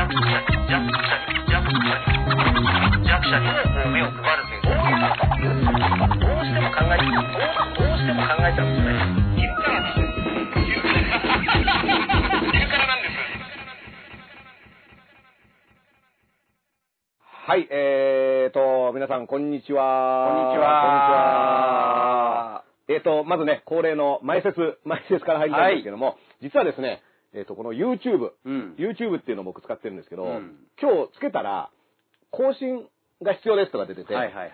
[0.00, 0.08] 弱
[3.28, 3.36] 者
[3.90, 4.72] 目を配るという
[6.18, 8.96] どうしても考えどうしても考えちゃうんですね
[9.36, 10.00] 昼からです
[12.48, 13.12] 昼からなんです
[17.46, 20.28] はい、えーと、皆さん、こんにちは。
[20.28, 22.64] こんにちはこんにちは。
[22.88, 27.02] えーと、まずね、恒例の前説、前説から入りたいんですけども、実はですね、
[27.32, 28.74] えーと、この YouTube、うん。
[28.78, 31.70] YouTube っていうのを僕使ってるんですけど、うん今日つけたら、
[32.30, 32.86] 更新
[33.22, 34.50] が必要ですとか出てて、はいはいはい。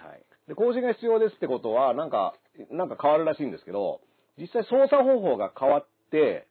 [0.48, 2.34] で更新が必要ですってことは、なんか、
[2.70, 4.00] なんか変わるらしいんですけど、
[4.38, 6.46] 実際操作方法が変わって、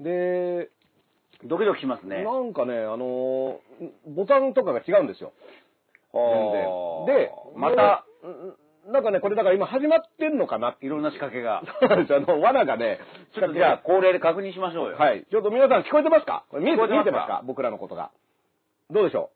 [0.00, 0.70] で、
[1.44, 2.22] ドキドキしますね。
[2.24, 5.32] なんかね、あのーボタンとかが違うんですよ。
[6.12, 7.28] 全然。
[7.28, 8.54] で、また、うん、
[8.92, 11.62] なんかね、これだから今始まってんのかないろんな仕掛けが。
[11.80, 12.18] そうなんですよ。
[12.18, 13.00] あの、罠がね、
[13.34, 14.96] ちょっとじゃあ、恒例で確認しましょうよ。
[14.96, 15.26] はい。
[15.30, 16.44] ちょっと皆さん聞こえてますか？
[16.50, 17.42] これ見えてますか？
[17.44, 18.10] 僕らのことが。
[18.90, 19.30] どうでしょ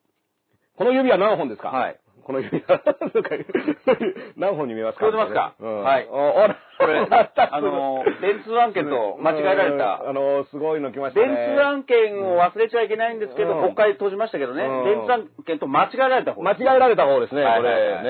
[0.74, 0.78] う？
[0.78, 1.68] この指は何本ですか？
[1.68, 1.98] はい。
[2.24, 2.80] この指は
[4.36, 5.06] 何本に見えますか？
[5.06, 5.54] 聞こえてますか？
[5.58, 10.08] うん、はいおあらこ れ、あの、電通案件と間違えられうんた。
[10.08, 11.26] あの、すごいの来ましたね。
[11.26, 18.02] 電通案件を忘れちゃいけないんですけど、うん国会閉じましたけどね、うん電通案件と間違えられた方間違えられた方ですね、これ。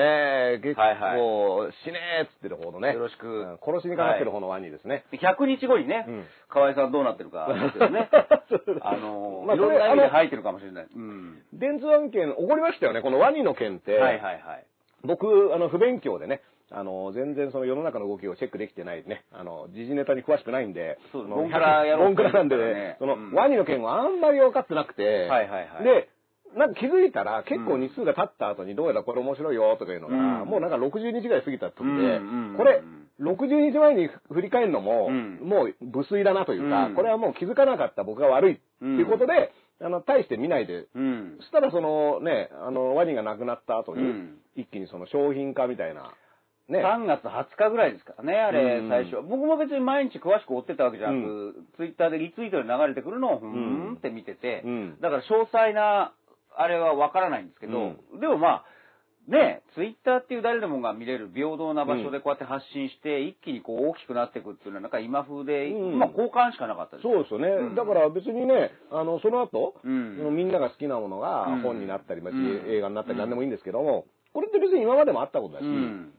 [0.53, 2.93] ね結構、死ねーっつってる方のね。
[2.93, 5.03] よろしくうん殺しにかかってる方のワニですね。
[5.11, 8.09] 100日後にね、うん河合さんどうなってるかですよね。
[8.81, 10.87] あの、まあいろんな意味で吐いてるかもしれない。
[10.93, 11.41] うん。
[11.53, 13.97] 電通案件、起こりましたよね、このワニの件って。
[13.97, 14.65] はいはいはい。
[15.03, 25.83] 僕、あの、不勉強でね、あの、全然その世の中の動きをチェックできてないね、あの、時事ネタに詳しくないんで、そうのボンクラ野郎ボンクラなんでね、その、うんワニの件はあんまり分かってなくて、はいはいはい。
[25.83, 26.09] で、
[26.55, 30.49] なんか気づいたら結構日数が経った後にどうやらこれ面白いよとかいうのが、うん。
[30.49, 32.19] もうなんか60日ぐらい過ぎた時で、
[32.57, 32.81] これ、
[33.21, 35.39] 60日前に振り返るのも、うん。
[35.43, 36.95] もう無粋だなというか、うん。
[36.95, 41.35] これはもう気づかなかった僕が悪いっていうことで、あの、大して見ないでうん。
[41.39, 44.37] そしたらそのね、あの、ワニがなくなった後に、うん。
[44.55, 46.13] 一気にその商品化みたいな、
[46.71, 46.83] ね。
[46.83, 49.17] 3月20日ぐらいですからね、あれう、ん最初。
[49.21, 56.13] 僕も別に毎日詳しく追ってたわけじゃなく、ツイッターでリツイートで流れてくるのを、ふーんって見てて、うんだから詳細な、
[56.55, 58.65] あれはわからないんですけど、でもまあ、
[59.27, 67.03] ね、ツイッターっていう誰でもが見れる平等な場所でこうやって発信して、一気にこう大きくなっていくっていうのは、なんか今風で、うんまあ交換しかなかったです。
[67.03, 67.47] そうですよね。
[67.47, 76.13] うんだから別にね、あの、その後、うんみんなが好きなものがうん本になったり、まあうん映画になったり何でもいいんですけども、これって別に今までもあったことだし、うん。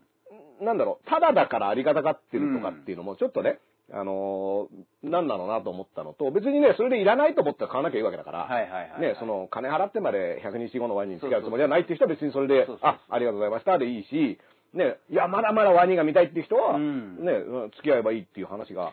[0.62, 3.58] なんだろう、ただだからありがたがってるとかっていうのもちょっとね、
[3.92, 9.00] あのーなんだろうなと思ったのと、別にね、それでいらないと思ったら買わなきゃいいわけだから、はいはいはいはい。
[9.00, 14.38] ね、その、金払ってまで100日後のワニに付き合うつもりはないっていう人は別にそれでそうそう、そうあ、ありがとうございましたでいいし、
[14.72, 17.24] ね、いや、まだまだワニが見たいっていう人は、うん。
[17.24, 18.92] ね、うん付き合えばいいっていう話が、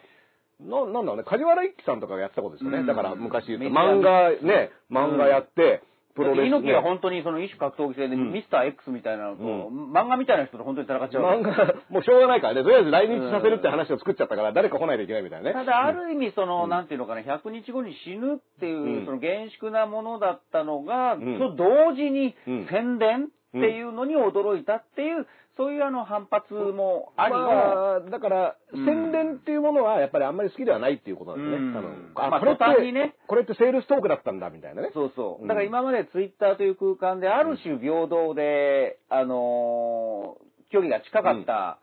[0.59, 2.79] な、なんだろうね、梶原一騎さんとかがやってたことですよね。
[2.79, 2.85] うん。
[2.85, 5.81] だから昔漫画、ね、漫画やって、
[6.19, 6.47] プロレス、ね。
[6.47, 8.33] 猪木が本当にその一種格闘技戦で、うん。
[8.33, 11.23] ミスター X みたいなのと、う漫画みたいな人と本当に戦っちゃう。
[11.23, 15.53] 漫画、もうしょうがないからね、とりあえず来日させるって話を作っちゃったから、誰か来ないといけないみたいなね。
[15.53, 19.05] ただ、ある意味、その、なんていうのかな、100日後に死ぬっていう、うん。
[19.05, 21.39] その厳粛なものだったのが、ん。
[21.39, 22.67] と同時にうん。
[22.69, 25.27] 宣伝っていうのに驚いたっていう、
[25.57, 32.13] そういうあの反発もありの、まあ、だから、うん宣伝っていうものはやっぱりあんまり好きではないっていうことなんですね、うん多分。
[32.29, 34.91] まあこれってねこれってセールストークだったんだみたいなね。
[34.93, 35.45] そうそうう。
[35.45, 41.79] んだから今までツイッターという空間である種平等で、あのー距離が近かった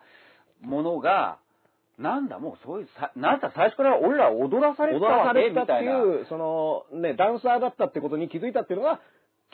[0.62, 1.38] ものが、
[1.98, 5.72] なんだ、もうそういうさ、なんだ、最初から俺ら踊らされたわらされたって。
[5.72, 9.00] いう、その、ね、ダンサーだったってことに気づいたっていうのが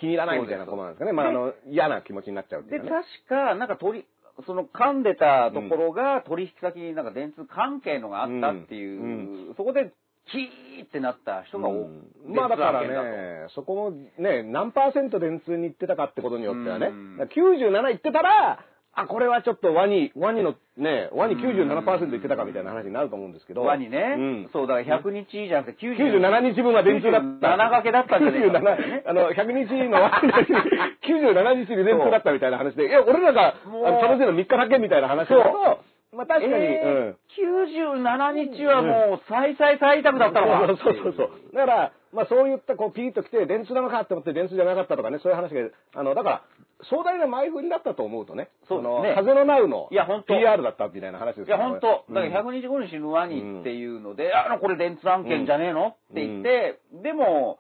[0.02, 1.12] 気に入らないみたいなことなんですかね。
[1.12, 4.06] まあ、あの、嫌な気持ちになっちゃうっていで、う確かなんか取り、
[4.46, 9.06] その噛んでたところが取引先になんか電通関係のがあったっていう、う
[9.50, 9.92] んそこで
[10.30, 12.34] キーってなった人が多い、うん。
[12.34, 17.18] まあだからね、そこもね、何パーセント電通に行ってたかってことによってはね、うん。
[17.18, 18.64] だから97行ってたら、
[18.94, 23.62] あ、これはちょっとワニ、ワニのね、ワニ97%行ってたかみたいな話になると思うんですけど。
[23.62, 24.50] 輪にね、うん。
[24.52, 27.56] そう、だから100日じゃなくて90 97日分は電通だった。
[27.56, 35.80] 97掛けだったんじゃねえか97あの、100日のワニの日97日に電通だったみたいな話で、いや、俺らが、あの楽しいの3日だけみたいな話だと、
[36.12, 37.92] まあ確かに、えー。
[37.96, 41.30] 97日はもう最最最悪だったのか、うんそうそうそう。
[41.54, 46.42] だから、まあそういったこうピーッと来て、電通なのかって思って電通じゃなかったとかね、そういう話が、あの、だから、
[46.90, 49.14] 壮大な前振りだったと思うとね、そうの、ね。
[49.14, 50.34] 風のナウのいや本当。
[50.34, 52.04] PR だったみたいな話ですいや、本当。
[52.12, 52.48] だからうん。
[52.48, 55.88] 100日後に死ぬワニっていうので、あの、これ電通案件じゃねえの？
[55.88, 57.58] って言って、でも、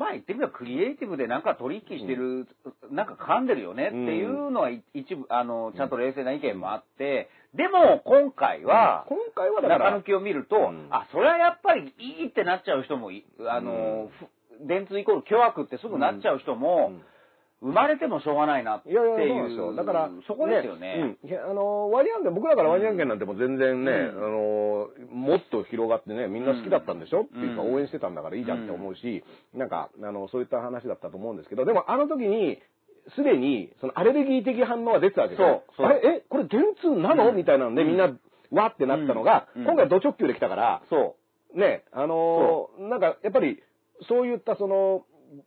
[0.00, 2.48] まあ言ってみればクリエイティブでなんか取引してる、
[2.90, 10.88] なんか噛んでるよねっていうのは一部、あの、ちゃんと冷静な意見もあって、でも今回は、今回は中抜きを見ると、うん。
[10.88, 16.92] あ、それはやっぱりいいってなっちゃう人もい、あの、ふ電通イコール巨悪ってすぐなっちゃう人も、
[17.62, 19.48] 生まれてもしょうがないなっていいやいや、そうなんう。
[19.48, 19.74] ですよ。
[19.74, 21.16] だから、そこですよね。
[21.22, 21.28] うん。
[21.28, 24.24] いやあの、割り案件、僕らから割り案件なんてもう全然ね、うん。
[24.24, 27.74] あの、もっと広がってね、みんな好きだったんでしょ、っていうかうん。
[27.74, 29.22] 応援してたんだからいいじゃんって思うし、
[29.54, 32.58] なんか、あの、そういった話だったと思うんですけど、でもあの時に、
[33.14, 35.62] すでに、そのアレルギー的反応が出てたわけですよ。
[35.78, 37.36] あれ、え、これ電通なの、うん。
[37.36, 38.10] みたいなので、みんな、
[38.52, 39.64] わってなったのが、うん。
[39.64, 41.16] 今回ド直球で来たから、そ
[41.54, 43.62] ね、あのーなんか、やっぱり、
[44.08, 45.04] そういったその、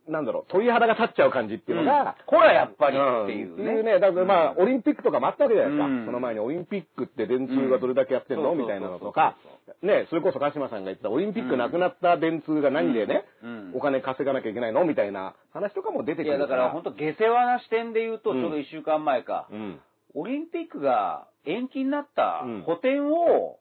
[0.08, 3.94] なんだろう、鳥肌が立っちゃう感じっていうのが、ほら、やっぱりうんっていうっていうね。
[3.94, 5.86] ね、だからまあ、オリンピックとかもあったわけじゃないですか。
[5.88, 6.06] うん。
[6.06, 9.36] その前にオリンピックって電通がどれだけやってんの、うんみたいなのとか、
[9.82, 13.72] ね、それこそ鹿島さんが言ってたオリンピックなくなった電通が何でね、うん。
[13.76, 14.86] お金稼がなきゃいけないの？
[14.86, 16.38] みたいな話とかも出てくいや。
[16.38, 18.42] だからら本当下世話な視点で言うと、うん。
[18.42, 19.80] ちょうど1週間前か、うん。
[20.16, 22.62] オリンピックが延期になったうん。
[22.62, 23.60] 補填を、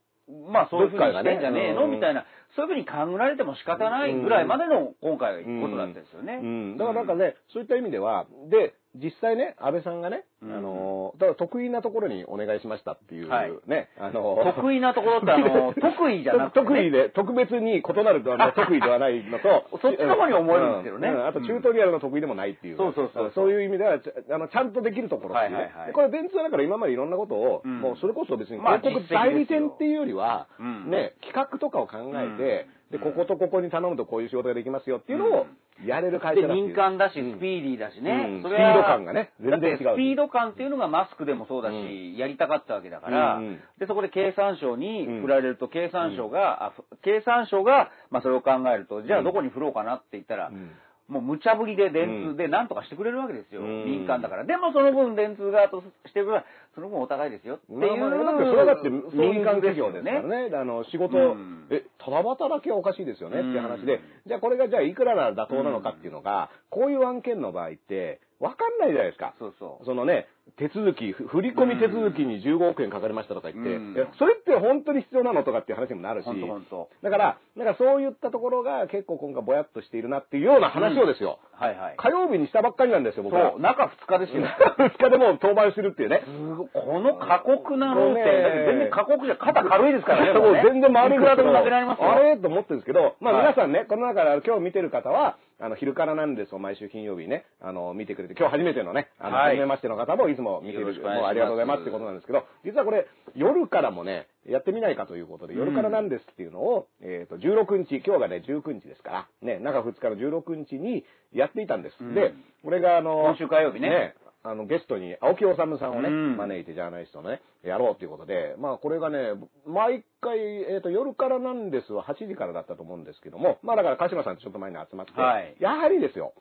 [0.50, 2.24] まあそういうふうにしてんじゃねえの、みたいな、
[2.56, 6.40] そういうふうに考えられても仕方ないぐらいまでの今回ことだったんですよね。
[6.42, 6.76] うん。
[6.76, 10.52] だからなんかね、そういった意味では、で、実際ね、安倍さんがね、うん。
[10.52, 13.52] あの、だから得意なところにお願いしましたっていう、はい。
[13.66, 16.66] ね、あの、得意なところってあの、 得意じゃなくて、ね。
[16.66, 21.08] 得意で、特別に異なるとあの得意ではないのと、 そっちの方に思えるんですけどね。
[21.08, 21.26] ううん。
[21.26, 22.76] あと、チュートリアルの得意でもないっていう。
[22.76, 23.50] そうそうそうそう。
[23.50, 25.46] いう意味では、ちゃあの、ちゃんとできるところって。
[25.46, 25.56] いうね。
[25.56, 25.86] はいはいはい。
[25.86, 27.80] でこれ、電通はだから今までいろんなことを、うん。
[27.80, 30.90] もうそれこそ別にまあ広告代理店っていうよりは、うん。
[30.90, 35.46] ね、企画とかを考えて、うんで、こことここに頼むとこういう仕事ができますよっていうのを
[35.84, 36.66] やれる会で社だっていう。
[36.68, 38.10] 民間だし、うんスピーディーだしね。
[38.10, 38.42] うん。
[38.42, 39.78] それはスピード感がね全然違う。
[39.78, 42.16] スピード感っていうのがマスクでもそうだし、うん。
[42.16, 43.40] やりたかったわけだから、
[43.80, 50.70] で、そこで経産省にうん振られると、経産省が、経産省が、まあそれを考えると、じゃあどこに振ろうかなって言ったら、うん。
[51.08, 53.62] もう無茶ぶりで電通で何とかしてくれるわけですよ。
[53.62, 53.84] うん。
[53.84, 54.44] 民間だから。
[54.44, 56.42] でもその分電通側としてる分、
[56.74, 57.78] その分お互いですよっていう。
[57.78, 60.50] まあまあだってそれはだって民間企業ですからね。
[60.54, 69.34] あの、仕事、うんえ、ただ働きはおかしいですよねっていう話で、うんじゃあこれがじゃあいくらなら妥当なのかっていうのが、こういう案件の場合って、わかんないじゃないですか。
[69.38, 69.84] そうそう。
[69.84, 70.26] そのね、
[70.58, 76.26] 手続き、ふ振り込み手続きに15億円かかりましたとか言って、うんえそれって本当に必要なのとかっていう話にもなるし。
[76.26, 81.94] だから、なんかそういったところが結構今回ぼやっとしているなっていうような話をですよ、はいはい。
[81.96, 83.58] 火曜日にしたばっかりなんですよ、僕はそ。
[83.58, 84.42] う、中2日ですよ。
[84.78, 86.22] 2日でもう登板するっていうね。
[86.26, 90.38] すごいこの過酷なローテ、もうねだって全然過酷じゃ、肩軽いですからね。
[90.38, 92.12] もう 全然回るんいくらでも投げられますよ。
[92.12, 92.36] あれ？
[92.36, 93.42] と思ってるんですけど、まあはい。
[93.42, 99.56] 皆さんね、この中で今日見てる方は、あの、昼からなんですを毎週金曜日ね、あの、見てくれて、今日初めてのね、あの、はい。
[99.56, 103.06] 初めましての方もいつも見てるもうありがとうございますってことなんですけど、実はこれ、
[103.36, 111.96] 夜からもね、やってみないかということで、夜からなんですっていうのを、えっ、と、16日、今日がね、19日ですから、ね、中2日の16日にやっていたんです。
[112.00, 112.14] うん。
[112.14, 112.34] で、
[112.64, 116.36] これがあの、今週火曜日ねあの、ゲストに青木治さんをね、うん。
[116.36, 119.34] 招いてジャーナリストのね、やろうということで、まあこれがね、
[119.66, 125.56] 毎回、えっ、と、夜からなんですは8時からだったと思うんですけども、まあだから鹿島さんとちょっと前に集まって、はい。
[125.60, 126.34] やはりですよ、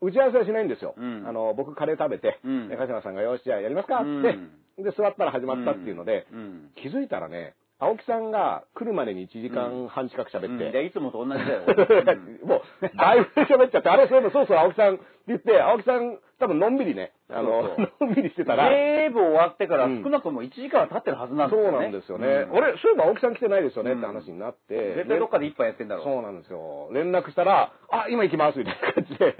[0.00, 0.94] 打ち合わせはしないんですよ。
[0.96, 1.24] うん。
[1.26, 2.68] あの、僕カレー食べて、うん。
[2.68, 6.70] で鹿島さんがよし、じゃあやりますかって、うんで、座ったら始まったっていうので、うん。
[6.76, 10.72] 気づいたらね、青木さんが来るまでに1時間半近く喋って、うん。
[10.72, 11.62] でいつもと同じだよ。
[12.46, 21.78] もう、だいぶ喋っちゃって、あれ、そういえばそうそう、青木さんって言って、青木さん、多分のんびりね、あの、そのんびりしてたら、ゲーム終わってからうん少なくとも1時間は経ってるはずなんですそうよね。
[21.84, 22.26] なんですよね。
[22.26, 24.94] うん俺、そういえば青木さん来てないですよねうんって話になって。
[24.94, 26.04] 絶対どっかで一杯やってんだろう。
[26.04, 26.88] そうなんですよ。
[26.92, 29.36] 連絡したら、あ、今行きますみたいな感じで、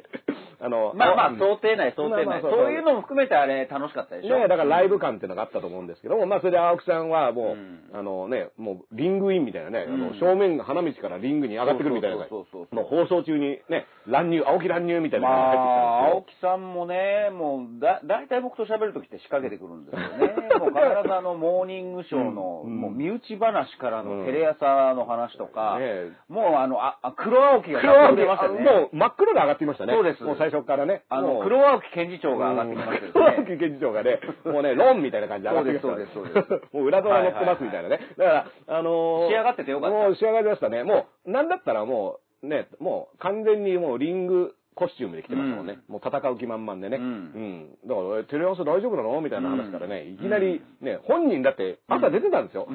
[0.61, 2.27] あの、まあまあ、うん想定内、想定内。
[2.27, 4.38] まあまあそうそういうのも含めてあれ楽しかったでしょ。
[4.38, 20.35] ねだからライブ感っていうのがあったと思うんですけども、まあそれで青木さんはもう、うんあのね、もうリングインみたいなね、あのうん正面、花道からリングに上がってくるみたいな、そうそうもう放送中にね、乱入、青木乱入みたいなま感じで入ってきたんあ、ですよ青木さんもね、もう、だ、だいたい僕と喋るときって仕掛けてくるんですよね。
[20.59, 27.81] もう必ずあの、モーニングショーの、うんもう身内話からうんのテレ朝の話とか、ねもうあの、あ、あ黒青木が
[28.15, 28.61] 出ましたね。
[28.61, 29.95] もう真っ黒で上がっていましたね。
[29.95, 31.02] そうです最初からね。
[31.09, 33.37] あの、黒青木検事長が上がってきました黒青。
[33.45, 38.00] 木検事長がね、 もうね、ロンみたいな感じで上がってきたねそうですそうですそうですもう裏ドラ乗ってますみたいなね。
[38.17, 38.47] だから、
[38.78, 40.83] あのー仕上がっててよかったもう仕上がりましたね。
[40.85, 45.81] もう、なんだったらもう、ね、もう完全にもうリング、コスチュームで来てましたもんね。
[45.88, 46.99] もう戦う気満々でね。
[46.99, 47.71] ううんん。
[47.85, 52.69] だから、えテレ朝大丈夫なのみたいな話からね、いきなり、ね、本人だって朝出てたんですよ。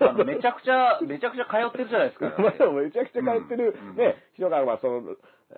[0.00, 2.32] あのめちゃくちゃ、めちゃくちゃ通ってるじゃないですか。
[2.40, 5.02] まあめちゃくちゃ通ってる、うんね、人が、まあ、その、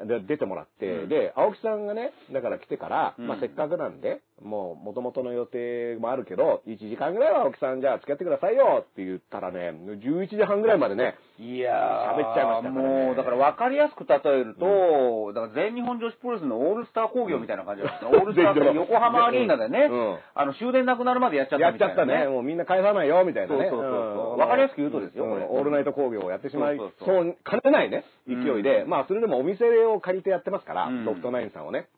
[0.06, 1.08] で出てもらって、うん。
[1.08, 3.26] で、青木さんがね、だから来てから、うん。
[3.26, 18.18] まあせっかくなんで、もう元々の予定もあるけど、1時間ぐらいは青木さんじゃあ付き合ってくださいよって言ったらね、11時半ぐらいまでね、いやー、喋っちゃいましたねもう、だから分かりやすく例えると、だから全日本女子プロレスのオールスター工業みたいな感じなんですね。
[18.18, 21.98] オールスターって横浜アリーナでね、うんあの終電なくなるまでやっちゃったやっみたいな、ね。
[21.98, 23.68] ちゃったね、もうみんな返さないよ、みたいなね。
[23.70, 24.38] そうそうそうそう。
[24.38, 25.44] わかりやすく言うとですよ、これ。
[25.44, 31.88] うんオールナイト工業をやってしまいそう兼ねないね、勢いで、うんまあ、それでもお店を借りてやってますから、うんロフトナインさんをね。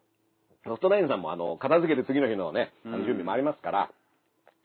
[0.64, 3.04] ロフトナインさんも、あの、片付けて次の日のね、あのうん。
[3.04, 3.90] 準備もありますから、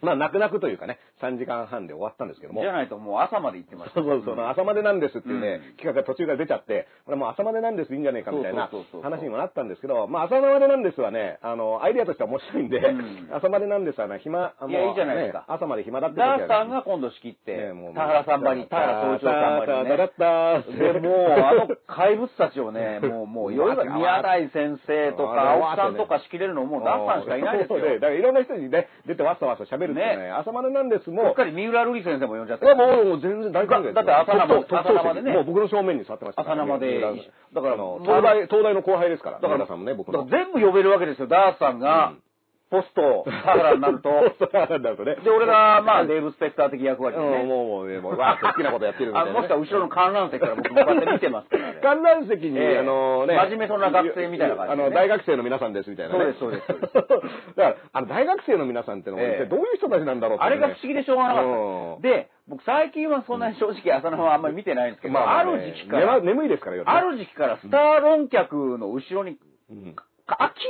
[0.02, 2.62] まあ、泣く泣くというかね、3時間半で終わったんですけども。
[2.62, 4.02] じゃないともう朝まで行ってました。
[4.02, 4.50] そうそうそう、ん。
[4.50, 5.76] 朝までなんですっていうね、うん。
[5.78, 13.30] 企画が途中から出ちゃって、これもう朝までなんですいいんじゃねえかみたいなそうそうそうそう話にもなったんですけど、まあ朝までなんですはね、あの、アイデアとしては面白いんで、うん。
[13.34, 15.40] 朝までなんですはね、暇、もういやいいじゃないですか。
[15.40, 19.90] ね朝まで暇だってダースさんが今度仕切ってねもう、田原さんばり、田原総一郎さんばりね。
[19.90, 27.80] タラッタラッターで、もう、あの怪物たちをね、 もう、もう、いろいろ宮台先生とか、青木さんとか仕切れるのもうダースさんしかいないですよ。
[27.80, 27.94] そう。
[27.96, 34.04] だからいろんな人にね、出てわさわさ喋るってね、ね朝までなんですうっも、かり三浦瑠麗先生も呼んじゃっていや、もう、もう全然大歓迎ですよ。
[34.04, 35.34] だって朝生朝生でね。
[35.34, 37.00] もう僕の正面に座ってました朝生で。
[37.00, 37.12] だ
[37.54, 41.28] だからあの、東大、東大の後輩ですから、だから、皆さんもね、僕全部呼べるわけですよ。
[41.28, 42.10] ダースさんが。
[42.10, 42.22] うん、
[42.70, 44.10] ポスト、田原になると。
[44.40, 45.16] そうなんだとね。
[45.24, 47.44] で、俺が、まあ、デーブ・スペクター的役割でうん、ね。
[47.44, 49.38] もう、もうね、もう、わー好きなことやってるみたいな、ね。
[49.38, 51.80] あもしくは後ろの観覧席から僕こうやって見てますからね。
[51.82, 53.36] 観覧席に、ええあのね。
[53.36, 56.34] 真面目そうな学生みたいな感じあの、大学生の皆さんですみたいなね。
[56.40, 57.20] そうですそうです だか
[57.56, 62.02] ら、あの、大学生の皆さんってのは、どういう人たちなんだろうってねあれが不思議でしょうがなかうんった。
[62.02, 69.38] で、僕最近はそんなに正直朝のはあんまり見てないんですけど、まあまあね、ある時期から、眠いですから、ある時期からスター論客の後ろに、
[69.70, 69.86] 明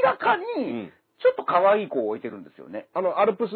[0.03, 2.87] らかうにん、ちょっと可愛い子を置いてるんですよね。
[2.93, 3.51] あの、アルプス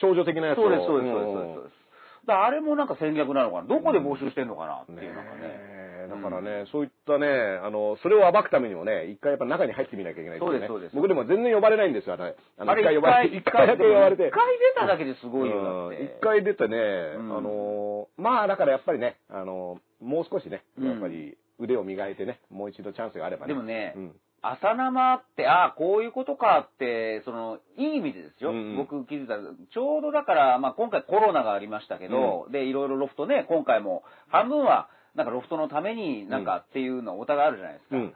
[0.00, 1.84] 少女的なやつをそうです、そうです、そうです。
[2.26, 3.68] だあれもなんか戦略なのかな。
[3.68, 5.30] どこで募集してんのかなってねいうのがね。
[5.42, 7.26] えだからね、そういったね、
[7.62, 12.36] あの、それを暴くためにもね、一回やっぱ中に入ってみなきゃいけないそうですそうです僕でも全然呼ばれないんですよ、あれ。
[12.58, 14.28] あ一回呼ばれて、一回だけ呼ばれて。
[14.28, 23.54] 一回出ただけですごいよ、一回出てね、んあの、まあだからやっぱりね、あの、もう少しね、うんやっぱり腕を磨いてね、もう一度チャンスがあればね。
[23.54, 24.12] でもねうん
[24.46, 28.50] 朝生って、ああ、こういうことかって、その、いい意味でですよ。
[28.50, 28.76] うんうん。
[28.76, 37.96] 僕気づいたちょうどだから、まあ今回コロナがありましたけど、で、いろいろロフトね、今回も、半分は、なんかロフトのためになんかっていうのお互いあるじゃないですか。
[37.96, 38.14] うん。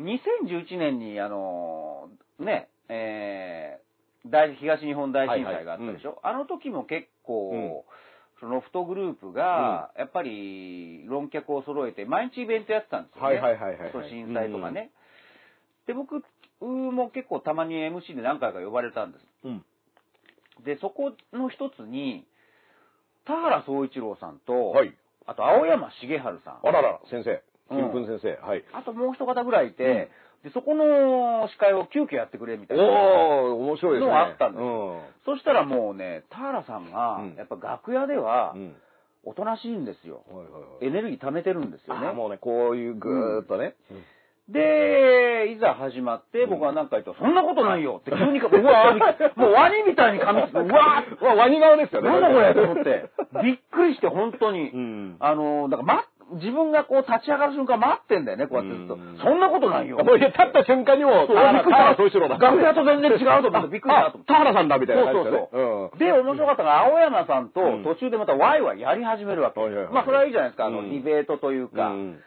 [0.00, 2.08] 2011年に、あの、
[2.38, 3.84] ね、えー
[4.30, 7.82] 大、東日本大震災があったでしょ、あの時も結構、うん。
[8.40, 13.36] そのロフトグループが、やっぱり論客を揃えて、毎日イベントやってたんですよね。
[13.36, 14.90] はいはいはいはい震災とかね。
[15.86, 16.22] で、僕
[16.60, 19.24] も結構たまに MC で何回か呼ばれたんです。
[19.44, 19.64] うん
[20.64, 22.24] で、そこの一つに、
[23.26, 24.94] 田原総一郎さんと、はい。
[25.26, 26.58] あと青山茂春さん。
[26.62, 27.42] あらら、先生。
[27.70, 28.46] うん金粉先生。
[28.46, 28.64] はい。
[28.72, 30.10] あともう一方ぐらいいて、
[30.44, 32.84] で、そこの司会を急遽やってくれみたいな。
[32.84, 34.06] おー、面白いですね。
[34.06, 38.76] のがあったんですうんそしたらもうね、田原さんがうん、やっぱ楽屋ではう、ん。
[39.24, 40.22] おとなしいんですよ。
[40.28, 40.86] はいはいはい。
[40.86, 42.08] エネルギー貯めてるんですよね。
[42.08, 43.74] あもうね、こういうぐーっとね。
[44.48, 52.10] で、いざ始まって、僕は何か言うと、そんなことないよって急にか、 うわーもうワニみたいに噛みつく、 うわーまあ、ワニ顔ですよね。
[52.10, 53.06] なんだこれと思って。
[53.42, 54.68] びっくりして、本当に。
[54.68, 55.16] うん。
[55.18, 59.18] あの、だから、ま、自分がこう立ち上がる瞬間待ってんだよね、こうやってずっとうん。
[59.18, 59.96] そんなことないよ。
[59.98, 62.36] もう立った瞬間にもう、そう田原総一郎だ。
[62.38, 65.48] 楽屋と全然違うと思ってびっくりしたと思ってあ田原さんだみたいな感じでね。
[65.52, 69.60] そううんで、面白かったのが、青山さんとうん途中でまたワイワイやり始めるわけ。
[69.90, 71.88] まあ、それはいいじゃないですか、あの、うんディベートというか。
[71.88, 72.20] うん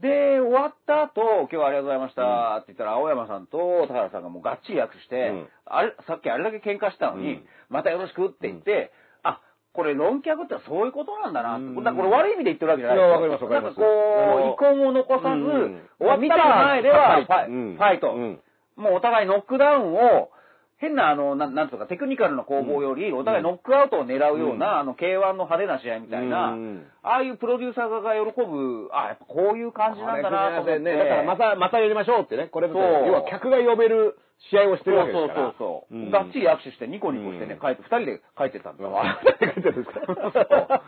[0.00, 5.48] で、終わった後、今日はありがとうございましたって言ったら、青山さんと田原さんがもうがっちり握手して、うん。
[5.66, 7.44] あれ、さっきあれだけ喧嘩したのに、うん。
[7.68, 8.92] またよろしくって言って、
[9.24, 9.40] あ、
[9.72, 11.56] これ論客ってそういうことなんだな。
[11.56, 11.82] うん。
[11.82, 13.80] だこれ悪い意味で言ってるわけじゃないいやわかりますわかります。
[13.80, 13.94] なんか
[14.38, 15.36] こう、遺恨を残さず、う
[15.66, 15.82] ん。
[15.98, 18.40] 終わ見てる前ではファイ,、うんファイト、うん。
[18.76, 20.30] もうお互いノックダウンを、
[20.78, 24.78] 変なあの、なんなんとかテクニカルな攻防より、お互いノックアウトを狙うような、うん。
[24.78, 26.86] あの、K1 の派手な試合みたいな、うん。
[27.02, 30.78] ああいうプロデューサーが喜ぶ、あ、やっぱこういう感じなんだなと思って。
[30.78, 34.18] ね、だからまた、またやりましょうってね、これ要は客が呼べる
[34.50, 35.46] 試合をしてるわけでそうすから。
[35.46, 36.10] そうそうそう、ん。
[36.10, 37.60] がっちり握手してニコニコしてね、うん。
[37.60, 38.94] 帰って、二人で帰ってったんですよ。
[38.98, 40.82] あれって書いてるんですか？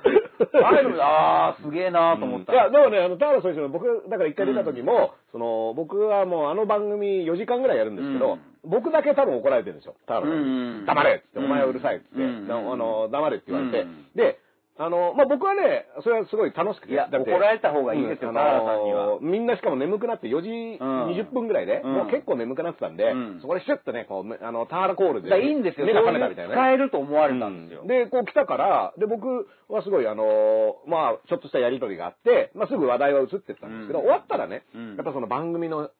[0.62, 0.90] ああいう。
[0.90, 2.52] のあー、すげえなと思った。
[2.52, 8.40] いや、でもね、あの、田原総一郎、僕、だから一回出た時も、その、僕はもうあの番組4時間ぐらいやるんですけど、うん。
[8.70, 12.14] 僕だけ多分怒られてるんですよ、田原さん黙れっつって、うんお前はうるさいっつって、
[12.52, 14.06] あの、黙れって言われて、うん。
[14.14, 14.38] で、
[14.80, 16.92] あの、まあ、僕はね、それはすごい楽しくて。
[16.92, 20.48] いやだって怒られた方がいいですようんにはあのみんなしかも眠くなって4時
[20.80, 25.86] うん20分ぐらいで、うんもう結構眠くなってたんで、うんそこでシュッとね、こう、めあの、田原コールで、だからいいんですよ。
[25.86, 26.56] 目が覚めたみたいなね。
[26.56, 27.82] 使えると思われたんですよ。
[27.82, 35.90] うんで、こう来たから、で、僕はすごい、あのーまあ、ちょっとしたやりとりがあって、まあ、すぐ話題は移ってったんですけど、うん終わったらね、うんやっぱその番組の、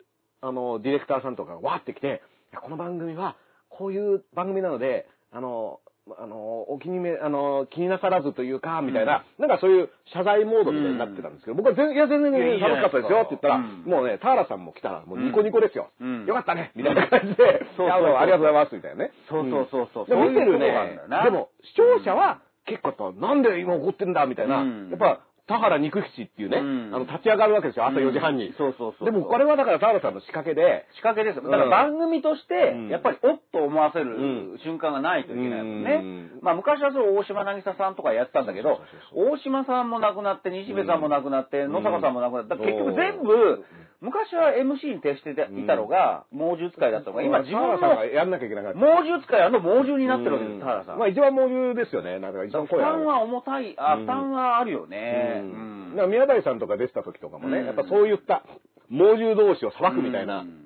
[0.40, 2.22] あの、ディレクターさんとかがわーって来て、
[2.62, 3.36] この番組は、
[3.68, 5.80] こういう番組なので、あの、
[6.18, 13.58] あの、お気にめ、あの、気になさらずというか、みたいな、なんかそういう謝罪モードみたいになってたんですけど、僕は全然、いや、全然楽しかったですよって言ったら、う。
[13.60, 13.84] ん。
[13.86, 15.90] もうね、田原さんも来たら、もうニコニコですよ。
[16.00, 16.26] うん。
[16.26, 19.12] よかったねみたいな感じで、そうそありがとうございます、みたいなね。
[19.28, 20.06] そうそうそうそう。
[20.06, 20.98] で見てるね。
[21.24, 24.90] でも、視聴者は、結構やっぱ、なんで今怒ってんだみたいな、うん。
[24.90, 28.54] やっぱ、田原肉吉っていうね、うんあの、立ち上がるわけですよ、朝4時半に。
[28.56, 29.04] そうそうそう。
[29.04, 31.50] でも、これはだから田原さんの仕掛けで、仕掛けですよ。
[31.50, 34.14] だから番組としてうん、やっぱりおっと思わせうる
[34.54, 36.38] ん瞬間がないといけないもんうねん。
[36.40, 38.80] まあ昔はそう大島渚さんとかやってたんだけど
[39.12, 42.54] 大島さんも亡くなって、西部さんも亡くなって、ん野坂さんも亡くなった。
[42.54, 43.64] うん結局全部、
[44.00, 45.34] 昔は MC に徹してい
[45.66, 48.78] たのが、猛獣使いだったのが、今自分田原さんがのやんなきゃいけなかった。
[48.78, 50.98] 猛獣使い猛獣になってるわけです、うん田原さん。
[50.98, 52.18] まあ一番猛獣ですよね。
[52.18, 55.40] なんか一番負声ある担は重たい、あ、うん負担はあるよね。
[55.42, 55.96] ううんん。
[55.96, 58.42] だから宮台さんとか出てた時とかもね、うんやっぱそういった
[58.88, 60.44] 猛獣同士を裁くみたいなう。
[60.44, 60.59] ん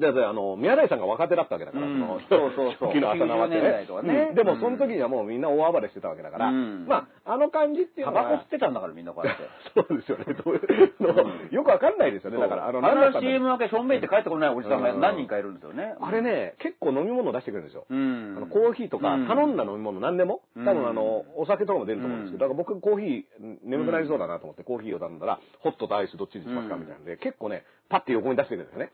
[0.00, 1.98] だってあの、宮台さんが若手だったわけだから、うん。
[2.00, 2.88] そのそうそうそう。
[2.90, 4.26] 初期の朝生って90年代とかね。
[4.30, 4.34] うん。
[4.34, 4.60] でもうん。
[4.60, 6.86] その時にはもうみんな大暴れしてたわけだから、うん。
[6.86, 8.22] まあ、あの感じっていうタのは。
[8.24, 9.42] バコ吸ってたんだからみんなこうやって。
[9.74, 10.24] そうですよね。
[10.34, 12.38] どういうのよくわかんないですよね。
[12.38, 13.30] だから、あの、何だったんだろう。
[13.30, 15.94] CM 明け、しょんべいって帰ってこないおじさんが何人かいるんですよね。
[16.00, 17.86] あれね、結構飲み物出してくるんですよ。
[17.88, 18.34] うん。
[18.36, 19.26] あのコーヒーとかうん。
[19.26, 20.64] 頼んだ飲み物何でも、うん。
[20.64, 22.56] 多分あの、お酒とかも出ると思うんですけど、うん。
[22.56, 26.80] だから僕コーヒー眠くなりそうだなと思ってコーヒーを頼んだら、ホットとアイスどっちにしますかうん。
[26.80, 28.90] みたいなんで、結構ね、パッて横に出してくるんですよね。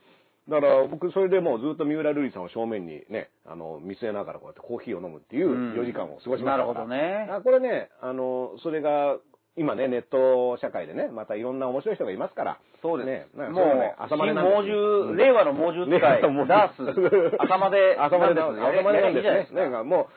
[0.47, 5.73] だから僕それでもうずっと三浦瑠麗さんを正面にね、あの、見据えながらこうやってコーヒーを飲むっていううん。
[5.73, 6.45] 4時間を過ごしました。
[6.45, 6.57] から。
[6.57, 7.27] なるほどね。
[7.31, 9.17] あこれね、あの、それが、
[9.57, 12.59] 今ね、ネット社会でね、またいろんな面白い人がいますから。
[12.81, 13.07] そうです。
[13.07, 14.77] ね、なんかもう、朝まで新なんですよ。
[14.77, 15.17] 猛獣、うん。
[15.17, 18.51] 令和の猛獣使い、ねもうダース、朝まで、 朝まで朝
[18.83, 19.61] までなんですね。
[19.61, 20.07] なんかもう、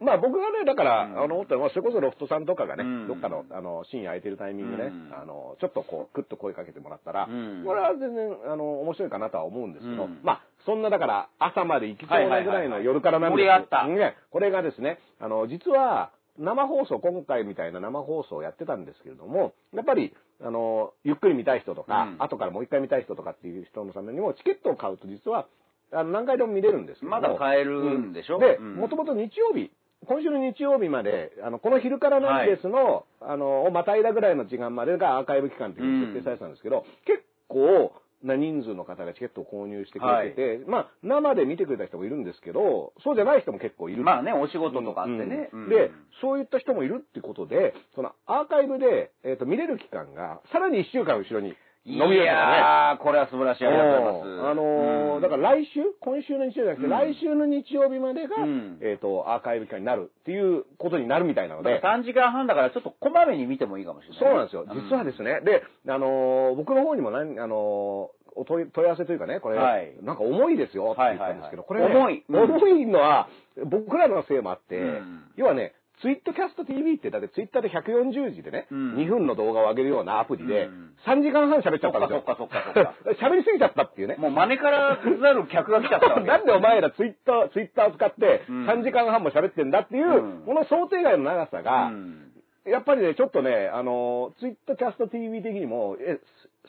[0.00, 1.22] まあ僕がね、だから、うん。
[1.24, 3.08] あの、思ったのは、それこそロフトさんとかがね、うん。
[3.08, 5.14] どっかの、あの、深夜空いてるタイミングで、ねうん。
[5.14, 7.64] あの、ちょっとこう、クッと声かけてもらったら、うん。
[7.64, 10.20] これは全然、あの、面白いかなとは思うんですけど、うん。
[10.22, 22.16] まあ、そんなだから、朝まで行きそうなぐらいの夜からなんです盛り上がったね、これがですね、あの、実は、生放送、今回みたいな生放送をやってたんですけれども、やっぱり、あの、ゆっくり見たい人とか、うん。
[22.20, 25.48] 後からもう一回見たい人とかっていう人のためにも、チケットを買うと実は、
[25.92, 27.10] あの、何回でも見れるんですけど。
[27.10, 28.38] もまだ買えるんでしょ？
[28.38, 28.74] で、うん。
[28.76, 29.70] もともと日曜日、
[30.06, 37.92] 今週の日曜日まで、あの、この昼からなんですの、あの、をまたいだぐらいの時間までがアーカイブ期間っていう設定されてたんですけど、結構
[38.22, 44.02] な人数の方がチケットを購入してくれてて、まあ、生で見てくれた人もいるんですけど、そうじゃない人も結構いる。
[44.02, 45.50] まあね、お仕事とかあってね。
[45.52, 45.62] うん。
[45.64, 45.68] うん。
[45.68, 51.54] で、そういった人もいるってことで、そのアーカイブで、えっ、と、見れる期間が、さらに1週間後ろに
[51.96, 52.56] 伸びるいとかね。
[52.58, 53.66] やー、これは素晴らしい。
[53.66, 54.50] ありがとうございます。
[54.50, 64.18] あのーうんだから来週、今週の日曜じゃなくて、うん来週の日曜日までが、うんえっ、と、アーカイブ期間になるっていうことになるみたいなので、3時間半だからちょっとこまめに見てもいいかもしれない。
[64.20, 64.66] そうなんですよ。
[64.90, 73.28] 実はですね、で、あのー僕の方にも何、あのーお問い問い合わせというかね、これ、はいなんか重いですよって言ったんですけど、これ、ね、重いうん重いのは、
[73.66, 82.24] 僕らのせいもあって、うん要はね、ツイートキャスト TV って、だってツイッターで140字でね、うん2分の動画を上げるようなアプリで、うん3時間半喋っちゃったんですよ。
[82.26, 84.16] そっかそっかそっかそ 喋りすぎちゃったっていうね。
[84.18, 86.20] もう真似からざる客が来ちゃった。
[86.20, 92.24] なんでお前らツイッター、ツイッターを使ってうん3時間半も喋ってんだっていう、うんこの想定外の長さが、うん
[92.66, 96.18] やっぱりね、ちょっとね、あの、ツイッターキャスト TV 的にも、え、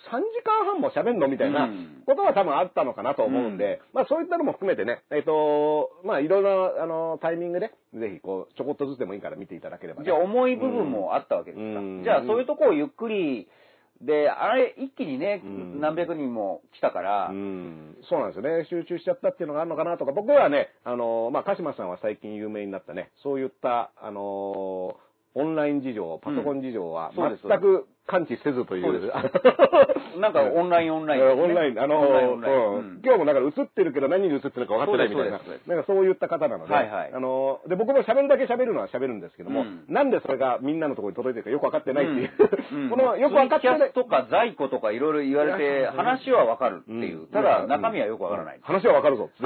[0.08, 1.28] 3時間半も喋んの？
[1.28, 2.04] みたいなうん。
[2.06, 11.80] ことは多分あったのかなと思うんで、まあそういったのも含めてね、えっ、と、まあいろいろ、あの、タイミングで、ぜひこう、ちょこっとずつでもいいから見ていただければね、じゃあ重い部分もあったわけですか。
[11.80, 12.04] うん。
[12.04, 13.48] じゃあそういうとこをゆっくり、
[14.02, 15.82] で、あれ、一気にね、うん。
[15.82, 18.66] 何百人も来たから、うん、そうなんですよね。
[18.70, 24.96] 集中しちゃったっていうのがあるのかなとか、僕はね、あの、まあ、鹿島さんは最近有名になったね、そういった、あの、
[25.36, 28.84] オンライン事情、パソコン事情は全く感知せずという。
[28.84, 31.28] そう なんかオンラインオンラインね。
[31.28, 32.40] オンライン、あの、
[33.04, 37.12] 今日もだから映ってるけど何に映ってるか分かってないみたいな、なんかそういった方なので、はいはい。
[37.14, 39.86] あの、で、僕も喋るだけ喋るのは喋るんですけども、うん。
[39.88, 42.32] なんでそれがみんなのところに届いてるかよく分かってないっていう、
[42.74, 42.90] うん。
[42.90, 43.92] このよく分かってない。
[43.92, 47.20] とか在庫とかいろいろ言われて、話はわかるっていう。
[47.20, 47.28] うん。
[47.28, 48.60] ただ、中身はよくわからない。
[48.64, 49.30] 話はわかるぞ。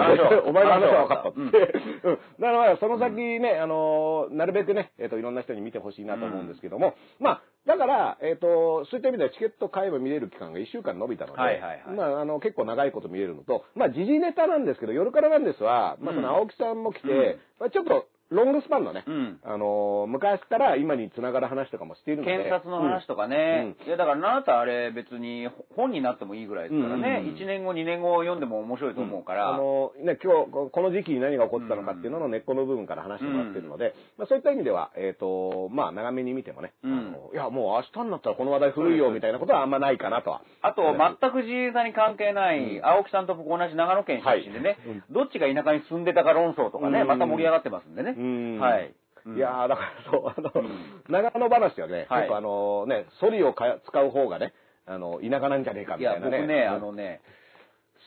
[0.46, 1.52] お前の話はわかったっうん。
[1.52, 1.58] て。
[2.04, 2.18] うん。
[2.40, 11.96] だから、その先ね、あのー、なるべくね、えっ、と、いろんな人に見てほしいなと思うんですけども、まあ、だから、えっ、と、そういった意味ではチケット買えば見れる期間が1週間伸びたので、はいはいはい。
[11.96, 17.40] まあ、あの、結構長いこと見れるのと、まあ、時事ネタなんですけど、夜からなんですは、まあ、その青木さんも来て、うん。
[17.60, 19.40] まあ、ちょっと、ロングスパンのね、うん。
[19.44, 22.32] あのー、昔から今に繋がる話とかもしているので。
[22.32, 23.76] 検察の話とかね。
[23.86, 27.02] いや、だから、あなたあれ別に本になってもいいぐらいですからね。
[27.02, 27.06] うん。
[27.06, 29.54] うんうん1年後、2年後読んでも面白いと思うから。
[29.54, 36.92] あの、ね、今日、ここの時期に何が起こったのかっていうのの根っこの部分から話してもらってるので、まあそういった意味では、えっ、と、まあ長めに見てもね、うん。
[36.92, 40.42] あのいや、もう明日になったらこの話題古いよみたいなことはあんまないかなとは。
[40.62, 44.78] あと、全く自由さに関係ない、青木さんと僕同じ長野県出身でね、はい。
[44.88, 45.04] うん。
[45.12, 47.08] どっちが田舎に住んでたか論争とかね、うん。
[47.08, 48.13] また盛り上がってますんでね。
[48.18, 48.60] うん。
[48.60, 48.94] はい。
[49.36, 51.04] いやー、だからそう、あの、うん。
[51.08, 52.22] 長野話はね、はい。
[52.22, 54.54] 結構あのね、ソリをか使う方がね、
[54.86, 56.38] あの、田舎なんじゃねえかみたいなね。
[56.40, 57.22] 僕ね、あのね、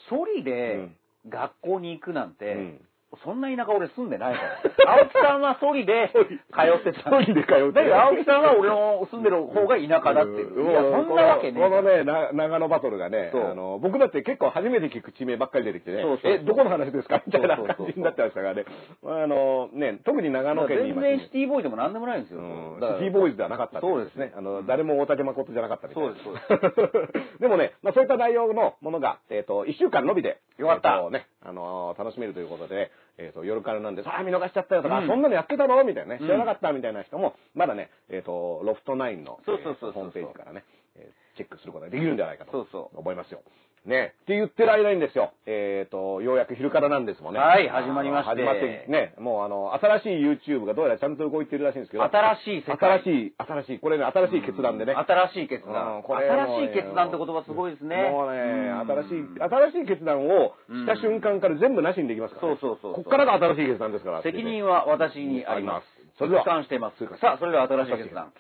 [0.08, 0.96] ソリうでん。
[1.28, 2.80] 学校に行くなんて、うん
[3.24, 4.40] そんな田舎俺住んでないか
[4.85, 4.92] ら。
[4.98, 7.11] 青木さんはソリで通ってた。
[7.11, 10.70] ソリで通ってだけど青木さんは俺の住んでる方が田舎だっていう。
[10.70, 18.64] いや、そんなわけねえこのね、な長野バトルがね、そうあの、僕だって結構初めて聞く地名ばっかり出てきてね、そうそうそうえ、どこの話ですかみたいなそうそうそう感じになってましたからね。
[19.05, 22.40] あの、ね、特に長野県にい全然シティボーイでもなんでもないんですよ。
[22.40, 24.33] シティボーイズではなかったそうですね。
[24.37, 26.14] あの、誰も大竹誠じゃなかったみたいな。
[26.22, 35.83] そうです でもね、まあそういった内容のものが、えっ、と、一週間伸びて、よかったね、あのー楽しめるということで、えっ、と、夜からなんで、さあ見逃しちゃったよとか、うんそんなのやってたの？
[35.85, 40.64] みたいなね、うん知らなかったみたいな人も、まだね、えっ、と、ロフトナインの、そうそうそうホームページからね、
[40.96, 42.52] えーチェックすることができるんじゃないかと。
[42.52, 43.42] そうそう思いますよ。
[43.87, 44.14] ね。
[44.22, 47.40] って言ってる間にですよ、えっ、と、ようやく昼からなんですもんね。
[47.40, 53.01] はい始まりまして始まって、ね、もうあの、新しい YouTube がどうやらちゃんと動いてるらしいんですけど、新しい世界。
[53.01, 54.94] 新しい、新しい、これね、新しい決断でね。
[54.94, 56.03] 新しい決うん断。
[56.03, 58.11] これ新しい決断って言葉すごいですね。
[58.11, 58.44] もうね、う
[58.75, 62.59] ん新しい、新しい決断をした瞬間から全部なしにできますから、ね。
[62.61, 64.22] そうそうそうこっからが新しい決断ですから。
[64.22, 65.87] 責任は私にあります。
[66.18, 67.05] それでは痛感しています。
[67.20, 68.33] さあ、それでは新しい決断。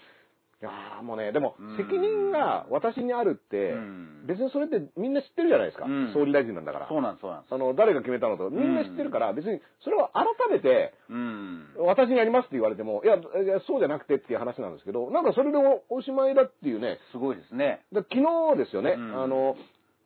[0.62, 5.84] いやーもうね、でもうん、責任が私にあるってうん、別にそれってみんな知ってるじゃないですか。
[5.84, 6.88] うん総理大臣なんだから。
[6.88, 7.54] そうなんです、そうなんです。
[7.54, 11.68] あの、誰が決めたのとか、みんな知ってるから、別にそれを改めて、うん。
[11.78, 13.18] 私にやりますって言われても、いや、
[13.66, 17.82] そうじゃなくてっていう話なんですけど、なんかそれでおおしまいだっていうね、すごいですね。
[17.92, 19.56] だ昨日ですよね、うんあの、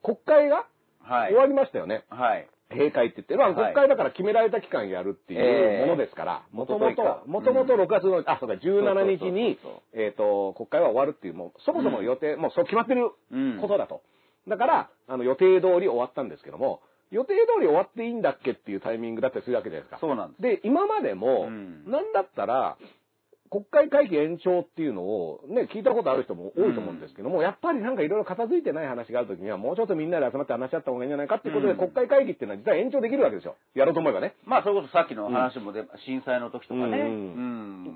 [0.02, 0.66] 国会が
[1.02, 1.36] はい終。
[1.36, 2.04] わりましたよね。
[2.10, 2.48] はい。
[2.70, 3.74] 閉会って言って、まあはい。
[3.74, 9.58] 国会だから決められた期間やるっていうものですから、もともと元々か、もともと6月の、あ、そうか、17日に
[9.92, 13.58] えっと、国会は終わるっていう、もう、そもそも予定、もうそう決まってるうん。
[13.60, 14.02] ことだと。
[14.48, 16.80] だから、あの、予定通り終わったんですけども、
[17.10, 19.98] 予定通り終わっていいんだっけっていうタイミングだったりするわけじゃないですか。
[20.00, 20.42] そうなんです。
[20.42, 21.90] で、今までも、うん。
[21.90, 22.76] なんだったら、
[23.50, 33.56] 国会会期延長っていうのをね、聞いたことある人も多いと思うんですけども、やっぱりなんかいろいろ片付いてない話があるときには、もうちょっとみんなで集まって話し合った方がいいんじゃないかっていうことで、うん国会会議っていうのは実は延長できるわけですよ。
[33.74, 34.34] やろうと思えばね。
[34.44, 36.98] まあ、それこそさっきの話もで、震災の時とかね。
[36.98, 37.08] うんう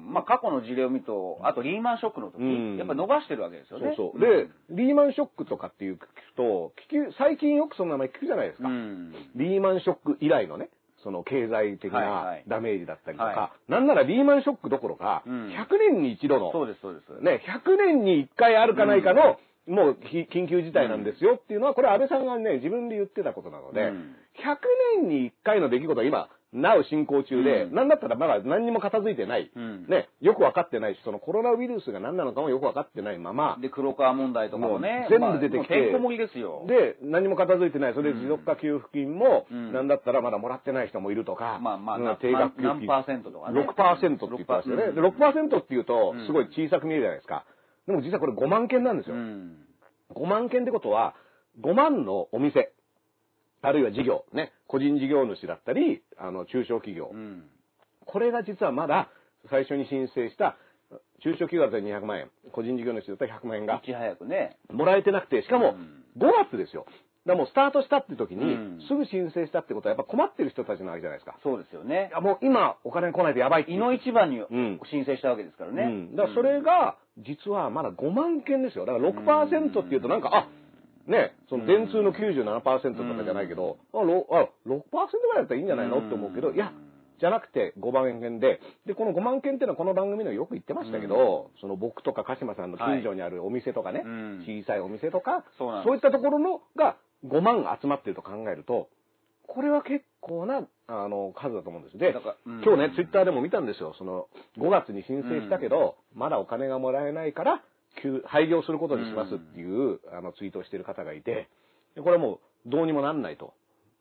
[0.09, 0.12] ん。
[0.12, 3.95] まあ、過去の事例を見ると、あとリーマンショックの時、うんやっぱ伸ばしてるわけですよね。
[3.97, 4.21] そうそう。
[4.21, 8.69] で、リーマンショックとかっていう聞くと、聞き、最近よくその名前聞くじゃないですか。
[8.69, 9.14] うん。
[9.37, 10.71] リーマンショック以来のね、
[11.05, 15.49] その経済的ないダメージだったりとか、はなんならリーマンショックどころか、うん。
[15.51, 17.23] 100年に一度の、そうです、そうです。
[17.23, 24.17] ね、100年に1回あるかないかの、もうひ緊急事態なんですよっていうのは、これ安倍さんがね、自分で言ってたことなので、うん。
[24.40, 24.57] 100
[25.03, 35.07] 年に1回の出来事が今、なお進行中で、うんなんだったらまだ何にも片付いてない、うんね、よく分かってないし、そのコロナウイルスが何なのかもよく分かってないまま、で、黒川問題とかもね。
[35.11, 36.64] もう全部出てきてまあですよ。
[36.69, 37.95] で、何も片付いてない。
[37.95, 42.87] それで持続化給付金も、うんなんだったらまだもらってない人もいるとか、まあまあ、うんな定額給付金。
[42.87, 43.61] 何パーセントとかね。
[43.61, 44.93] 6%って言ってますよね。
[44.93, 47.45] で、6%って言うとうん、すごい小さく見えるじゃないですか。
[47.87, 49.17] でも実はこれ5万件なんですよ。
[49.17, 49.57] うん。
[50.14, 51.14] 5万件ってことは、
[51.62, 52.73] 5万のお店、
[53.64, 57.11] あるいは事業、ね、個人事業主だったり、あの、中小企業。
[57.12, 57.44] うん。
[58.05, 59.09] これが実はまだ
[59.50, 60.57] 最初に申請した、
[61.22, 64.57] 中小企業だったら200万円、個人事業主だったら100万円がいち早くね。
[64.70, 66.87] もらえてなくて、しかもうん5月ですよ。
[67.27, 71.38] だからもうスタートしたって時にうん、すぐ申請したってことはやっぱ困ってる人たちなわけじゃないですか。
[71.42, 72.12] そうですよねい。
[72.12, 74.44] やもう今お金来ないとやばいっていういの一番にん
[74.90, 75.83] 申請したわけですからね。
[75.85, 76.16] うん。
[76.16, 78.85] だからそれが、実はまだ5万件ですよ。
[78.85, 80.48] だから6%っていうとなんか、あ、
[81.07, 82.62] ね、その電通の97%
[82.97, 84.99] とかじゃないけど、あ、ろあ6%ぐ
[85.35, 85.99] らいだったらいいんじゃないの？
[85.99, 86.73] って思うけど、いや、
[87.21, 94.45] じゃなくて5万件で、で、この5万件っていうのはこの番組でもよく言ってましたけど、その僕とか鹿島さんの近所にあるお店とかね、うん。
[94.47, 95.95] 小さいお店とか、そうなんです。
[95.95, 98.88] いったところのが5万集まってると考えると、
[99.47, 101.99] これは結構な、あの、数だと思うんです。
[101.99, 102.14] で、
[102.47, 102.62] うん。
[102.62, 103.95] 今日ね、ツイッターでも見たんですよ。
[103.99, 104.27] その、
[104.59, 107.62] 5月に申請したけど、まだお金がもらえないから、休
[108.27, 111.49] 廃業することにしますっていう、あの、ツイートをしてる方がいて、
[111.95, 113.55] でこれはもう、どうにもなんないと。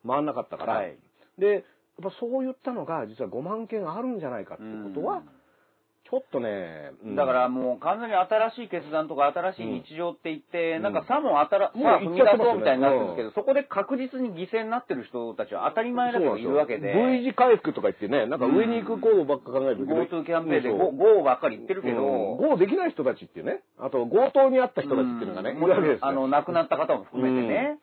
[0.06, 0.74] 回んなかったから。
[0.74, 0.98] はい
[1.38, 1.64] で、やっ
[2.04, 5.24] ぱそういったのが、実は5万件あるんじゃないかっていうことは、
[6.10, 7.16] ちょっとね、うん。
[7.16, 10.84] だからもう完全に新しい決断とか新しい日常って言って、うん。
[10.84, 26.08] なんかさも新さもうあ踏み出言っちゃそうみたいになってるんですけど、そこで確実に犠牲になってる人たちは当たり前だけどいるわけで、V 字回復とか言ってね、なんか上に行く行動ばっか考えるけど、GoTo キャンペーンで GO ばっかり言ってるけど、うん、GO できない人たちっていうね、あと強盗にあった人たちっていうのがね、わけですよ。
[26.08, 27.80] あの、亡くなった方も含めてね、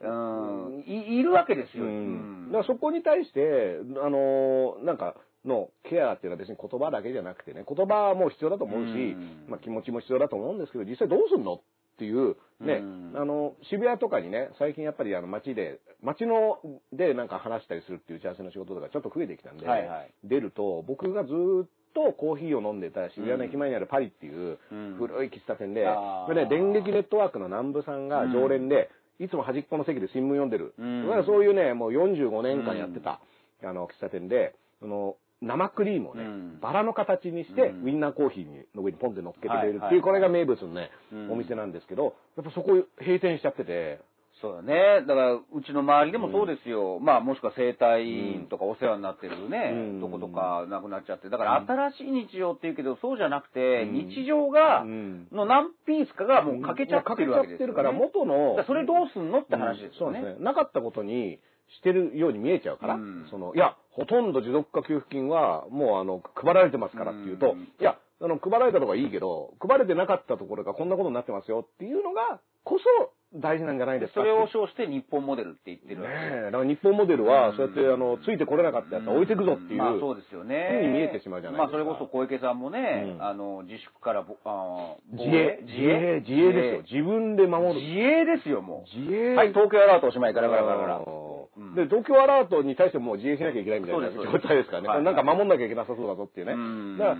[0.00, 1.84] うん、いいるわけですよ。
[1.84, 5.14] うん、だからそこに対して、あのーなんか、
[5.46, 9.46] のケアっていうのは別に言葉だけじゃなくてね、言葉も必要だと思うし、うん。
[9.48, 11.60] まあ気持ちも必要だと思うんですけど、実際どうすんのっ
[11.98, 13.12] ていう、ね、うん。
[13.16, 16.58] あの、渋谷とかにね、最近やっぱりあの街で、街の
[16.92, 20.10] でなんか話したりするっていう打ち合わせの仕事とかちょっと増えてきたんで、はいはい。
[20.24, 24.96] 出ると、僕がずーっとコーヒーを飲んでた渋谷の駅前にあるパリっていううん。
[24.98, 25.86] 古い喫茶店で、
[26.26, 30.74] これね、電撃ネットワークの南部さんが常連で、いつも端っこの席で新聞読んでる。
[30.78, 31.06] うん。
[31.08, 33.20] まあそういうね、もう45年間やってた、
[33.64, 36.60] あの、喫茶店で、その、生クリームをね、うん。
[36.60, 37.84] バラの形にして、うん。
[37.84, 41.32] ウインナーコーヒーの上にポンって乗っけてくれるっていう、これが名物のね、うん。
[41.32, 44.00] お店なんですけど、やっぱそこ閉店しちゃってて、
[44.42, 45.00] そうだね。
[45.06, 46.98] だから、うちの周りでもそうですよ。
[47.00, 50.00] まあ、もしくは生態院とかお世話になってるね、うん。
[50.02, 51.30] とことかなくなっちゃって。
[51.30, 54.08] だから、新しい日常って言うけど、そうじゃなくて、うん。
[54.10, 55.28] 日常が、うん。
[55.32, 57.46] の何ピースかがもう欠けちゃってるわけですよ、ね。
[57.46, 60.20] 欠けちゃってるから、元の、それどうすんのって話ですよね。
[60.20, 60.44] そうですね。
[60.44, 61.38] なかったことに
[61.78, 63.26] してるように見えちゃうから、うん。
[63.30, 67.60] その、いや、ほとんど持続化給付金はもうあの、配られてますからっていうと、うん。
[67.62, 74.20] いや、あの、配られたとかいいけど、配れてなかったところがこんなことになってますよっていうのが、こそ大事なんじゃないですか。
[74.20, 79.78] それを称して日本モデルって言ってるわけねえ、だから日本モデルは、うんそうやって、あの、ついてこれなかったやつは置いてくぞっていう。
[79.78, 80.80] まあそうですよね。
[80.80, 86.98] ふうに見えてしまうじゃないですかまあそれこそ小池さんもね、うんあの、自粛からぼ、あー自衛、自衛、自衛ですよ。
[86.98, 87.74] 自分で守る。
[87.74, 88.98] 自衛ですよ、もう。
[88.98, 89.34] 自衛。
[89.34, 90.98] はい、東京アラートおしまい、ガラガラガラガラ。
[90.98, 94.88] うんで、東京アラートに対してもう自衛しなきゃいけないみたいな状態ですからね。
[94.88, 96.52] はいなんか守んなきゃいけなさそうだぞっていうね。
[96.52, 97.16] うんだから、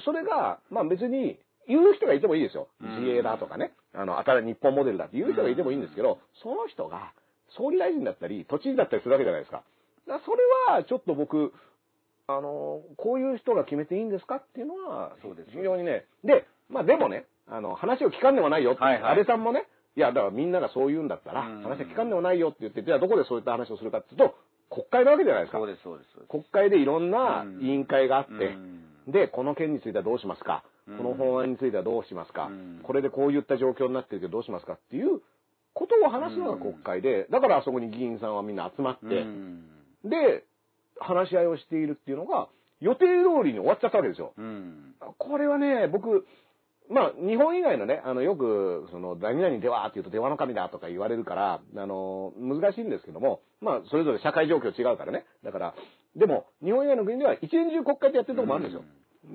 [0.00, 2.68] それが、まあ別に、言う人がいてもいいですよ。
[2.82, 3.72] うん自衛だとかね。
[3.94, 7.12] あの、新しい日本モデルだって言う人がいてもいいんですけど、その人が、
[7.56, 9.62] 総理大臣だったり、都知事だったりするわけじゃないですか。
[10.06, 10.38] だそれ
[10.74, 11.52] は、ちょっと僕、
[12.26, 14.36] あの、こういう人が決めていいんですか？
[14.36, 16.04] っていうのは、そうです非常にね。
[16.24, 24.34] で、まあでもね、あの、話を聞かんでもないよって、はいはい安倍さんもね、いや、だからみんながそう言うんだったら、うん話は聞かんでもないよって言って、じゃあどこでそういった話をするかっていうと、
[24.70, 25.66] 国会なわけじゃないですかそう。
[25.66, 26.26] です、そうです。
[26.28, 28.77] 国会でいろんなうん委員会があって、うん
[29.08, 35.20] で、この件についてはどうしますか、うんこの法案についてはどうしますか、うんこれでこういった状況になってるけどどうしますかっていう
[35.74, 39.64] ことを話すのが国会で、だからあそこに議員さんはみんな集まって、うん
[40.04, 40.44] で、
[41.00, 42.48] 話し合いをしているっていうのが、
[42.80, 44.32] 予定通りに終わっちゃったわけですよ。
[44.36, 44.94] うん。
[45.18, 46.26] これはね、僕、
[46.90, 55.26] まあ、日本以外のね、あの、よく、その、何々ではって言うと、電話の神だとか言われるから、あの、難しいんですけども、まあ、それぞれ社会状況違うからね。
[55.44, 55.74] だから、
[56.18, 58.82] でも、日本以外の国では一年中国会でやってるとこもあるんですよ。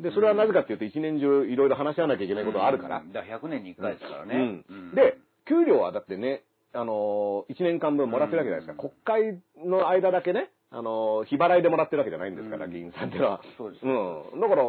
[0.02, 3.00] で、それはなぜかっていうと、一年中いろいろ話し合わなきゃいけないことがあるから。
[3.00, 4.64] うんだから100年に1回ですからね。
[4.96, 5.18] で、
[5.48, 6.44] 給料はだってね、
[6.74, 8.90] あのー、1年間分もらってるわけじゃないですか。
[9.06, 13.42] 国会の間だけね、あのー、日払いでもらってるわけじゃないんですから、うん議員さんっていうのは。
[13.58, 14.42] そうですうん。
[14.42, 14.64] だから、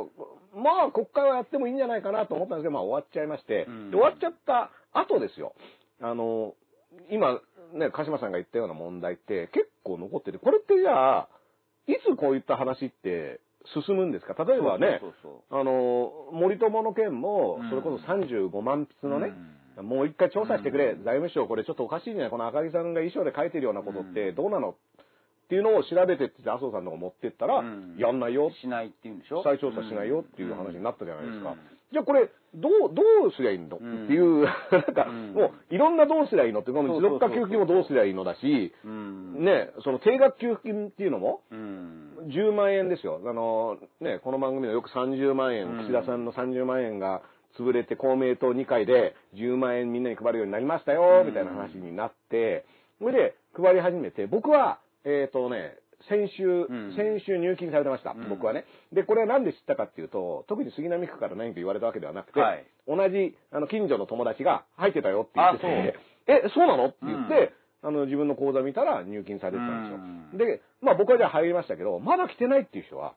[0.54, 5.54] まあ、国会はやってもいいんじゃないかなと思ったんですけど、まあ、終わっちゃいまして、うんで終わっちゃった後ですよ。
[6.02, 7.40] あのー、今、
[7.72, 11.28] ね、鹿島さんが言ったような問題って結構残ってて、これってじゃあ、
[11.86, 13.40] いつこういった話って
[13.86, 14.34] 進むんですか？
[14.44, 15.00] 例えばね、
[15.50, 19.32] あの、森友の件もうん、それこそ35万筆のね、
[19.78, 21.04] うもう一回調査してくれ、うん。
[21.04, 24.34] 財務省これちょっとおかしいんじゃないこの赤木さんが衣装で書いてるようなことってうん。
[24.36, 24.70] どうなの？
[24.70, 24.74] っ
[25.48, 27.96] ていうのを調べてって麻生さんの方が持ってったら、うん。
[27.98, 29.42] やんないよ、しないって言うんでしょ？
[29.42, 31.54] 再調査しないよっていう話になったじゃないですか。
[31.88, 39.44] うんじゃあこれ、どう、どうすりゃいいの、うんっていう、 なんか、うんもう、いろんなどうすりゃいいのって、この持続化給付金もどうすりゃいいのだし、うん。
[39.44, 42.14] ね、その定額給付金っていうのも、うん。
[42.28, 43.20] 10万円ですよ。
[43.24, 47.22] あの、ね、この番組でよく30万円、うん岸田さんの30万円が
[47.56, 52.64] 潰れて公明党2回で10万円みんなに配るようになりましたよ、うんみたいな話になって、
[52.98, 55.76] それで配り始めて、僕は、えっ、とね、
[56.08, 58.64] 先週、ん先週入金されてました、うん僕はね。
[58.92, 66.86] で、これはなんで知ったかっていうと、特に杉並区から何か言われたわけではなくて、はい同じ、あの、近所の友達が入ってたよって言っててあ、え、そうなの？
[66.86, 70.46] って言って、あの、自分の口座見たら入金されてたんですよ。
[70.46, 73.14] で、まあ僕はじゃあ入りましたけど、まだ来てないっていう人は、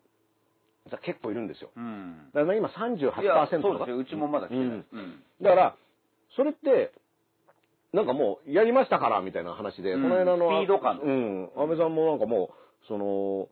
[1.03, 1.71] 結構いるんですよ。
[1.75, 2.29] うん。
[2.33, 3.97] だから今いや38%とかそうですよ。
[3.97, 4.65] うちもまだ来てない。
[4.65, 5.23] うんうん。
[5.41, 5.75] だから、
[6.35, 6.91] それって、
[7.93, 11.49] なんかもう、やりましたから、みたいな話で、うんこの間の、スピード感うん。
[11.57, 13.49] 安倍さんもなんかもう、その、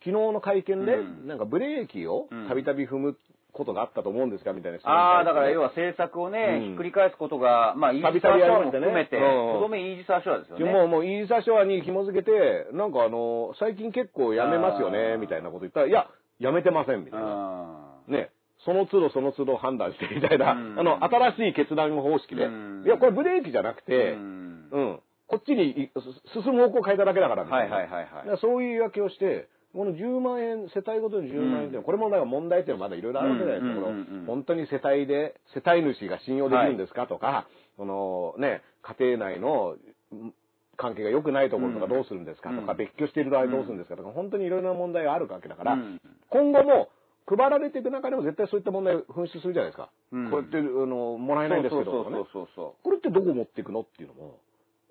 [0.00, 1.26] 昨日の会見で、うん。
[1.26, 2.48] なんかブレーキをうん。
[2.48, 3.16] たびたび踏む
[3.52, 4.52] ことがあったと思うんですか？
[4.52, 6.68] みたいなああ、だから要は政策をね、うん。
[6.68, 9.22] ひっくり返すことが、まあ、イージたびたびサーショアも含めて、うん。
[9.54, 10.70] とどめイージサーショアですよね。
[10.70, 17.26] もう、もう、イーサショアに紐付けて、なんかあの、最近結構やめますよね、みたいなこと言ったら、いや、やめてません、みたいな。
[17.26, 18.30] あね。
[18.64, 20.78] その都度その都度判断してみたいな、うん。
[20.78, 22.44] あの、新しい決断方式で。
[22.46, 22.82] うん。
[22.84, 24.68] いや、これブレーキじゃなくーて、うん。
[24.70, 25.00] うん。
[25.28, 25.90] こっちに
[26.32, 27.76] 進む方向を変えただけだからみたいな。
[27.76, 28.38] はいはいはいはい。
[28.40, 33.88] そういう言い訳をして、この10万円、世帯ごとに10万円っていうのは、これもなんか問題っていうのはまだいろいろあるわけじゃないですか。
[33.88, 39.76] うんこ本当に世帯で、世帯主が信用できるんですかとか、このね、家庭内の
[40.12, 40.34] うん
[40.78, 42.78] 関係が良くないところとかどうするんですかとか、うん。
[42.78, 46.00] 別居している場合どうするんですかとか、本当にいろいろな問題があるわけだから、うん。
[46.30, 46.88] 今後も
[47.26, 49.90] 配られていく中でも絶対そういった問題を噴出するじゃないですか。
[50.12, 50.30] うん。
[50.30, 54.38] こうやって、あの、もらえないんですけど、そうそうそうそこれってどこ持っていくのっていうのも、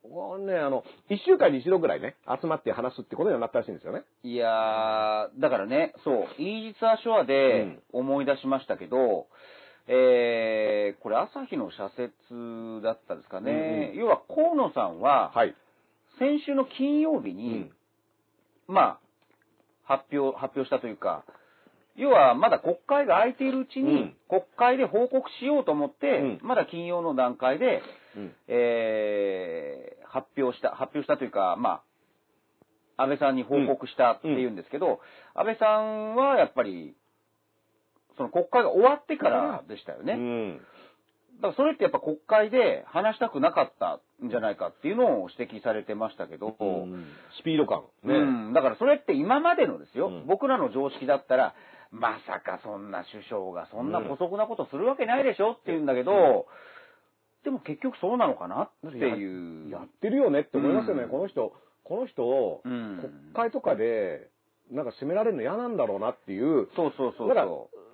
[0.10, 4.04] ここはね、あの、一週間に一度ぐらいね、集まって話すってことにはなったらしいんですよね。
[4.24, 4.28] う。
[4.28, 9.28] いやー、だからね、そう、イージス・アショアで思い出しましたけど、
[9.88, 13.92] えー、これ朝日の社説だったですかね。
[13.94, 15.56] うん要は河野さんは、はい。
[16.20, 17.70] 先週の金曜日に、
[18.68, 19.00] うんまあ、
[19.84, 21.24] 発表、発表したというか、
[21.98, 24.16] 要はまだ国会が空いているうちに、うん。
[24.30, 26.40] 国会で報告しようと思って、うん。
[26.42, 27.82] まだ金曜の段階で、
[28.16, 28.32] うん。
[28.48, 31.82] えー発表した、発表したというか、ま
[32.98, 35.00] あ、安倍さんに報告したっていうんですけど、
[35.36, 36.96] 安倍さんはやっぱり、
[38.18, 40.14] その国会が終わってからでしたよね。
[40.14, 40.62] うん。
[41.36, 46.56] だからそれってやっぱ国会で話したくなかったんじゃないかっていうのを指摘されてましたけど、
[47.40, 47.84] スピード感。
[48.04, 48.16] ね。
[48.16, 50.26] うん、だからそれって今までのですよ、うん。
[50.26, 51.54] 僕らの常識だったら、
[51.92, 56.48] まさかそんな首相がそんな姑息なことするわけないでしょって言うんだけど、
[57.44, 59.72] でも結局そうなのかなっていう。
[59.72, 61.04] やってるよねって思いますよね。
[61.04, 61.10] うん。
[61.10, 63.00] この人、この人をうん。
[63.34, 64.28] 国会とかで、
[64.72, 67.48] なんか責められるの嫌なんだろうなっていう、そうそうそうだから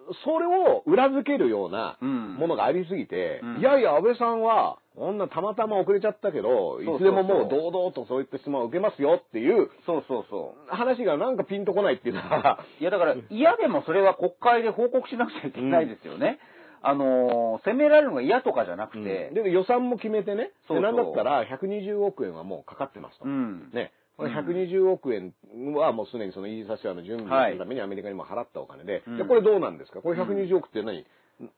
[0.08, 2.06] そそれを裏付けるようなう。
[2.06, 10.76] うんものがありすぎて、うんいやいや、安倍さんは、こんなたまたま遅れちゃったけど、いつでももう堂々とそういった質問を受けますよっていうそうそうそう。
[10.76, 16.40] 話がなんかピンとこないっていうのは、 いやだから嫌でもそれは国会で報告しなくちゃいけないですよね。
[16.86, 23.26] あのー責められるのが嫌とかじゃなくて、で予算も決めてね、そうなんだったら120億円はもうかかってますと。
[23.26, 23.70] うん。
[23.74, 23.94] ね。
[24.18, 24.38] これうん。
[24.38, 25.34] 120億円
[25.76, 29.16] はもうすでにそのイーサシアの準備のためにアメリカにも払ったお金で、うん。
[29.18, 30.02] じゃあこれどうなんですか？
[30.02, 31.06] これ120億って何、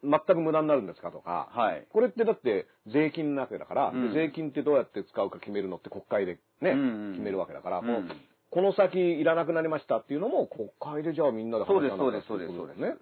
[0.04, 1.12] 全く無駄になるんですか？
[1.12, 1.86] とか、はい。
[1.92, 4.14] これってだって税金なわけだから、うん。
[4.14, 8.10] で税金ってどうやって使うか決めるのって国会でね、うんうん決めるわけだから、うん。
[8.52, 12.96] この先いらなくなりましたっていうのも国会でじゃあみんなで話し合そうですそうですってことね。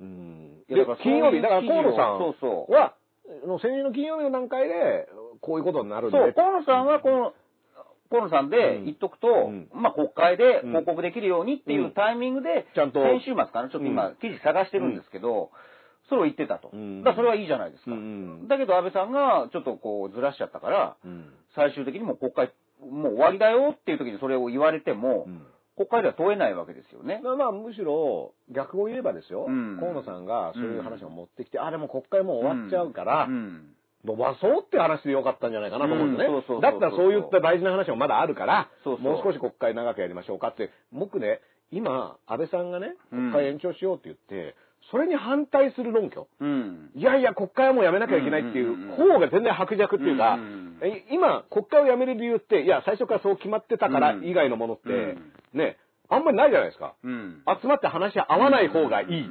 [0.00, 0.64] うん。
[0.68, 2.72] で金曜日、だから河野さんそうそう。
[2.72, 2.94] は、
[3.46, 5.08] の先週の金曜日の段階で、
[5.40, 6.18] こういうことになるんで。
[6.18, 7.32] そう、河野さんはこの、
[8.10, 9.68] 河野さんで言っとくと、うん。
[9.72, 13.02] まあ国会で報告できるようにっていうタイミングで、ちゃんと。
[13.02, 14.16] 先週末かな、ちょっと今うん。
[14.16, 15.50] 記事探してるんですけど、
[16.08, 16.70] それを言ってたと。
[16.72, 17.04] うん。
[17.04, 17.92] だそれはいいじゃないですか。
[17.92, 21.32] うんだけど安倍さんがちょっとこうずらしちゃったから、うん。
[21.54, 25.46] 最終的にもう国会、もう終わりだよっていう時にそれを言われても、うん。
[25.76, 27.20] 国会では問えないわけですよね。
[27.22, 29.76] まあまあ、むしろ、逆を言えばですよ、うん。
[29.78, 33.74] 河野さんがそういう話を持ってきて、あ、でも国会もう終わっちゃうから、うん
[34.08, 36.60] 伸ばそうって話でよかったんじゃないかなと思うんですね。
[36.62, 41.40] だったらそういった大事な話もまだあるから、そうそうもう少し国会長くやりましょうかって、僕ね、
[41.70, 44.56] 今、安倍さんがね、国会延長しようって言って、
[44.90, 46.28] それに反対する論拠。
[46.40, 46.90] うん。
[46.94, 55.76] いやいや、国会はもうやめなきゃいけないっていう方が全然薄弱っていうか、うんうんえ今、国会をやめる理由って、いや、最初からそう決まってたからうん以外のものって、うんね、
[56.08, 56.94] あんまりないじゃないですか。
[57.02, 57.42] うん。
[57.60, 59.28] 集まって話し合わない方がいい。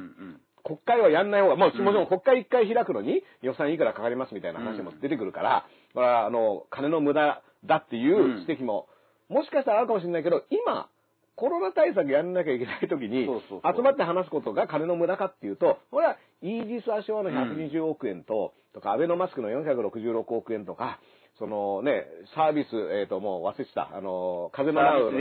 [0.64, 1.84] 国会はやんない方が、まあ、うん。
[1.84, 8.88] もちろん国会一回開くのに予算いくらかかりますみたいな話も出てくるから、これはあの、金の無駄だっていう指摘も、
[9.28, 10.88] もしかしたらあるかもしれないけど、今、
[11.36, 20.98] コロナ対策やんなきゃいけない時に集まって話すことが金の無駄かっていうと、これはイージス・アショアの120億円と、とか、アベノマスクの466億円とか、
[21.38, 25.12] そのね、サービス、えっ、と、もう忘れてた、あの、風のナウ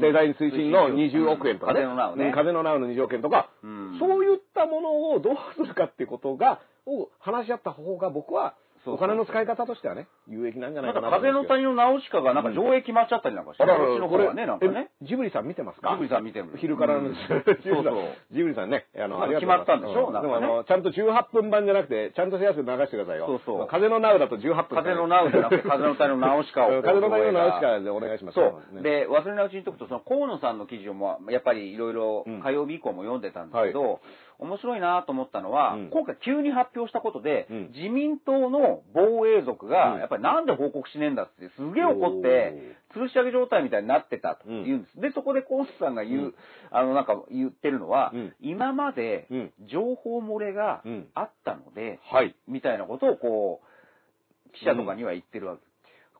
[0.00, 0.34] デザイン。
[0.34, 1.80] 推進の20億円とかね。
[1.80, 2.26] 風のナウね。
[2.26, 3.98] うん風のナウの20億円とか、うん。
[3.98, 8.54] そういったものをどうするかっていうことが、を話し合った方が僕は、
[8.86, 14.90] お金の使い方としてはね、有益なんじゃなないんかなとか風の谷のナウシカがなんか上映決まっちゃったりなんかして、あららこっちの方はね、なんかね。
[15.02, 15.90] えジブリさん見てますか？
[15.92, 16.50] ジブリさん見てる。
[16.56, 17.44] 昼からの、 そう
[17.84, 17.94] そう。
[18.32, 20.08] ジブリさんね、あの、あ決まったんでしょ？
[20.10, 23.26] うでもあの、ちゃんと18分版じゃなくて、ちゃんと安く流してくださいよ。
[23.26, 23.66] そうそう。
[23.68, 24.76] 風のナウだと18分。
[24.82, 26.82] 風のナウじゃなくて風の谷 のナウシカを。
[26.82, 28.34] 風の谷のナウシカでお願いします。
[28.34, 28.74] そう。
[28.76, 32.40] ね、で、忘れないうちにとくと、その河野さんの記事をも、やっぱりいろいろうん。
[32.42, 34.00] 火曜日以降も読んでたんですけど、
[34.42, 35.90] 面白いなと思ったのは、うん。
[35.90, 37.70] 今回急に発表したことで、うん。
[37.74, 39.72] 自民党の防衛族うん。
[39.72, 45.00] が、やっぱりなんで報告しねえんだって、すげえ怒って、吊るし上げ状態みたいになってたと言うんです。
[45.00, 46.34] で、そこで河野さんが言う、うん。
[46.70, 48.34] あの、なんか言ってるのは、うん。
[48.40, 49.52] 今までうん。
[49.70, 51.08] 情報漏れがうん。
[51.14, 52.34] あったので、はい。
[52.48, 55.62] みたいなことをこう、記者とかには言ってるわけ。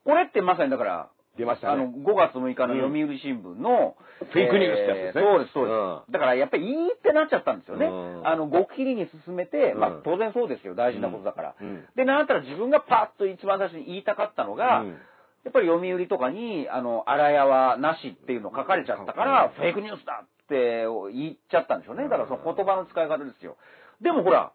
[0.05, 1.73] これってまさにだから、出ましたね。
[1.75, 3.97] あの、5月6日の読売新聞の、
[4.31, 5.75] フェイクニュースってやつですねえーそうです、そうです。
[5.75, 7.87] うんだからやっぱりいいってなっちゃったんですよね。
[7.87, 7.91] う
[8.23, 11.55] んあの、極切りに進めて、まあうん当然そうですよ、大事なことだから。
[11.61, 14.99] うんで、なんだったら自分がパッと一番最初に言いたかったのが、うん
[15.45, 22.05] やっぱり読売とかに、あの、荒屋はなしっていうの書かれちゃったから、フェイクニュースだって言っちゃったんでしょうね。
[22.05, 23.57] だからその言葉の使い方ですよ。
[24.01, 24.53] でもほら、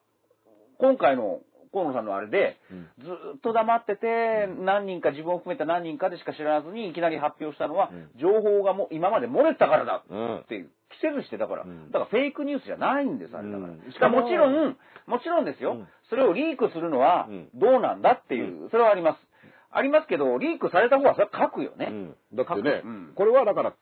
[0.80, 1.42] 今回の
[1.78, 2.88] 河野さんのあれで、うん。
[3.00, 8.10] ずーっと黙ってて、何人か、自分を含めた何人かでしか知らずにいきなり発表したのは、うん。
[8.20, 10.38] 情報がもう今まで漏れてたからだうん。
[10.40, 11.92] っていう、着せずしてだから、うん。
[11.92, 13.74] だからフェイクニュースじゃないんです、あれだから。
[13.74, 13.92] うん。
[13.92, 15.88] しかももちろん、もちろんですよ、うん。
[16.10, 17.50] それをリークするのはうん。
[17.54, 19.20] どうなんだっていう、それはあります。
[19.70, 21.88] ありますけど、リークされた方はそれは書くよね。
[21.90, 22.16] うん。
[22.34, 23.12] だってね、うん。
[23.16, 23.74] これはだから、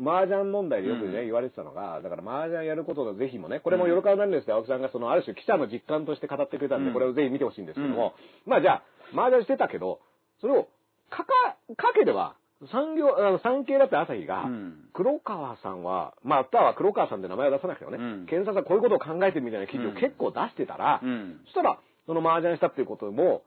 [0.00, 1.12] 麻雀問題でよくね、うん。
[1.26, 6.94] 言われてたのが、だから麻雀やることの是非もね、これも喜ばなんですって青木さんがそのある種記者の実感として語ってくれたんで、うん。
[6.94, 8.14] これをぜひ見てほしいんですけども、
[8.46, 8.82] まあじゃあ、
[9.12, 10.00] 麻雀してたけど、
[10.40, 10.68] それを
[11.10, 11.26] 書か、
[11.68, 12.36] 書ければ、
[12.72, 14.74] 産業、あの産経だって朝日が、うん。
[14.92, 18.26] 黒川さんは、まあ、あとは黒川さんって名前を出さなくてもね、うん。
[18.26, 19.94] 検察はこういうことを考えてるみたいな記事をうん。
[19.94, 21.40] 結構出してたら、うん。
[21.44, 23.42] そしたら、その麻雀したっていうことも、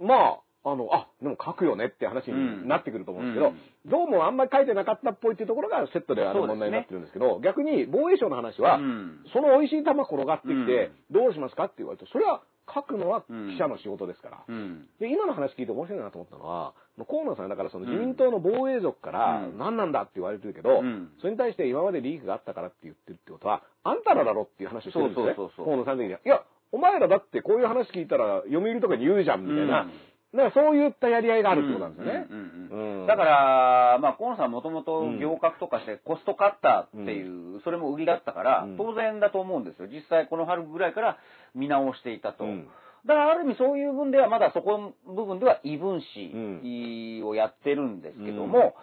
[0.00, 0.40] まあ、
[0.72, 3.52] あの、あ、でも書くよねって話になってくると思うんですけど、
[3.86, 12.42] どうもあんまり書いてなかったっぽいっていうところがセットであの問題になってるんですけど、逆に防衛省の話は、うんその美味しい玉転がってきて、どうしますかって言われると、それは
[12.72, 14.44] 書くのはうん記者の仕事ですから。
[14.46, 14.86] うん。
[15.00, 16.74] で、今の話聞いて面白いなと思ったのは、
[17.08, 25.34] 河野さんだからその自民党の防衛族からうん何なんだって言われてるけど、うんそれに対して今までリークがあったからって言ってるってことは、あんたらだろっていう話をしてるんですね。
[25.56, 26.20] 河野さん的には。
[26.24, 29.82] いや、お前らだってこういう話聞いたら読売とかに言うじゃんみたいな。
[29.82, 29.92] うん
[30.34, 32.26] だからそういったやり合いがあるってことなんですよね。
[32.30, 39.88] うんうんうんうんだから、まあ、河野さんもともと行革とかしてコストカッターっていう、それも売りだったからうん、当然だと思うんですよ。
[39.88, 41.18] 実際この春ぐらいから
[41.54, 42.44] 見直していたと。
[42.44, 42.68] うん。
[43.06, 48.74] だからある意味そういう分ではまだそこの部分では異分子をやってるんですけども、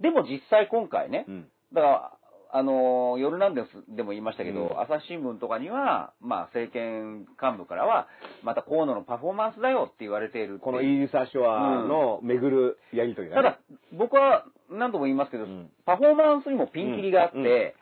[0.00, 1.48] でも実際今回ね、うん。
[1.72, 2.12] だから、
[2.54, 4.80] あの、夜なんですでも言いましたけど、うん。
[4.80, 8.08] 朝日新聞とかには、まあ政権幹部からは、
[8.42, 10.54] また河野のパフォーマンスだよって言われている。
[10.54, 13.42] ってこのイーリサ・ショアの巡るやりとりがね。
[13.42, 13.58] ただ、
[13.92, 15.70] 僕は何度も言いますけど、ん。
[15.86, 17.44] パフォーマンスにもピンキリがあって、うん。
[17.44, 17.72] うん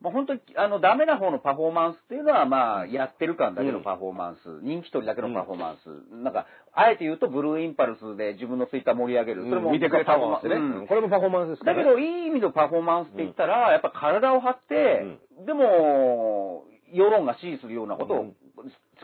[0.00, 3.84] まあ、本当にあのダメな方のパフォーマンスっていうのは、まあ、やってる感だけのうん。
[3.84, 10.86] パフォーマンス、人気取りだけのパフォーマンス、なんか、あえて言うと、ブルーインパルスで自分のツイッター盛り上げる、それも見てくれたもんですね、うん。
[10.86, 11.84] これもパフォーマンスですからね。
[11.84, 18.36] だけど、いい意味のパフォーマンスって言ったら、やっぱ体を張って、でも、世論が支持するようなことをうん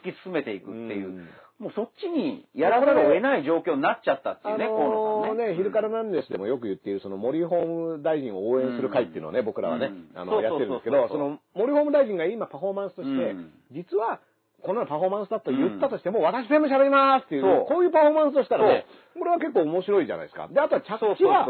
[0.00, 1.28] 突き進めていくっていう、うん
[1.62, 5.46] もうそっちにやらざるを得ない状況になっちゃったっていうね、あ河野のさんね。
[5.50, 10.10] ね、昼からなんですでもよく言っている、その森法務大臣を応援する会っていうのをね、僕らはね、うん。
[10.18, 13.52] あの、やってるんですけど、その森法務大臣が今パフォーマンスとして、うん。
[13.70, 14.18] 実は、
[14.62, 20.48] このパフォーマンスだと言ったとしても、私全部喋りますっていう、こういうパフォーマンスをしたらね、これは結構面白いじゃないですか。
[20.48, 21.46] で、あとは着地は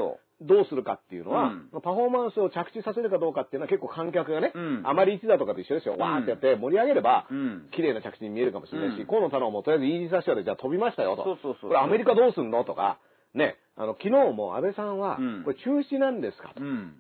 [0.47, 1.81] どうするかっていうのは、うん。
[1.83, 4.83] パフォーマンスを着地させるかどうかっていうのは結構観客がね、うん。
[4.85, 5.97] あまり一打とかと一緒ですよ。
[5.97, 6.01] ん。
[6.01, 7.69] わーってやって盛り上げれば、うん。
[7.73, 9.07] 綺麗な着地に見えるかもしれないし、うん。
[9.07, 11.25] 河野太郎もとりあえずイージスアショアでじゃあ飛びましたよと。
[11.25, 12.99] そうそうそうこれアメリカどうすんのとか、
[13.35, 15.43] ね、あの、昨日も安倍さんは、うん。
[15.45, 16.63] これ中止なんですかと。
[16.63, 16.97] うん。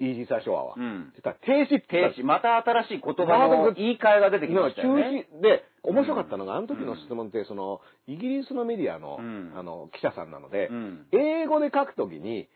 [0.00, 0.74] イージスアショアは。
[0.76, 1.12] うん。
[1.14, 1.20] 停
[1.70, 5.28] 止って停止、また新しい言葉の言い換えが出てきましたよね。
[5.30, 5.40] 中止。
[5.42, 9.52] で、面白かったのが、あの時の質問って、その、イギリスのメディアの、うん。
[9.54, 11.06] あの、記者さんなので、うん。
[11.12, 12.48] 英語で書くときに、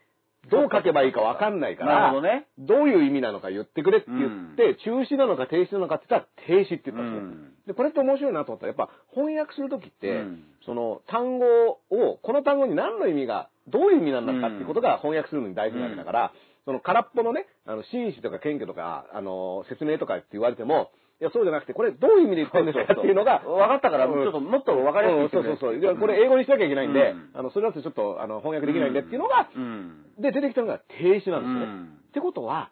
[0.51, 2.47] どう書けばいいかわかんないから、どね。
[2.59, 7.19] どういう意味なのか言ってくれって言って、中止なのか停止なのかって言ったら停止って言ったんですよ。
[7.19, 7.53] うん。
[7.67, 10.45] で、これって面白いなと思ったら、やっぱ翻訳するときって、うん。
[10.65, 11.47] その単語
[11.91, 16.33] を、この単語に何の意味が、どういう意味なんだかっていうことが翻訳するのに大事なわけだから、
[16.65, 20.91] その空っぽのね、あの、紳士とか謙虚とか、あの、説明とかって言われても、
[21.21, 25.81] いや、そうじゃなくて、これどういう意味で言ってるんですかっていうのが、分かったから、ちうんょっともっと分かりやすくうん言ってくれそうそうそう。
[25.81, 30.05] いやこれ英語にしなきゃいけないんで、うんあの、それだとちょっと、あの、翻訳できないんでっていうのが、うん。
[30.19, 31.65] で、出てきたのが停止なんですよね。
[31.65, 32.71] うんってことは、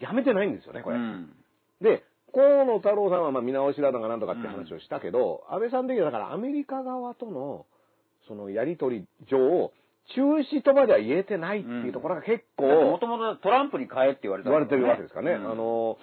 [0.00, 0.96] やめてないんですよね、これ。
[0.96, 1.32] うん
[1.80, 7.66] で、河野太郎さんはまあ見直しだとかなんとかって話をしたけど、安倍さん的にはだからアメリカ側との、
[8.26, 9.72] そのやりとり上、
[10.14, 10.22] 中
[10.56, 15.32] 止とまでは言えてないっていうところが結構、もともとトランプに変えって言われた言われてるわけですかね。
[15.32, 15.98] うんあの、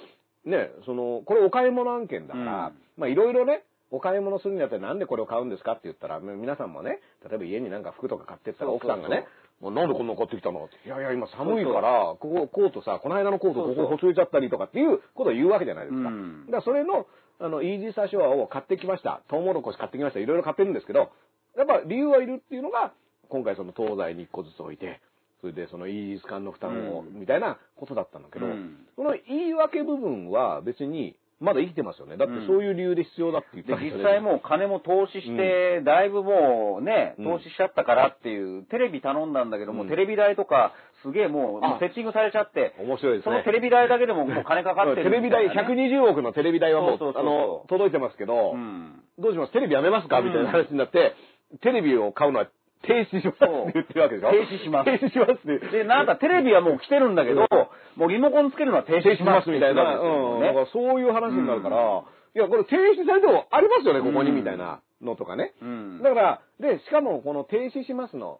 [0.50, 9.26] ね、その、これお買い物案件だから、うんまあいろいろね、お買い物するにあたってなんでこれを買うんですかって言ったら、皆さんもね、例えば家になんか服とか買ってったら奥さんがね、
[9.62, 10.66] もうなんでこんなの買ってきたの？
[10.66, 16.10] っていやいや、今寒いから、ここ、コートさ、この間のコートここほつれちゃったりとかっていうことを言うわけじゃないですか。
[16.10, 17.08] うんだからそれの、
[17.39, 19.22] あの、イージーサーショアを買ってきました。
[19.30, 20.20] トウモロコシ買ってきました。
[20.20, 21.12] いろいろ買ってるんですけど、
[21.58, 22.93] やっぱ理由はいるっていうのが、
[23.30, 25.02] 今回その東西に1個ずつ置いて、
[25.42, 27.20] それでそのイージス艦の負担を、うん。
[27.20, 28.86] みたいなことだったんだけど、うん。
[28.96, 32.18] その言い訳部分は別に、まだ生きてますよね。
[32.18, 37.26] だってそういう理由で必要だって言ってで、たんですよ実際もう金も投資して、だいぶもうね、うん。
[37.26, 41.70] 投資しちゃったからっていう、テレビ頼んだんだけども、うんテレビ代とか、すげえもう、あ。
[41.70, 43.32] もうセッティングされちゃって、面白いですね。
[43.32, 49.02] そのテレビ代だけでももう金かかってるテレビ代、みたいなね120億のテレビ代はもうあの、届いてますけど、うん。
[49.18, 49.54] どうします？
[49.54, 50.20] テレビやめますか？
[50.20, 51.16] みたいな話になって、
[51.62, 52.50] テレビを買うのは
[52.84, 54.32] 停止しますって言ってるわけでしょ？
[54.32, 54.99] 停止します。
[54.99, 55.84] 停止しますって。
[55.84, 57.47] で、なんかテレビはもう来てるんだけど、
[57.95, 62.03] もうリモコンつけるのは停止しますみたいな、うん、だからそういう話になるから、
[62.36, 65.53] いや、これ停止されてもありますよね、ここに、うんみたいなのとかね。
[65.61, 66.01] うん。
[66.01, 68.39] だから、で、しかもこの停止しますの、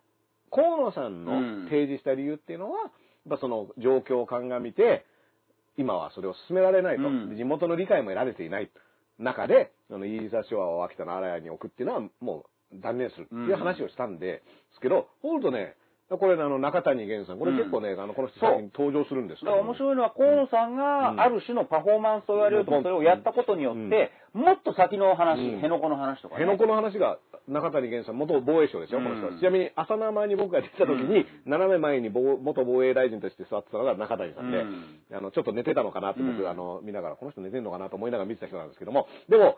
[0.51, 1.25] 河野さんうん。
[1.25, 2.91] の提示した理由っていうのは、やっ
[3.29, 5.05] ぱその状況を鑑みて、
[5.77, 7.03] 今はそれを進められないと。
[7.35, 8.69] 地元の理解も得られていない
[9.17, 14.43] 中で、あの、イーリザショアを秋田の荒谷に置くっていうのは、もう断念するっていう話をしたんで、で
[14.74, 15.76] すけど、ほるとね、
[16.17, 17.39] これ、あの、中谷源さん。
[17.39, 18.41] これ結構ね、あの、この人
[18.74, 19.51] 登場するんですけど。
[19.51, 20.78] だから面白いのは、河野さんうん。
[20.78, 25.61] がある種のパフォーマンスと言われると、うんそれをやったことによって、もっと先の話、うん。
[25.61, 26.45] 辺野古の話とかね。
[26.45, 35.01] 辺野古の話が中谷源さん、元防衛省ですよ、この人ちなみに、朝生前に僕が出てた時に、斜め前に防元防衛大臣として座ってたのが中谷さんで、うん。
[35.13, 36.49] あの、ちょっと寝てたのかなって僕、うん。
[36.49, 39.57] あの、見ながら、この人寝てんのかなと思いながら見てた人なんですけども、でも、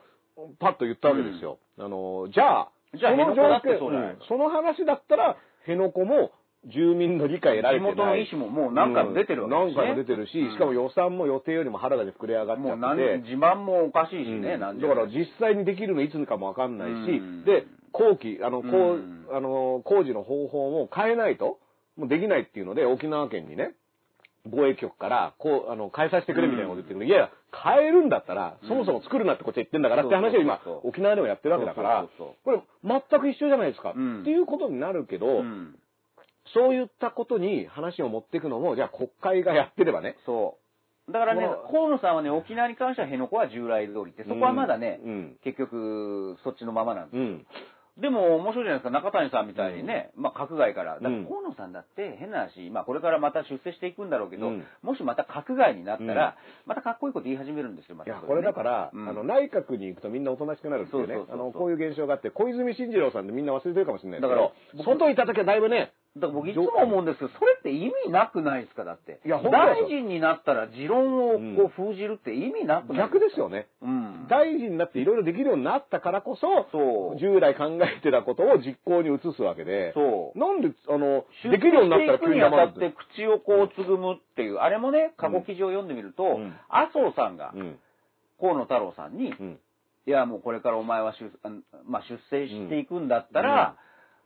[0.59, 1.59] パッと言ったわけですよ。
[1.80, 4.20] あの、じゃあ、じゃあそのうじゃないうん。
[4.28, 6.32] その話だったら、辺野古も
[6.66, 7.94] 住民の理解得られてない。
[7.94, 9.84] 地元の意思ももう何回も出てるわけですね。
[9.84, 9.96] うん。
[9.96, 10.52] 何回も出てるし、うん。
[10.54, 12.64] しかも予算も予定よりも腹が膨れ上がっちゃって。
[12.64, 12.68] て。
[12.68, 14.82] もう何、自慢もおかしいしね、うん。
[14.82, 17.46] だから実際にできるのいつかもわかんないし、うん。
[17.46, 19.28] で、工期、あの、こう、うん。
[19.32, 21.60] あの、工事の方法も変えないと、
[21.98, 23.74] もうできないっていうので、沖縄県にね、
[24.46, 34.22] 防衛局から、こう、あの、変えさせてくれみたいなこと言ってるけど、いや、変えるんだったら、そもそも作るなってこっちは言ってんだからって話を今沖縄でもやってるわけだからこれ、全く一緒じゃないですか、うん。
[34.22, 35.76] っていうことになるけど、うん。
[36.54, 40.58] そういったことに話を持っていくのも、じゃあ国会がやってればね、そ
[41.08, 41.12] う。
[41.12, 45.38] だからねまあ、河野さんはね、沖縄に関しては辺野古は従来通りって、そこはまだね、うん。
[45.44, 47.24] 結局、そっちのままなんですよ。
[47.24, 47.48] うん。
[48.00, 50.96] でも面白いじゃないですか、中谷さんみたいにね、まあ、閣外から。
[50.96, 51.26] だからうん。
[51.26, 54.64] 河野さんだって変な話、まあ、これからまた出世していくんだろうけど、うん。
[54.82, 59.10] もしまた閣外になったら、またかっこいいこと言い始めるんですよ、まいや、これだから、うん。
[59.10, 61.14] あの、内閣に行くとみんなおとなしくなるっていうね。
[61.14, 61.48] そうそう、そうそう。
[61.48, 69.22] あの、こういう現象があって、小泉進次郎さんってみんな忘れてるかもしれないですけどだから、僕外行った時はだいぶね、だから僕いつも思うんですけど、それって意味なくないですか、だって。
[69.26, 73.68] いや大よ臣になったら持論をこう封じるって意味なくない逆ですよね。
[73.82, 74.28] うん。
[74.30, 80.38] 大臣になっていろいろできるようになったからこそ、そう従来考えてたことを実行に移すわけで、そう。
[80.38, 87.80] なんで、あの、できるようになったら急に黙るたって口をこうつぐむっていう、あれもね、過去記事を読んでみると、うん麻生さんがうん。
[88.39, 89.59] 河野太郎さんに、うん。
[90.07, 91.30] いや、もうこれからお前は出,
[91.86, 93.76] まあ、出世していくんだったら、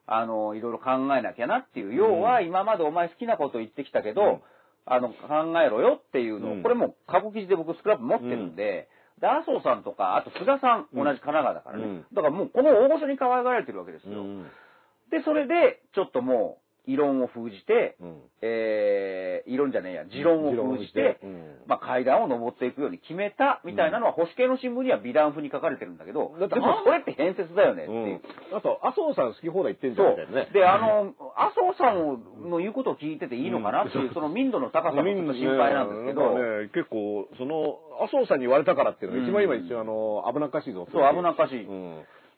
[0.07, 4.41] あの、いろいろ考えなきゃなっていう、要は今までお前好きなこと言ってきたけど、うん。
[4.85, 5.15] あの、考
[5.61, 6.49] えろよっていうの。
[6.49, 6.63] を、うん。
[6.63, 8.87] これもう過去記事で僕スクラップ持ってるんで、
[9.19, 11.03] で、麻生さんとか、あと菅さん、うん。
[11.03, 11.83] 同じ神奈川だからね。
[11.83, 12.05] うん。
[12.13, 14.21] だからもうこの大御所に可愛がられてるわけですよ。
[14.21, 14.43] うん。
[15.09, 18.21] で、それで、ちょっともう、異論を封じて、うん。
[18.41, 28.21] えー、異論じゃねえや、持論を封じて、うんまあ、階段を登っていくように決めたみたいなのは、保守系の新聞には美談風に書かれてるんだけど、だってでもそれって変説だよねっていう。
[28.51, 28.57] うん。
[28.57, 30.49] あと、麻生さん好き放題言ってんじゃんみたいなね。
[30.53, 40.88] で、あの、麻生さんの言うことを聞いてていいのかなっていう、その民度の高さも心配なんですけど、ね、結構、その、麻生さんに言われたからっていうのが一番今一応あの、危なっかしいぞ。
[40.91, 41.67] そう、危なっかしい。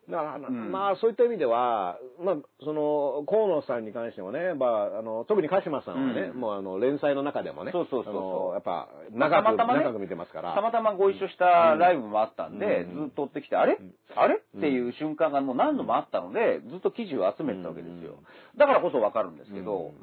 [0.07, 0.11] うん。
[0.11, 0.71] だから、うん。
[0.71, 6.39] まあそういった意味では、まあその、河野さんに関してもね、まああの、特に鹿島さんはね、うん。
[6.39, 10.53] もうあの、連載の中でもね、そうそうそうやっぱ、まあ長く、たまたまね長く見てますから。
[10.55, 13.07] たまたまご一緒したライブもあったんで、うん。
[13.07, 13.73] ずっと追ってきて、あれ？
[13.73, 13.93] ん。
[14.15, 14.35] あれ？
[14.35, 18.15] っていう瞬間がもう何度もあったので、ずっと記事を集めてたわけですよ。
[18.57, 19.93] だからこそわかるんですけど、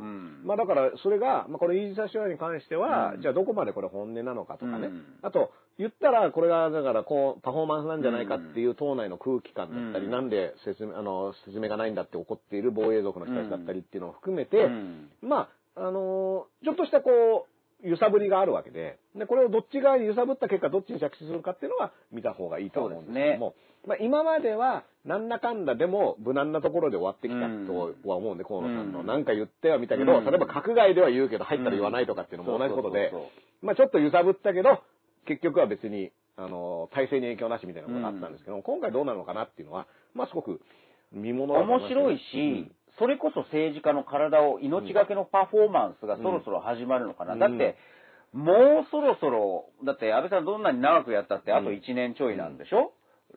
[0.45, 3.23] まあだから、それが、まあこれ、イージサシュアに関しては、うん。
[3.23, 4.89] じゃあどこまでこれ本音なのかとかね。
[4.89, 5.05] うん。
[5.23, 10.11] あと、言ったら、これが、だから、こう、パフォーマンスなんじゃないかっていう党内の空気感だったり、うん。
[10.11, 15.11] なんで説明、あの、説明がないんだって怒っている防衛族の人たちだったりっていうのを含めて、うん。
[15.23, 17.11] まあ、あのちょっとしたこ
[17.83, 23.55] う、揺さぶりがあるわけで、で、これをどっち側に揺さぶった結果、どっちに着地するかっていうのは見た方がいいと思うんですけども、
[23.87, 29.01] まあ、今までは、なんだかんだでも、無難なところで終わってきたとは思うんで、河野さんの。
[29.01, 29.07] うん。
[29.07, 30.25] なんか言っては見たけど、うん。
[30.25, 33.13] 例えば閣外では言うけど、入ったら言わないとかっていうのも同じことで
[33.61, 34.83] まあ、ちょっと揺さぶったけど、
[35.27, 40.61] 結局は別に、あの、体制に影響なしみたいなことがあったんですけども、今回どうなるのかなっていうのは、まあ、すごく
[41.13, 47.35] 見ものだと思面白いし、それこそ政治家の体を命がけのパフォーマンスがそろそろ始まるのかな。
[47.35, 47.39] うん。
[47.39, 47.77] だって、
[48.33, 52.93] もうそろそろ、だって安倍さんどんなに長くやったってあと1年ちょいなんでしょ、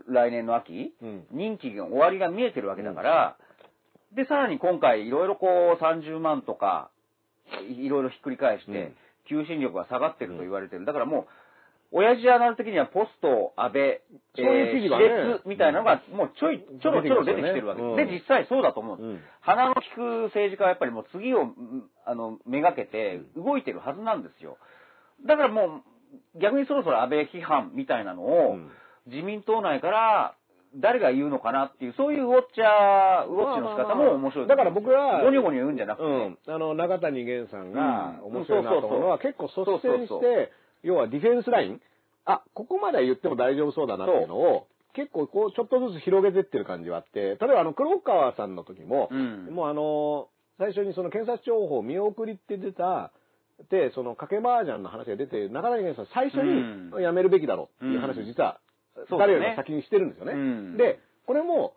[0.08, 1.26] 来年の秋、うん。
[1.32, 3.38] 任期が終わりが見えてるわけだから、
[4.16, 5.48] で、さらに今回いろいろこ
[5.80, 6.90] う30万とか、
[7.70, 8.96] いいろいろひっくり返して、うん。
[9.30, 10.86] 求心力が下がってると言われてる。
[10.86, 11.28] だからもう、
[11.92, 14.02] 親父ジャーナル的にはポスト、安倍、
[14.36, 17.92] そういう記事がねえー私立みたいなのがもうちょい、ちょろちょろ出てきてるわけです。
[17.92, 17.96] うん。
[17.96, 19.08] で、実際そうだと思うんです。
[19.08, 19.20] うん。
[19.42, 20.02] 鼻の利く
[20.34, 21.56] 政治家はやっぱりもう次を、ん
[22.06, 24.58] あの、めがけて動いてるはずなんですよ。
[25.26, 25.82] だからも
[26.36, 28.70] う、逆にそろそろ安倍批判みたいなのを、うん。
[29.08, 30.36] 自民党内から
[30.76, 36.38] 誰が言うのかなっていう、そういうウォッチャー、ウォッチの仕方も面白いと思うだから僕はゴニョゴニョ言うんじゃなくて、うん。
[36.48, 38.36] あの、中谷源さんがうん。
[38.38, 40.22] 面白いなと思うのは、結構率先しそうそうそう。
[40.22, 40.52] て、
[40.88, 41.82] 要はディフェンスライン、
[42.26, 49.54] あ、ここまでは言っても大丈夫そうだなっていうのを、結構こう、ちょっとずつ広げてってる感じはあって、例えばあの、黒川さんの時も、うん。
[49.54, 53.12] もうあの、最初にその検察庁法見送りって出た、
[53.70, 56.92] で、その賭け麻雀の話が出て、中谷源さん最初うん。
[56.92, 58.60] に辞めるべきだろうっていう話を実は、
[59.12, 60.34] 誰よりも先にしてるんですよね。
[60.34, 60.78] うん。
[60.78, 61.74] で、これも、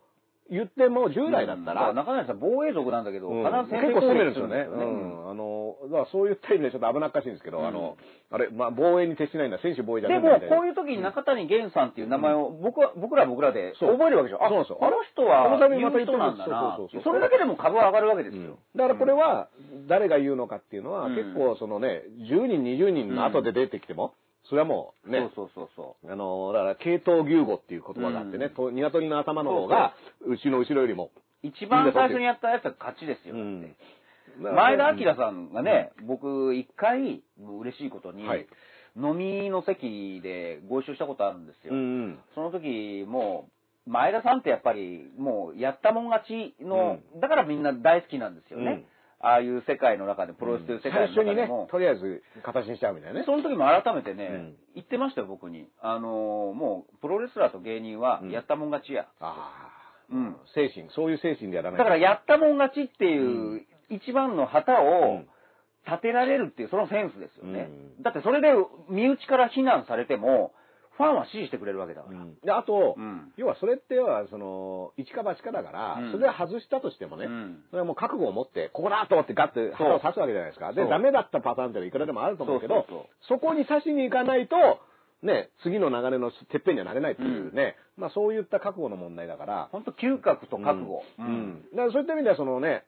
[0.50, 3.44] 言っても従来だったら、中谷さん防衛族なんだけど、うん。
[3.44, 4.66] 結構攻めるんですよね。
[4.68, 5.26] ううん。
[5.26, 5.30] ん。
[5.30, 7.66] あの、だからそういった意味でちょっと危なっかしいんですけど、うん。
[7.66, 7.96] あの、
[8.32, 10.56] あれ、まあ、防衛に徹しないんだ、選手防衛じゃなでも、いんだみたいな。
[10.56, 14.44] こういう時に中谷源さんっていう名前を、僕は、僕らは僕らで覚えるわけでしょ？
[14.44, 16.18] あ、そうなんですよあの人このはためにまた言ってる。
[16.18, 17.12] 人なんだなそうそうそう。
[17.12, 18.58] それだけでも株は上がるわけですよ。
[18.76, 19.48] だからこれは、
[19.88, 21.14] 誰が言うのかっていうのは、うん。
[21.16, 24.14] 結構そのね、10人、20人の後で出てきても、
[24.50, 29.94] それはもうね、そうそうそうそあの、だから、系統牛語っていう言葉があってね、うんと鶏の頭の方が、
[30.26, 31.10] うちの後ろよりも。
[31.44, 31.46] う。
[31.46, 33.36] 一番最初にやったやつは勝ちですよ。
[33.36, 33.76] うん
[34.40, 38.46] 前田明さんがね、僕一回、嬉しいことに、はい
[38.96, 41.72] 飲みの席でご一緒したことあるんですよ。
[41.72, 42.18] うんうん。
[42.34, 43.48] その時、も
[43.86, 48.84] う、前田さんってやっぱり、もう、やったもん勝ちの、だからみんな大好きなんですよね。
[49.22, 53.26] うんああいう世界の中で、プロレスという世界の最初にね中でも。、とりあえず形にしちゃうみたいなね。
[53.26, 55.68] その時も改めてね、うん言ってましたよ、僕に。
[55.82, 59.06] あのーもう、プロレスラーと芸人はう、んやったもん勝ちや。
[59.20, 59.52] あ
[60.10, 60.14] あ。
[60.14, 60.36] うん。
[60.54, 65.26] 精神、そういう精神でやらないだから、やったもん勝ちっていう、一番の旗うをん
[65.86, 67.68] 立てられるっていう、そのセンスですよね。
[67.98, 68.54] うんだって、それで
[68.88, 70.52] 身内から非難されても、
[71.00, 72.18] ファンは支持してくれるわけだから。
[72.18, 72.34] うん。
[72.44, 73.32] であと、うん。
[73.36, 76.12] 要はそれって要はその一か八かだから、うん。
[76.12, 77.62] それで外したとしてもね、うん。
[77.70, 80.72] それはもう覚悟を持ってここだと思ってガッて旗を刺すわけじゃないですか。
[80.72, 82.86] でダメだったパターンっていくらでもあると思うけど
[83.28, 84.56] そこに刺しに行かないと
[85.22, 89.68] ね次の流れのてっぺんにはなれないっていうね、まあそういった覚悟の問題だから。
[89.72, 91.02] 本当嗅覚と覚悟。
[91.18, 91.26] うん。
[91.26, 91.62] うん。
[91.72, 92.84] だからそういった意味ではそのね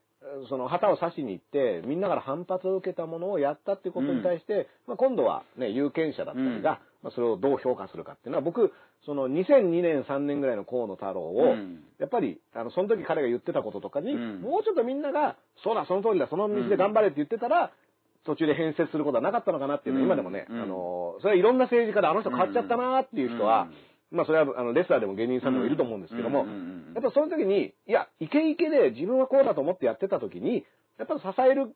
[0.48, 8.72] その旗を刺しに行ってみんなから反発を受けたものをやったっていうことに対して、まあ、今度は、ね、有権者だったりが、まあ、それをどう評価するかっていうのは僕
[9.04, 11.82] その2002年3年ぐらいの河野太郎を、うん。
[11.98, 14.40] やっぱりあのその時彼が言ってたこととかに、うん。
[14.40, 17.72] もうちょっとみんながそうだその通りだその道で頑張れって言ってたら、
[18.24, 20.12] 途中で変節することはなかったのかなっていうのは、うん。
[20.12, 20.62] 今でもね、うん。
[20.62, 23.68] あのそれはいろんな政治家であの人変わっちゃったなっていう人は、
[24.12, 26.46] まあそれはあのレスラーでも芸人さんでもいると思うんですけども、
[26.94, 30.64] やっぱその時に、いや、イケイケで自分はこうだと思ってやってた時に、
[30.98, 31.74] やっぱり支える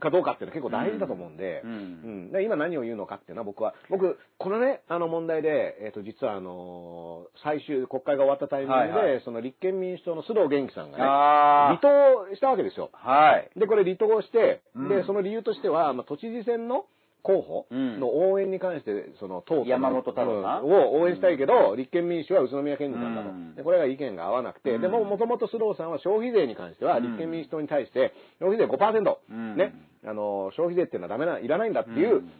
[0.00, 12.90] かどうかっていうのは結構大事だと思うんで、うんうんで今何を言うのかっていうのは僕は、僕、このね、あの問題で、えっ、と、実はあのー最終、国会が終わったタイミングで、はいはその立憲民主党の須藤元気さんがね、あ離党したわけですよ。
[12.92, 13.08] あ。
[13.08, 13.50] はい。
[13.56, 16.86] で、これ離党して、うんで、その理由としては、まあ、都知事選の
[17.22, 20.64] 候補の応援に関して、その党山本太郎さん？
[20.64, 20.72] うん。
[20.72, 23.30] を応援したいけど、立憲民主は宇都宮健児さんだと。
[23.30, 23.54] うん。
[23.54, 24.82] で、これが意見が合わなくて、うん。
[24.82, 27.04] でも、もともと須藤さんは消費税に関しては、うん。
[27.04, 29.56] 立憲民主党に対して、消費税5%、うん。
[29.56, 29.72] ね、
[30.04, 32.30] あの、消費税っていうのはダメな、いらないんだっていう、うん。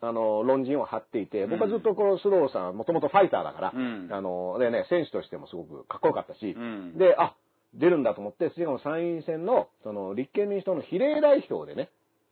[0.00, 1.50] あの、論陣を張っていて、ん。
[1.50, 4.08] 僕はずっとこの須藤さんはもともとファイターだから、うん。
[4.10, 6.98] あの、でね、選手としてもすごくかっこよかったし、うん。
[6.98, 7.34] で、あ、
[7.74, 11.88] 出るんだと思って、しかも参院選の、その、立憲民主党の比例代表でね、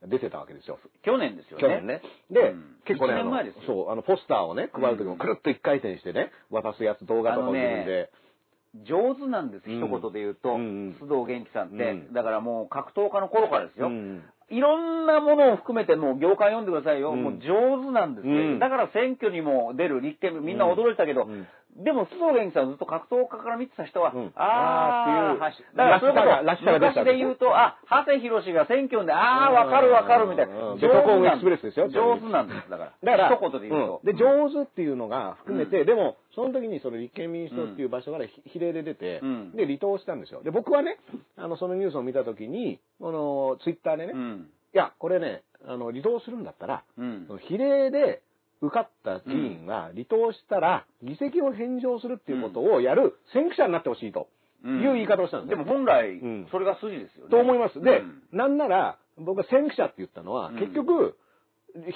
[0.07, 0.79] 出てたわけですよ。
[1.05, 1.63] 去年ですよね。
[1.63, 2.03] 去年ね。
[2.31, 2.77] で、うん。
[2.87, 3.63] 結構ね、ですよ。
[3.67, 8.11] そう、あの、ポスターをね、配る時もくるっと一回転してね、渡すやつ、動画とかを自分で。
[8.87, 10.61] 上手なんです、うん一言で言うと、うん。
[10.61, 10.97] うん。
[11.01, 12.13] 須藤元気さんって、うん。
[12.13, 14.23] だからもう格闘家の頃からですよ、うん。
[14.49, 17.23] いろんなものを含めてもう業界読んでくださいよ、うん。
[17.23, 18.59] もう上手なんですね、うん。
[18.59, 21.47] だから選挙にも出る立憲みんな驚いたけど、うん
[21.85, 24.33] でも須藤元気さんをずっと格闘家から見てた人は、うん。
[24.37, 30.55] あーっていうはいだからそういうことらしさが出た昔で言うとあ長谷博が選挙でああわかるわかるみたいな。
[30.77, 32.93] 上手なんですよ上手なんですだから。
[33.03, 34.17] だから、一言で言うと、うん。
[34.17, 39.53] で、上手っていうのが含めて、でも、その時にその立憲民主党っていう場所からひ比例で出て、うん。
[39.53, 40.43] で、離党したんですよ。
[40.43, 40.99] で、僕はね、
[41.37, 44.51] あの、そのニュースを見た時に、あの、ツイッターでね、いうん。
[44.73, 46.85] や、これね、あの、離党するんだったら、
[47.49, 48.23] 比例で
[48.61, 54.29] 受かった議員が離党したら、議席を返上するっていうことをやる先駆者になってほしいと
[54.65, 55.65] いう言い方をしたんですよ。
[55.65, 57.31] でも本来うん、それが筋ですよね。
[57.31, 57.81] と思います。
[57.81, 61.17] で、うんなんなら、僕は先駆者って言ったのは、うん結局、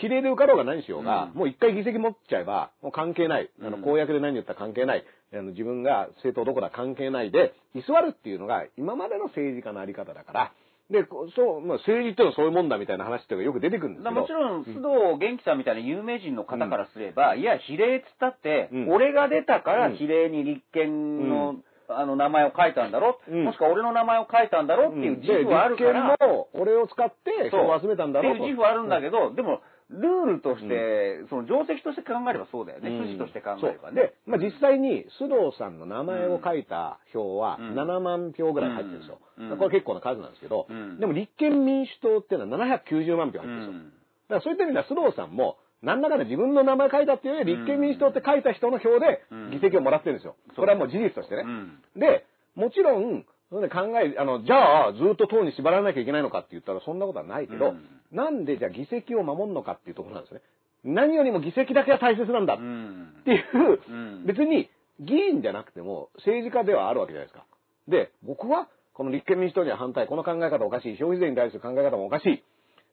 [0.01, 3.51] 比例で受かろうが何しようが、うんもう一回議席持っちゃえば、もう関係ない。
[3.61, 5.05] あの、うん公約で何言ったら関係ない。
[5.33, 10.53] あの、自分が政党どこだ関係ないで、居座るっていうのが、今までの政治家のあり方だから、
[10.91, 18.91] で、こそう、まあ、政治っていうのはそういうもんだみたいな話っていうのがよく出てくるんですけもちろん、須藤元気さんみたいな有名人の方からすれば、いや、比例っつったって、うん。
[18.93, 19.97] 俺が出たからうん。
[19.97, 21.57] 比例に立憲の、
[21.89, 23.35] あの、名前を書いたんだろ、う。
[23.35, 23.45] ん。
[23.45, 28.33] もしくは俺の名前を書いたんだろっていう自負はあるから、で立憲も俺を使って票を集めたんだろ。
[28.33, 33.05] っていう自負はあるんだけど、でも、ルールとして、その定石として考えればそうだよね。
[33.05, 34.01] 筋として考えればね。
[34.01, 37.79] で、まあ、実際に須藤さんの名前を書いた票はうん。
[37.79, 39.21] 7万票ぐらい入ってるんですよ。
[39.39, 39.59] うん。
[39.59, 40.99] これ結構な数なんですけど、うん。
[40.99, 43.73] でも立憲民主党っていうのは790万票入ってるんですよ。
[43.75, 49.51] だからそういった意味では須藤さんも、何らかで自分の名前書いたっていうより、立憲民主党って書いた人の票でうん。
[49.51, 50.35] 議席をもらってるんですよ。
[50.57, 51.43] これはもう事実としてね。
[51.45, 52.01] うん。
[52.01, 52.25] で、
[52.57, 60.41] もちろん、それで考え、あの、じゃあ、ずっと党に縛らなきゃいけないのかって言ったら、そんなことはないけど、うんなんでじゃあ議席を守るのかっていうところなんですね。
[60.85, 67.45] 何よりも議席だけは大切なんだっうんていう、うん別に議員じゃなくても政治家ではあるわけじゃないですか。
[67.89, 72.43] で、僕は、この立憲民主党には反対、この考え方おかしい、消費税に対する考え方もおかしい。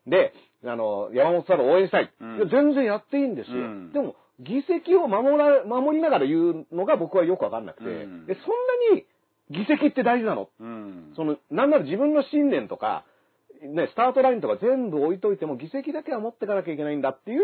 [0.10, 0.34] で、
[0.66, 2.12] あの、山本太郎を応援したい。
[2.20, 3.58] うんいや全然やっていいんですよ。
[3.58, 8.44] うんでも、議席を守ら、守りながら言うのが僕はよくわかんなくて、うんで、そん
[8.92, 9.06] なに
[9.52, 11.14] 議席って大事なのうん。
[11.16, 13.06] その、なんなら自分の信念とか、
[13.62, 17.42] ね、スタートラインとか全部置いといても議席だけは持ってかなきゃいけないんだっていう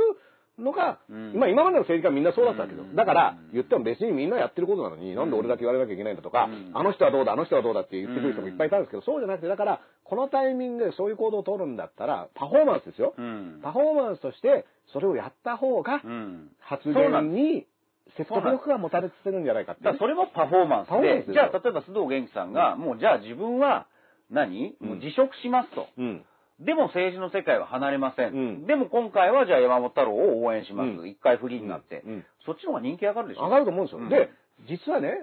[0.62, 1.34] のが、うん。
[1.36, 2.96] まあ今までの政治家はみんなそうだったけど、うん。
[2.96, 6.72] だから言っても別にみんなやってることなのに、なんで俺だけ言われなきゃいけないんだとか、うん。
[6.74, 13.14] あの人はどうだ、あの人はどうだって言ってくる人もいっぱいいたんですけど、そうじゃなくて、だから、このタイミングでそういう行動を取るんだったら、パフォーマンスですよ。
[13.18, 13.60] うん。
[13.62, 16.50] パフォーマンスとして、それをやった方がう、ん。
[16.60, 17.68] 発言に
[18.16, 19.86] 説得力が持たれてるんじゃないかっていう。
[19.86, 21.34] だからそれもパフォーマンスで。
[21.34, 23.86] じゃあ例えば須藤元気さんが、もうじゃあ自分は
[24.32, 25.88] 何、もう辞職しますと。
[25.98, 26.26] うん。
[26.60, 28.34] でも政治の世界は離れません。
[28.34, 28.66] うん。
[28.66, 30.88] でも今回はじゃあ山本太郎を応援します。
[30.88, 31.08] うん。
[31.08, 32.26] 一回フリーになって、うん。
[32.46, 33.44] そっちの方が人気上がるでしょ？
[33.44, 34.00] 上がると思うんですよ。
[34.00, 34.10] うん。
[34.10, 34.30] で、
[34.68, 35.14] 実はね、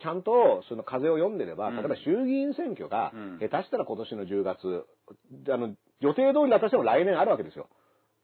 [0.00, 1.76] ちゃんとその風を読んでれば、うん。
[1.76, 3.38] 例えば衆議院選挙がうん。
[3.38, 4.86] 下手したら今年の10月、
[5.52, 7.68] あの、予定通りだとしても来年あるわけですよ。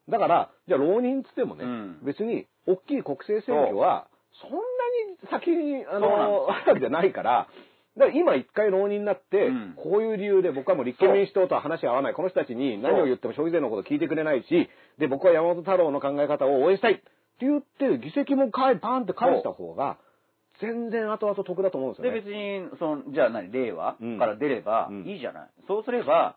[0.09, 1.99] だから、じゃあ浪人っつってもね、うん。
[2.05, 4.07] 別に大きい国政選挙は、
[4.41, 4.63] そんなに
[5.31, 7.49] 先に、あの、あるわけじゃないから、
[7.97, 12.15] だから今一回浪人になって、うんこういう理由で僕はもう立憲民主党とは話が合わない。
[12.15, 14.69] この人たちに何を言っても消費税のこと聞いてくれないし、
[14.99, 17.03] で、僕は山本太郎の考え方を応援したいって
[17.41, 19.99] 言って、議席もかえパーンって返した方が、
[20.61, 22.21] 全然後々得だと思うんですで、よね。
[22.21, 25.49] 別に、その、じゃあ何、令和うんから出ればうんいいじゃない。
[25.67, 26.37] そうすれば、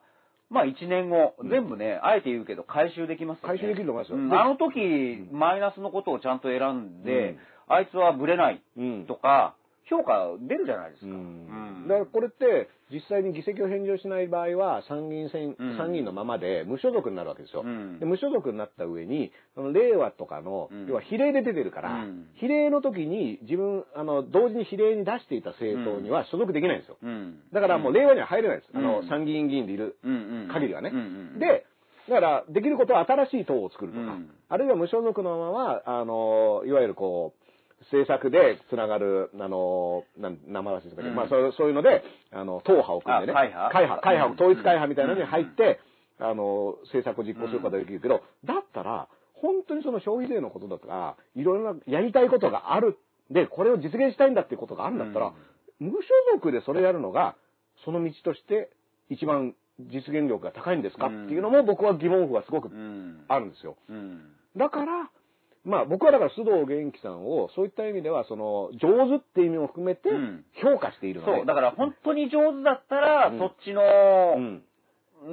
[0.49, 3.57] まあ1年後、うん全部ね、あえて言うけど回収できますよね。
[3.57, 4.17] 回収できると思いますよ。
[4.17, 7.37] でうんあの時、マイナスのことをちゃんと選んで、うん
[7.69, 9.53] あいつはブレないうんとか、
[9.89, 11.11] 評価出るじゃないですか。
[11.87, 15.77] だからこれって実際に議席を返上しない場合は参議院選、うん。
[15.77, 17.63] 参議院のままで無所属になるわけですよ。
[17.65, 17.99] うん。
[17.99, 20.87] で無所属になった上に、その令和とかの、うん。
[20.87, 22.27] 要は比例で出てるから、うん。
[22.35, 26.97] 比例の時に自分、あの、同時に比例に出していた政党には所属できないんですよ。
[27.01, 27.39] うん。
[27.53, 28.69] だからもう令和には入れないです。
[28.73, 29.07] あの、うん。
[29.07, 29.97] 参議院議員でいる
[30.51, 30.91] 限りはね。
[31.39, 31.65] で、
[32.09, 34.29] だから、できることは新しい党を作るとか、うん。
[34.47, 37.46] あるいは無所属のまま、あの、いわゆるこう、
[37.91, 41.15] 政策でつながる、あの、なん名前忘れてたけど、うん。
[41.15, 45.27] まあそうそういうので、あの、党派を組んでね、あ会派会派、会派、統一会派みたいなのにうん。
[45.27, 45.79] 入って、
[46.19, 52.97] あの、政策を実行することができるけど、だったら、本当にその消費税のことだとか、いろいろなやりたいことがある。
[53.29, 55.33] で、これを実現したいんだっていうことがあるんだったら、
[55.79, 55.97] 無所
[56.33, 57.35] 属でそれやるのが、
[57.85, 58.69] その道として
[59.09, 63.25] 一番実現力が高いんですかっていうのも僕は疑問符がすごくうん。
[63.27, 63.77] あるんですよ。
[63.89, 64.21] うん。
[64.55, 65.09] だから、
[65.67, 71.31] まあ僕はだから須藤元気さんをそういった意味ではその上手っていう意味も含めてうん評価しているので。
[71.37, 73.81] そう、だから本当に上手だったら、うんそっちの、
[74.37, 74.63] うん。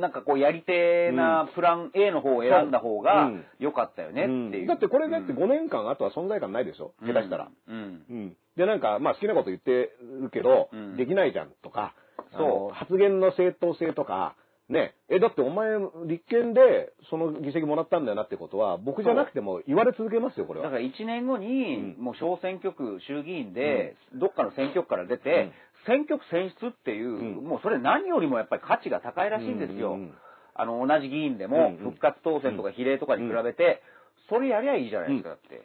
[0.00, 4.66] なんかこうやり手なプラン A の方を選んだ方がうん良かったよねっていう。
[4.66, 6.94] だってこれだってうん5年間あとは存在感ないでしょ？
[7.02, 7.48] 下手したら。。
[7.68, 8.02] うん。
[8.10, 8.36] うん。
[8.56, 11.94] でなんかまあ好きなこと言ってるけど、うんできないじゃんとか、
[12.36, 14.34] そう発言の正当性とか、
[14.68, 20.66] ね、え、だってお前立憲でその議席もらったんだよなってことは僕じゃなくても言われ続けますよこれは。
[20.66, 22.02] だから1年後に、うん。
[22.02, 25.52] もう小選挙区、衆議院で、どっかの選挙区から出て、
[25.86, 27.44] 選挙区選出っていう、うん。
[27.44, 29.94] もうそれ何よりもやっぱり価値が高いらしいんですよ。
[29.94, 30.14] うんうん
[30.56, 33.82] あの、同じ議員でもうんうん復活当選とか比例とかに比べて、
[34.28, 35.60] それやりゃいいじゃないですか、だって。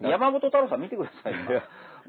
[0.00, 0.10] うん。
[0.10, 1.34] 山本太郎さん見てください。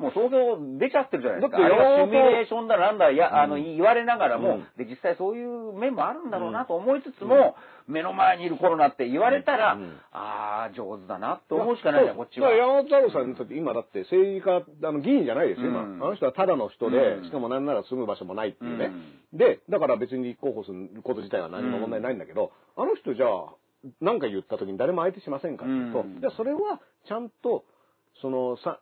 [0.01, 1.59] もう想像出ちゃってるじゃないですか。
[1.59, 1.75] だって
[2.05, 4.67] シミュレーションだなんだ、いや、あの、うん言われながらも、うん。
[4.77, 7.55] で、実際そういう面もあるんだろうなと思いつつも、
[7.87, 9.97] 目の前にいるコロナって言われたら、うん。
[10.11, 12.51] ああ、上手だなと思うしかないじゃん、こっちは。
[12.51, 15.83] 山本太郎さんにとって今だって政治家、あの議員じゃないですよ、今。
[15.83, 16.03] うん。
[16.03, 17.25] あの人はただの人で、うん。
[17.25, 18.91] しかもなんなら住む場所もないっていうね。
[19.33, 23.53] で、だから別に立候補すること自体は何も問題ないんだけど、あの人じゃあ、
[23.99, 26.19] 何か言った時に誰も相手しませんかっていうと、うん。
[26.19, 27.63] じゃあそれはちゃんと、
[28.21, 28.79] そのさ、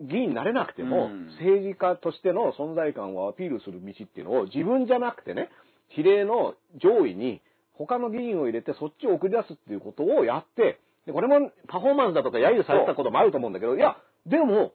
[0.00, 1.26] 議員になれなくても、うん。
[1.38, 5.50] 政治家としての存在感をアピールする道っていうのを自分じゃなくてね、
[5.88, 7.40] 比例の上位に
[7.74, 14.72] 他の議員を入れてそっちを送り出すっていうことをやって、でこれもパフォーマンスだとか揶揄されてたこともあると思うんだけど、いや、でも、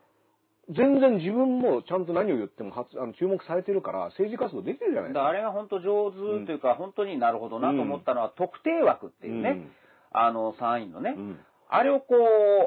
[0.70, 5.20] 全然自分もちゃんと何を言っても発あの注目されてるから政治活動できてるじゃないですか。
[5.22, 9.72] だからあれが本当上手というか、本当になるほどなと思ったのは、特定枠っていうね、うん。
[10.12, 11.40] あの、参院のね、うん
[11.70, 12.16] あれをこ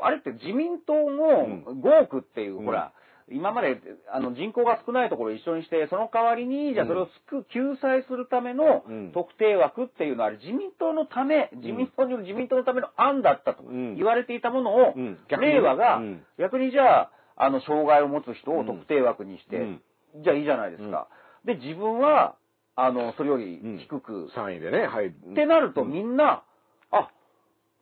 [0.03, 2.65] う、あれって自民党の5億っていう、うん。
[2.65, 2.93] ほら、
[3.29, 3.81] 今まで
[4.13, 9.13] あの人口が少ないところを一緒にして、その代わりに、じゃあそれを救救済するためのうん。
[9.13, 13.97] 特定枠っていうのは、あれ自民党のため、自民党による自民党のための案だったとうん。
[13.97, 14.95] 言われていたものを、
[15.29, 16.23] 令和がうん。
[16.39, 19.83] 逆にじゃあ、あの、障害を持つ人を特定枠にして、うん。
[20.23, 21.09] じゃあいいじゃないですか。
[21.45, 22.37] で、自分は、
[22.77, 25.09] あの、それより低く、3位でね、はい。
[25.09, 26.43] ってなるとみんな、
[26.91, 27.11] あ、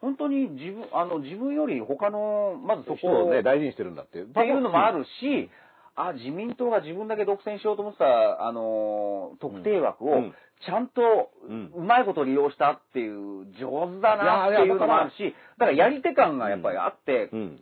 [0.01, 4.19] 本当に自分、あの、自分より他の、まずそこを、ね、大事にしてるんだって。
[4.19, 4.25] いう。
[4.27, 5.51] っていうのもあるし、
[5.95, 10.35] あ、自民党が自分だけ独占しようと思ってた、あのー特定枠をうん、
[10.65, 11.31] ちゃんと、
[11.77, 17.61] うまいこと利用したっていう、上手だなっていうのもあるし、だからやり手感がやっぱりあってう、ん。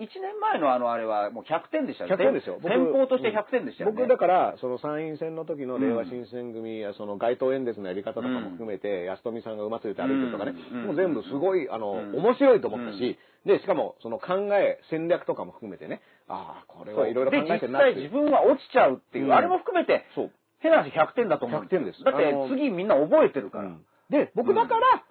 [0.00, 2.14] 1年前のあのあれはもう100点でしたね。
[2.14, 2.58] 100点ですよ。
[2.60, 3.96] 僕先方として100点でしたよね。
[3.96, 17.94] 僕だから、その参院選の時の令和新選組や、その街頭演説のやり方とかも含めて、安富さんが馬ついて歩いてるとかね、うんもう全部すごい、あの、うん面白いと思ったし、で、しかも、その考え、戦略とかも含めてね、ああ、これはいろいろ考えてなっていう。
[17.94, 20.30] 際自分は落ちちゃうっていう、うんあれも含めて、そう。
[20.58, 21.62] 変な話100点だと思う。
[21.62, 23.64] 100点ですだってあの次みんな覚えてるから。
[23.64, 25.02] うんで、僕だから、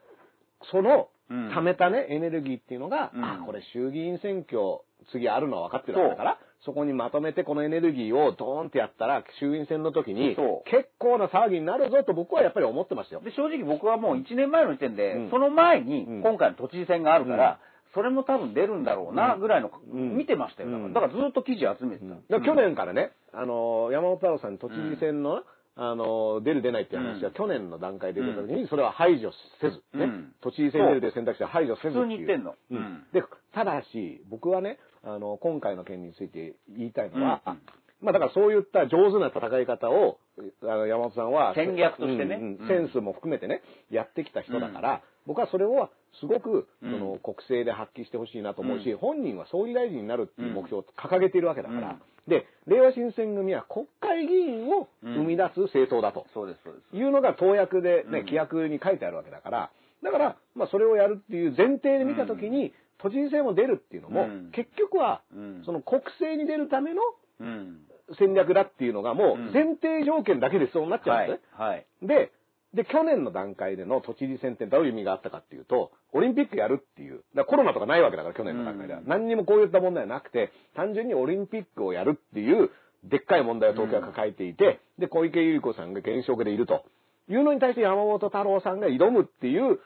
[0.71, 3.23] その、うん貯めたね、エネルギーっていうのが、うん。
[3.23, 13.21] あ、これ衆議院選挙、次あるのは分かってるわけだから、そこにまとめてこのエネルギーをドーンってやったら、衆院選の時に結構な騒ぎになるぞと僕はやっぱり思ってましたよ。
[13.21, 15.29] で、正直僕はもう1年前の時点で、うん。
[15.29, 16.21] その前にうん。
[16.21, 17.59] 今回の都知事選があるから、
[17.93, 20.17] それも多分出るんだろうな、ぐらいの、うん。
[20.17, 20.69] 見てましたよ。
[20.71, 20.93] だからうん。
[20.93, 22.41] だからずっと記事集めてた。
[22.41, 25.43] 去年からね、あの、山本太郎さんに都知事選の、
[25.75, 27.33] あの、出る出ないっていう話がうん。
[27.33, 30.33] 去年の段階で出た時に、それは排除せず、ね、うん。
[30.41, 32.51] 都知事選に出るという選択肢は排除せず普通に言ってんの。
[32.51, 32.77] ううん。
[32.77, 37.41] んで、ただし、僕はね、あの、今回の件について言いたいのは、
[38.01, 40.19] まあだからそういった上手な戦い方を、
[40.61, 42.39] あの山本さんは、戦略としてね。
[42.67, 46.91] センスも含めてね、やってきた人だから、僕はそれをすごく、うん。
[46.91, 48.97] その国政で発揮してほしいなと思うし、うん。
[48.97, 52.01] 本人は総理大臣になるっていう目標を掲げているわけだから、うん。
[52.29, 56.25] で、令和新選組は国会議員を生み出す政党だと。
[56.33, 56.95] そうです、そうです。
[56.95, 58.25] いうのが党約でね、うん。
[58.25, 59.71] 規約に書いてあるわけだから、
[60.03, 64.51] だから、まあそれをやるっていう前提で見たときに、都知事選を出るっていうのも、うん。
[64.51, 65.63] 結局は、うん。
[65.65, 67.01] その国政に出るための
[67.39, 67.79] うん。
[68.19, 71.39] 戦略だっていうのがもう前提条件だけでそうなっちゃうんはいです。
[71.39, 71.65] ね。。
[71.65, 71.85] はい。
[72.01, 72.31] で、
[72.73, 78.99] で、去年の段階での都知事選ってどういう意味があったかっていうと、オリンピックやるっていう、だコロナとかないわけだから、去年の段階では。
[78.99, 82.71] うん何にもこういった問題はなくて、単純にオリンピックをやるっていう、
[83.03, 86.83] でっかい問題を東京は抱えていて、で、小池百合子さんが現職でいると
[87.29, 89.79] いうのに対して山本太郎さんが挑むっていう、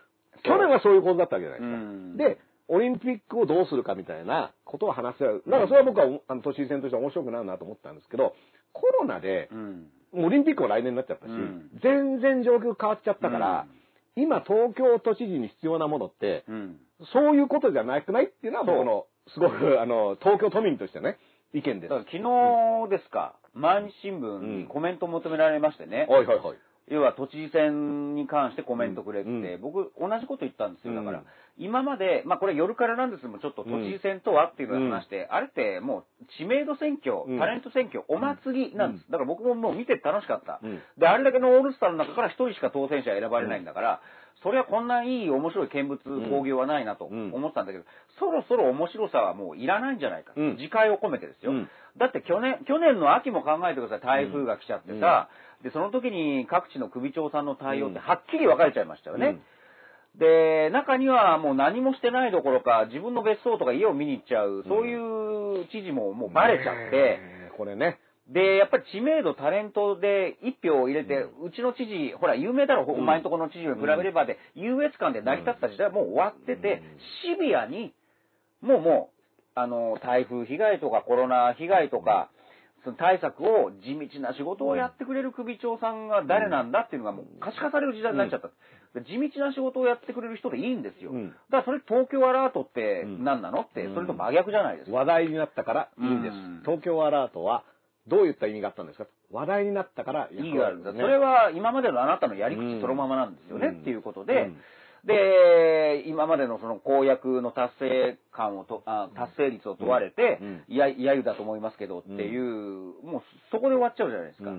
[0.44, 1.78] 去年はそういうことだったわけじゃないですか。
[1.78, 2.38] うんで、
[2.70, 5.44] オリンピックをどうするかみたいなことを話し合う。
[5.48, 8.34] だからそれは僕はあの都知事選として面白くなるなと思ったんですけど、
[8.74, 9.50] コロナで、
[10.14, 11.70] オリンピックも来年になっちゃったし、うん。
[11.82, 13.66] 全然状況変わっちゃったから、
[14.16, 16.80] 今東京都知事に必要なものって、うん。
[17.14, 21.18] そういうことじゃなくないっていうのは僕の、すごく、あの、東京都民としてね、
[21.54, 21.94] 意見です。
[21.94, 26.58] 昨日ですか、毎日新聞にコメントを求められましてね、はいはいはい。
[26.90, 30.96] 要は都知事選に関してコメントくれって、うん僕同じこと言ったんですよ。
[30.96, 31.26] だから、うん
[31.60, 37.40] 今まで、まあこれ夜からなんですけども、ちょっと都知事選とはっていうのを話して、あれってもう知名度選挙、うん。
[37.40, 39.10] タレント選挙、お祭りなんです。
[39.10, 40.60] だから僕ももう見てて楽しかった。
[40.62, 40.80] うん。
[41.00, 44.02] で、あれだけのオールスターの中から一人しか当選者選ばれないんだから、
[44.44, 47.34] それはこんないい面白い見物興行はないなとうん。
[47.34, 47.86] 思ってたんだけど、
[48.20, 50.34] そろそろ面白さはもういらないんじゃないか。
[50.36, 50.56] うん。
[50.58, 51.54] 自戒を込めてですよ。
[51.54, 51.70] うん。
[51.98, 54.28] だって去年、去年の秋も考えてください。
[54.28, 55.28] 台風が来ちゃってさ、
[55.64, 59.40] で、その時に各地の首長さんの対応ってはっきり分かれちゃいましたよね。
[60.20, 68.00] で、中にはもう何もしてないどころか、自分の別荘とか家を見に行っちゃう、そういう知事ももうバレちゃって、ねえこれね。
[68.30, 76.82] で、やっぱり知名度、タレントで一票を入れて、うちの知事、ほら、有名だろ、お前んとこの知事に比べればで、優越感で成り立った時代はもう終わってて、
[77.24, 77.94] シビアに、
[78.62, 82.30] もうもう、あの、台風被害とかコロナ被害とか、
[82.88, 88.48] その対策を地道な仕事をやってくれる首長さんが誰なんだっていうのがもう可視化される時代になっちゃった。
[88.98, 91.12] で地道な仕事をやってくれる人でいいんですよ。
[91.12, 93.62] うんだからそれ東京アラートってうん何なの？
[93.62, 94.96] って、うんそれと真逆じゃないですか。
[94.96, 96.62] 話題になったからいいんですうん。
[96.64, 97.66] 東京アラートは、
[98.08, 99.06] どういった意味があったんですか？
[99.32, 100.94] 話題になったから意義があるんだ。
[100.94, 104.58] ねそれは今までのあなたのやりうん口そのままなんですよね、うんっていうことで、うん
[105.06, 112.44] で、今までのその公約の達成感をと、あ達成率を問われて、うんいや、揶揄だと思いますけどっていう、
[113.04, 113.22] もう
[113.52, 114.52] そこで終わっちゃうじゃないですか。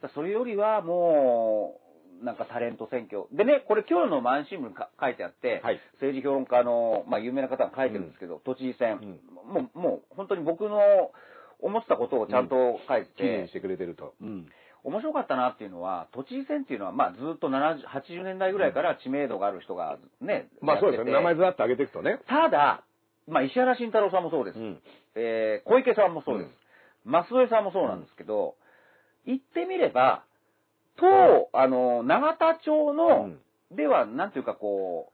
[0.00, 1.80] からそれよりはも
[2.22, 3.24] う、なんかタレント選挙。
[3.32, 5.80] でね、これ今日の毎日新聞にか書いてあって、はい。
[5.94, 10.80] 政治評論家の、まあ有名な方が書いてるんですけど、都知事選、もう、もう本当に僕の
[11.60, 14.14] 思ってたことをちゃんと書いてて、記念にしてくれてると。
[14.20, 14.46] うん
[14.86, 21.12] 面白かったなっていうのは、都知事選っていうのは、まあ、ずっと70 80年代ぐらいから知名度がある人がね、まあそうですよね。
[21.12, 22.20] 名前ずらっと上げていくとね。
[22.28, 22.84] ただ、
[23.26, 24.58] まあ、石原慎太郎さんもそうです。
[24.60, 24.80] うん
[25.16, 26.50] えー小池さんもそうです。
[27.04, 28.54] 増添さんもそうなんですけど、
[29.26, 30.22] 言ってみれば、
[30.96, 33.30] 当、あの、永田町の、
[33.72, 35.12] では、なんていうかこ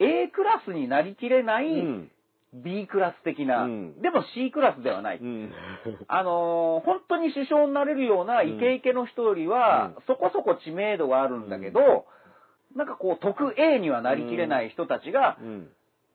[0.00, 2.10] う、A クラスになりきれない、うん
[2.52, 4.02] B クラス的な、うん。
[4.02, 5.18] でも C クラスではない。
[5.18, 5.52] うん。
[6.08, 12.06] あのー本当に首相になれるようなイケイケの人よりは、そこそこ知名度があるんだけど、
[12.74, 15.70] なんかこう、特 A にはなりきれない人たちが、うん。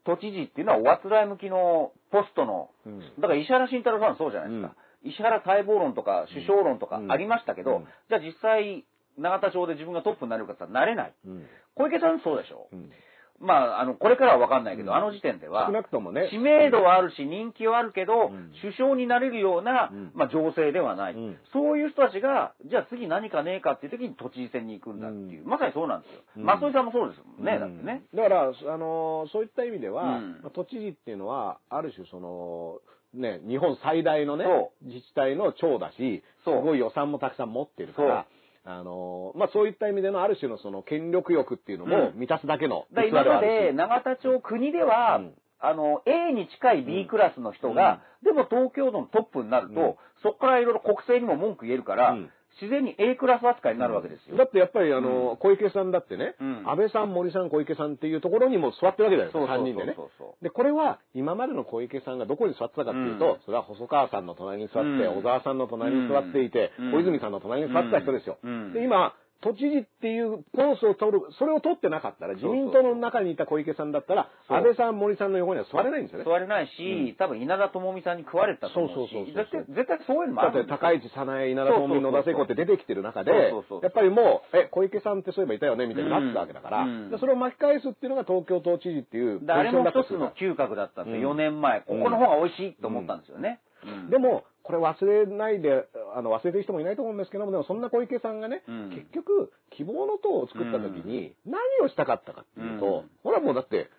[0.05, 2.99] 都知事っていうのはおあつらい向きのポストの、うん。
[3.19, 4.75] だから石原慎太郎さんはそうじゃないですか。
[5.03, 7.11] 石原待望論とか首相論とかうん。
[7.11, 7.87] ありましたけど、うん。
[8.09, 8.85] じゃあ実際、
[9.17, 11.13] 永田町で自分がトップになれるかって言ったらなれない。
[11.25, 11.47] うん。
[11.75, 12.91] 小池さんそうでしょ、うん
[13.39, 14.97] まあ、あの、これからはわかんないけど、うん。
[14.97, 16.29] あの時点では少、なくともね。
[16.31, 18.51] 知名度はあるし、人気はあるけど、うん。
[18.61, 20.11] 首相になれるような、うん。
[20.15, 21.37] まあ、情勢ではない、うん。
[21.51, 25.49] そういう人たちが、じゃあ次何かねえかっていう時に都知事選に行くんだっていう、うん。
[25.49, 26.21] まさにそうなんですよ。
[26.37, 26.43] うん。
[26.45, 27.59] 松井さんもそうですもんね、うん。
[27.59, 28.03] だってね。
[28.13, 30.31] だから、あのーそういった意味では、うん。
[30.43, 32.79] まあ都知事っていうのは、ある種その、
[33.13, 36.61] ね、日本最大のねそ、自治体の長だし、すそう。
[36.63, 38.25] ごい予算もたくさん持ってるから、
[38.65, 42.19] あのーまあそういった意味でのある種のその権力欲っていうのもうん。
[42.19, 43.73] 満たすだけのだから器ではあ今まで。
[43.73, 45.33] 永田町国では、うん。
[45.59, 49.95] あの、A に近い B クラスの人が、でも東京都のトップになると、うん。
[50.21, 52.29] そこからいろいろ国政にも文句言えるから、うん
[52.61, 54.37] 自然に A クラス扱いになるわけですよ。
[54.37, 56.69] だってやっぱりあのー小池さんだってね、うん。
[56.69, 59.95] 安倍さん、森さん、小池さんっていうところにも座ってるわけじゃないですか、そうそう3人でね。
[60.41, 63.39] で、これは今までの小池さんがどこに座ってたかっていうと、うん。
[63.45, 65.19] それは細川さんの隣に座って、うん。
[65.19, 66.91] 小沢さんの隣に座っていて、うん。
[66.91, 68.37] 小泉さんの隣に座ってた人ですよ。
[68.43, 68.73] うん。
[68.73, 76.25] で、今、都知事っていうポーズを取る、それを取ってなかったら、自民党の中にいた小池さんだったら、安倍さん、森さんの横には座れないんですよね。
[76.25, 80.77] 座れないし、多分稲田朋美さんに食われたと思うし、そうそうそうそう絶対絶対そういうのもだってあるんですよ。
[80.77, 87.11] 高市早苗、稲田朋美、野田聖子って出てきてる中でやっぱりもう、え、小池さんってそういえばいたよねみたいになってたわけだから、うん。
[87.11, 91.37] でそれを巻き返すっていうのが東京都知事っていうあれも一つの嗅覚だったんですよ、うん。
[91.37, 91.81] 4年前。
[91.81, 93.59] ここの方が美味しいと思ったんですよね。
[93.59, 93.74] うん
[94.09, 98.89] でも、これ忘れないで、あの、忘れてる人もいないと思うんですけども、でもそんな小池さんがね、うん。
[98.89, 103.09] 結局、希望の党を作った時に、何をしたかったかっていうと、うん。
[103.23, 103.89] ほらもうだって、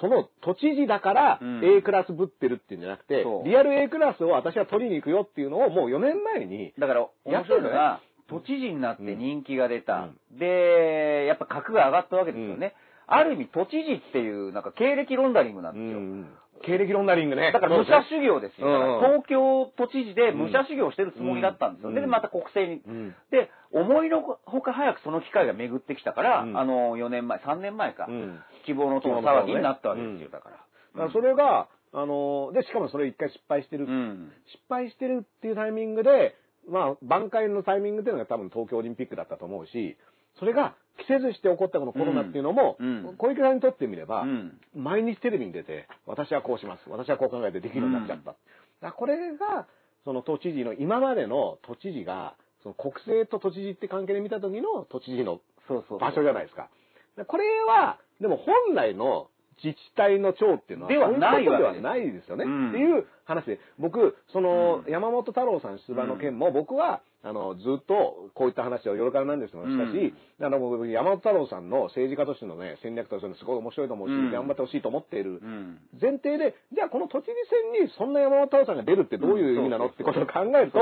[0.00, 1.60] その都知事だからうん。
[1.62, 10.08] A クラスぶってるっていうんじゃなくて、リアル A クラスを私は取りに行くよっていうのをもう4年前に、だから、面白いのやが、都知事になって人気が出た。
[10.34, 12.74] うで、やっぱ格が上がったわけですよね。
[13.06, 15.98] ある意味、都知事っていう、なんか経歴ロンダリングなんですよ。
[15.98, 16.28] うん
[16.64, 17.52] 経歴ロンダリングね。
[17.52, 18.70] だから武者修行ですよ。
[18.70, 21.90] だからうん東京都知事で武者修行してるつもりだったんですよ。
[21.90, 22.82] うんで、また国政に。
[22.86, 30.50] うんで、思いのほか早くその機会が巡ってきたから、うんあの、4年前、3年前か、うん希望の党の騒ぎになったわけですよ、うんだか
[30.96, 31.10] ら。
[31.10, 33.86] それが、あの、で、しかもそれ一回失敗してる。
[33.86, 34.32] うん。
[34.52, 36.34] 失敗してるっていうタイミングで、
[36.68, 39.96] まあ、挽回のタイミングっていうのが多分東京オリンピックだったと思うし、
[40.38, 46.82] それが季節して起こったこのコロナっていうのも、うんうん小池さんにとってみれば、うん毎日テレビに出て、私はこうします。
[46.88, 48.24] 私はこう考えてできるようになっちゃった。
[48.24, 48.36] だか
[48.82, 49.66] らこれが、
[50.04, 56.68] その都知事の、今までの都知事が、その国政と都知事って関係で見た時の都知事のそうそうそう場所じゃないですか。
[57.16, 59.28] でこれは、でも本来の
[59.62, 62.44] 自治体の長っていうのは、ではないわけではないですよね。
[62.44, 62.68] うん。
[62.70, 64.92] っていう話で、僕、その、うん。
[64.92, 74.30] 山本太郎さん出馬の件も、僕は、あの、ずっとこういった話を夜からなんですもしたし、あの、僕、山本太郎さんの政治家としてのね、戦略としてのすごい面白いと思うし、うん。
[74.30, 75.78] 頑張ってほしいと思っているうん。
[76.00, 77.32] 前提で、じゃあこの都知事
[77.74, 79.86] 選にそんな山本太郎さんが出るってどういう意味なの？
[79.86, 80.78] ってことを考えると、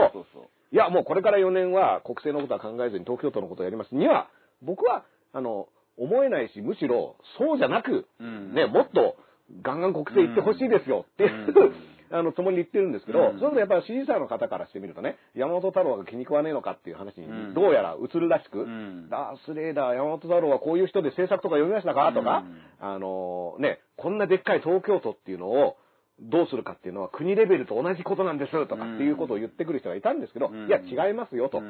[0.73, 3.95] いや、もうこれから4年は国政のことは考えずに東京都のことをやります。
[3.95, 4.29] には、
[4.63, 5.69] 僕は、あの、
[5.99, 8.55] 思えないし、むしろ、そうじゃなく、うん。
[8.55, 9.17] ね、もっと、
[9.63, 11.73] ガンガン国政行ってほしいですよっていう、
[12.11, 13.39] あの、つもりで言ってるんですけど、うん。
[13.39, 19.09] それとやっぱり支持者の方からしてみるとね、山本太郎が気に食わねえのかっていう話にうん、どうやら映るらしく、ん。
[19.09, 22.13] ダースレーダー、山本太郎はこういう人で政策とか読みましたか？
[22.13, 22.45] とか、
[22.81, 22.87] うん。
[22.89, 25.77] あのね、こんなでっかい東京都っていうのを、
[26.19, 30.67] どうするかっていうのは国レベルと同じことなんですとかっていうことを言ってくる人がいたんですけど、うん。
[30.67, 31.61] いや違いますよと。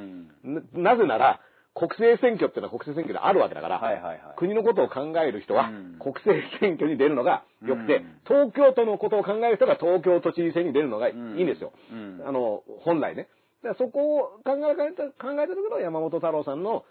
[0.72, 1.40] なぜなら、
[1.76, 11.72] 国政選挙っていうのは国政選挙であるわけだから、はいはいはい国のことを考える人はうん国政選挙に出るのがよくて、うん東京都のことを考える人が東京都知事選に出るのがいいんですよ。
[11.92, 13.28] うんあの、本来ね。
[13.62, 16.84] だからそこを考えた、考えた時の山本太郎さんの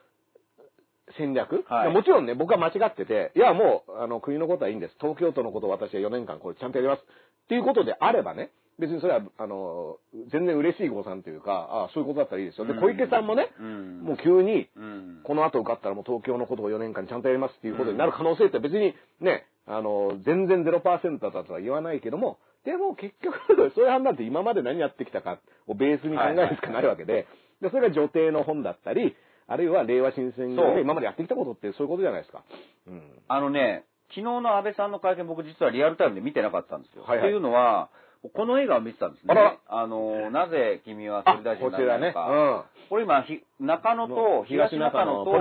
[1.17, 4.95] 戦略、はいもちろんね、僕は間違ってて、いや、もう、あの、国のことはいいんです。
[4.99, 6.99] 東京都のことを私は4年間これちゃんとやります。
[6.99, 9.97] っていうことであればね、別にそれは、あの、
[10.31, 12.65] 全然嬉しい誤算というか、ああそういうことだったらいいですよ。
[12.65, 23.39] で、うん小池さんもね、うんもう急に、うんこの後受かったらもう東京のことを4年間ちゃんとやりますっていうことになる可能性って別にね、あの、全然0%だとは言わないけども、でも結局、
[23.75, 27.27] そういう判断って今まで何やってきたかをベースに考えるしかないわけで、
[27.61, 29.15] で、それが女帝の本だったり、
[29.47, 32.43] あるいは令和新選組で今までやってきたことってそういうことじゃないですか。
[32.87, 33.01] うん。
[33.27, 37.03] あのね、昨日の安倍さんの会見僕実はリアルタイムで見てなかったんですよ。
[37.03, 37.89] はいはいっていうのは、
[38.33, 39.59] この映画を見てたんですね。
[39.67, 42.29] あの、なぜ君は総理大臣なるのか。
[42.29, 42.89] うん。
[42.89, 45.31] これ今、ひ中野と東中野と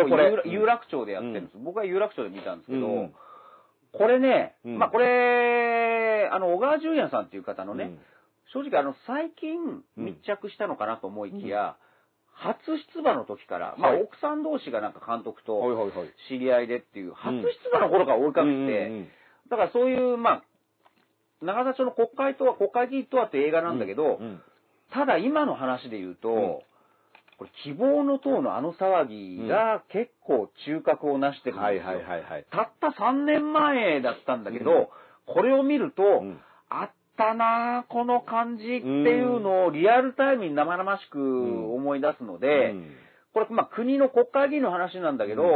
[0.45, 1.59] 有楽町でやってるんです。
[1.59, 3.15] 僕は有楽町で見たんですけど、うん。
[3.93, 4.79] これね、うん。
[4.79, 7.99] まあこれ、あの、小川淳也さんっていう方のね、うん。
[8.53, 11.77] 正直あの、最近密着したのかなと思いきや、
[12.33, 12.57] 初
[12.95, 14.03] 出馬の時から、まあはい。
[14.03, 15.61] 奥さん同士がなんか監督と。
[16.29, 19.09] 知り合いでっていう、初出馬の頃から追いかけて、
[19.51, 20.43] だからそういう、まあ、
[21.45, 24.41] 長田町の国会とは、国会議員とはって映画なんだけど、うん
[24.95, 26.37] ただ今の話で言うと、うん。
[27.37, 31.83] これ希望の党のあの騒ぎが結構中核をなしてるんですよ。
[32.53, 35.35] たった3年前だったんだけど、うん。
[35.35, 36.39] これを見ると、ん。
[36.71, 41.19] あったなあこの感じっていうのをリアルタイムに生々しく
[41.75, 42.91] 思い出すので、うん。
[43.33, 45.49] これ、まあ、国の国会議員の話なんだけど、うん。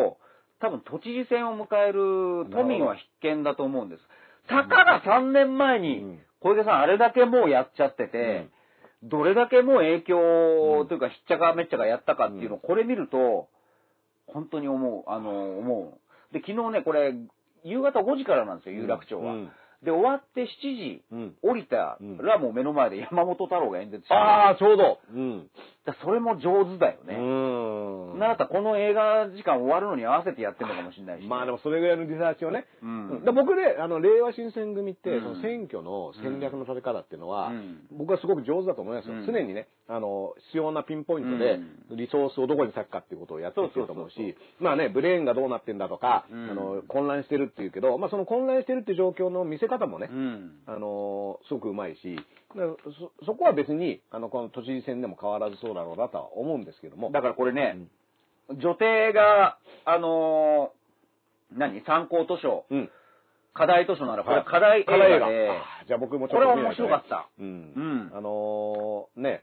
[0.61, 4.03] 多分都知事選を迎える都民は必見だと思うんです。
[4.49, 8.49] たかが3年前にうん、小池さんあれだけもうやっちゃってて、
[9.03, 13.49] どれだけもう影響というか、ひっちゃかめっちゃかやったかっていうのを、これ見ると、
[14.27, 15.99] 本当に思う、あの、思
[16.31, 16.35] う。
[16.35, 17.15] で、昨日ね、これ、
[17.65, 19.33] 夕方5時からなんですよ、有楽町は。
[19.33, 19.51] うん
[19.83, 24.99] で、終わって7時、うん降りたらもう目の前で山本太郎が演説してるああ、ちょうど。
[25.15, 25.49] うん。
[26.03, 27.15] それも上手だよね。
[27.17, 28.19] うん。
[28.19, 31.27] ならこの映画時間終わるのに合わせてやってるのかもしれないし。
[31.27, 32.67] まあでもそれぐらいのリサーチをね。
[32.83, 39.15] うんで僕ね、あの、令和新選組って、うんその選挙の戦略の立て方っていうのは、うん僕はすごく上手だと思いますよ。
[39.15, 41.59] うん常にね、あの、必要なピンポイントで、
[41.91, 50.51] リソースをどこに割くかっていうことをやってきてると思うそうそうし、まあね、ブレーンがどうなってんだとか、うんあの、混乱してるっていうけど、まあその混乱してるっていう状況の見せ方もね、うん。
[50.67, 52.19] あのすごくうまいし、
[52.55, 57.11] そ、そこは別に、あの、この都知事選でも変わらずそうだろうなとは思うんですけども。
[57.11, 57.79] だからこれね、
[58.51, 61.83] 女帝が、あのー何？
[61.87, 62.91] 参考図書、うん。
[63.55, 67.29] 課題図書なら、こはいれ課題映画で、あじゃあ僕もちょっとこれ面白かった。
[67.39, 67.73] うん。
[67.75, 69.43] うんあのーね、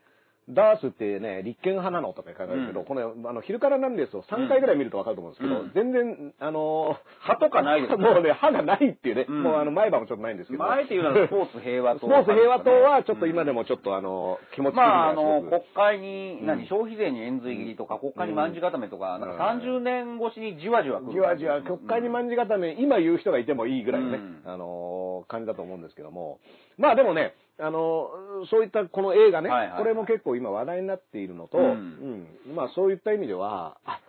[0.50, 2.86] ダースってね、立憲派なのとか考えるけど、うん。
[2.86, 5.72] この、あの、昼からなんですを3回ぐらい見るとわかると思うんですけど、うん。
[5.74, 8.04] 全然、あのー歯とかないですね。
[8.06, 9.43] もうね、歯がないっていうね、うん。
[9.43, 10.60] もうあの、前歯もちょっとないんですけど。
[10.60, 16.46] まあ、あえて言うならスポーツ平和党、スポーツ平和党はちょっと今でもちょっとあの、気持ち的にまあ、あの、国会に、うん。
[16.46, 21.14] 何、消費税に円髄切りとか、国会にまんじ固めとか、なんか30年越しにじわじわ来る。
[21.14, 24.41] じわじわ、国会にまんじ固め、今言う人がいてもいいぐらいのね、うん。
[24.46, 26.39] あのー感じだと思うんですけども。
[26.78, 29.80] まあでもね、あのーそういったこの映画ね、はいはいはい。
[29.80, 32.28] これも結構今話題になっているのと、うん。
[32.47, 32.56] うん。
[32.56, 34.01] まあそういった意味では、あ、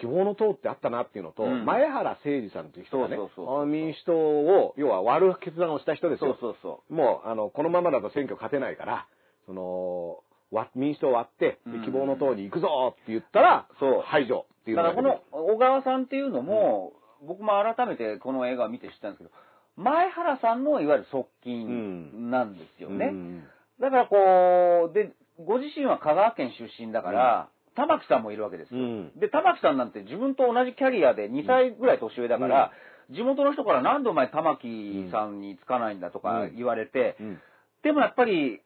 [0.00, 1.64] 希望の党ってあったなっていうのと、うん。
[1.64, 6.36] 前原誠司さんっていう人がねそうそうそう、民主党を、要は割る決断をした人ですそうよ。
[6.40, 9.06] そうそもう、あの、このままだと選挙勝てないから、
[9.46, 10.18] その、
[10.52, 14.02] わ民主党を割って、希望の党に行くぞって言ったら、そう。
[14.04, 14.70] 排除ってう。
[14.70, 16.92] いうだからこの小川さんっていうのも、
[17.26, 19.30] 僕も改めてこの映画を見て知ったんですけど、
[19.76, 23.10] 前原さんのいわゆる側近なんですよね。
[23.12, 23.44] うん。
[23.80, 25.12] だからこう、で、
[25.44, 28.80] ご自身は香川県出身だから、玉木さんもいるわけですよ。
[28.80, 29.12] うん。
[29.20, 32.72] で、玉木さんなんて自分と同じキャリアで2歳ぐらい年上だから、
[33.10, 37.38] 地元の人から何でお前玉木さんにつかないんだとか言われて、うん。
[37.84, 38.62] でもやっぱり、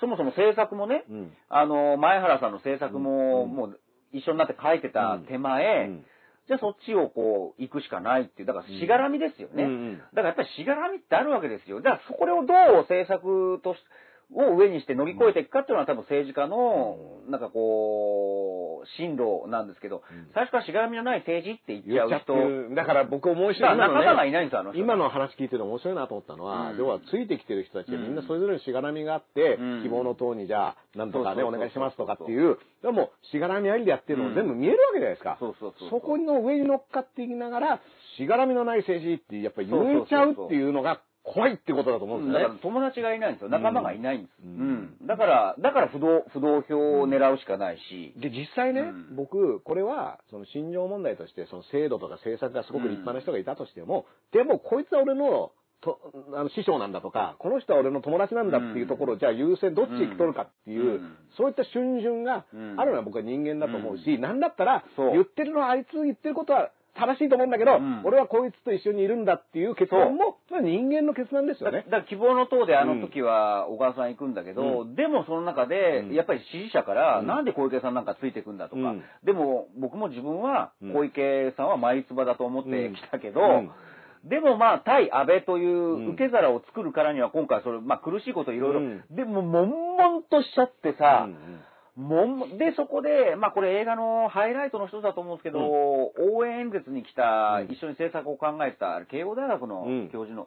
[0.00, 1.32] そもそも制作もね、うん。
[1.50, 3.54] あの、前原さんの制作も、うん。
[3.54, 3.80] もう
[4.12, 6.04] 一緒になって書いてた手前、うん
[6.48, 9.64] じゃあそっちをこう、行くしかないっていう、だからしがらみですよね。
[9.64, 11.82] うんうんだからやっぱりしがらみってあるわけですよ。
[11.82, 13.80] だからそこをどう政策とし
[14.34, 16.96] を上にして乗り越えていくかっていうのは多分政治家の、
[17.28, 20.02] なんかこう、進路なんですけど、ん。
[20.34, 22.74] 最初からしがらみのない政治って言っちゃう人、る。
[22.74, 23.76] だから僕面だ白い。
[23.76, 24.80] から仲間がいいないんですよ、あの人。
[24.80, 26.78] 今の話聞いてて面白いなと思ったのは、うん。
[26.78, 29.82] 要はついてきてる人たちがみんなそれぞれのしがらみがあって、うん。
[29.82, 35.38] 希望の党にじゃあ、なんとかね、お願いしますとかっていう、でも、しがらみありでやってるのも全部見えるわけじゃないですか。
[35.40, 37.80] そうそうそうそこの上に乗っかっていきながら、
[38.16, 42.60] しがらみのない政治ってやっぱり言えちゃうっていうのが怖いってことだと思うんですよねだから。
[42.60, 43.50] 友達がいないんですよ。
[43.50, 44.32] 仲間がいないんです。
[44.42, 45.06] ううんん。
[45.06, 48.14] だから、だから不動、不動票を狙うしかないし。
[48.16, 55.98] で、実際ね、うん僕、これは、その心情問題として、その制度とか政策がすごく立派な人がいたとしても、でも、こいつは俺の、と、
[56.34, 68.02] あの、師匠なんだとか、この人は俺の友達なんだっていうところを、じゃあ優先どっち取るかっていう、うんそういった瞬順がうんあるのは僕は人間だと思うし、なんだったら、言ってるのはあいつ言ってることは正しいと思うんだけど、うん。
[68.04, 71.84] 俺はこいつと一緒にいるんだっていう決断も、まあ人間の決断ですよね。
[71.84, 71.90] だだ。
[71.90, 76.14] から希望の党であの時は小川さん行くんだけど、うでもその中でうん。
[76.14, 77.26] やっぱり支持者から、うん。
[77.26, 79.02] なんで小池さんなんかついてくんだとか、うん。
[79.24, 80.92] でも僕も自分はうん。
[80.92, 83.70] 小池さんは眉唾だと思ってきたけど、うん。
[84.28, 91.60] でもまあ対安倍といんう受け皿を作るからには今回それ、まあ苦しいこといろいろうん、でも悶々としちゃってさ、うんうん
[91.98, 97.74] もんで、そこで、まあこれ映画のハイライトの一つだと思うんですけど、応援演説に来た、うん。
[97.74, 100.08] 一緒に制作を考えた、慶応大学のうん。
[100.10, 100.46] 教授の、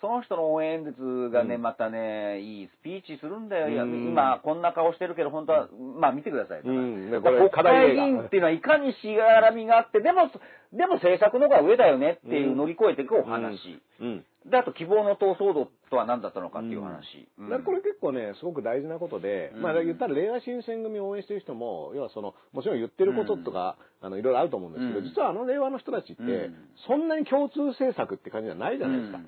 [0.00, 1.62] その人の応援演説がね、うん。
[1.62, 3.84] またね、いいスピーチするんだよ。
[3.84, 5.68] 今、こんな顔してるけど、本当は、
[5.98, 6.60] まあ見てください。
[6.60, 7.10] うん。
[7.10, 10.30] だからこ国会議員っていうのはいかにしがらみがあって、でも、
[10.72, 13.82] でも政策の方が上だよねっていう乗り越えていくお話。
[14.00, 17.28] うんで、あと希望の党騒動とは何だったのかっていう話。
[17.38, 17.64] うん。
[17.64, 19.62] これ結構ね、すごく大事なことで、うん。
[19.62, 25.04] まあ言ったら令和新選組を応援してる人も、要はその、もちろん言ってることとか、あの、いろいろあると思うんですけど、うん。
[25.04, 26.54] 実はあの令和の人たちって、うん。
[26.86, 29.18] そんなに共通政策って感じじゃないじゃないですか。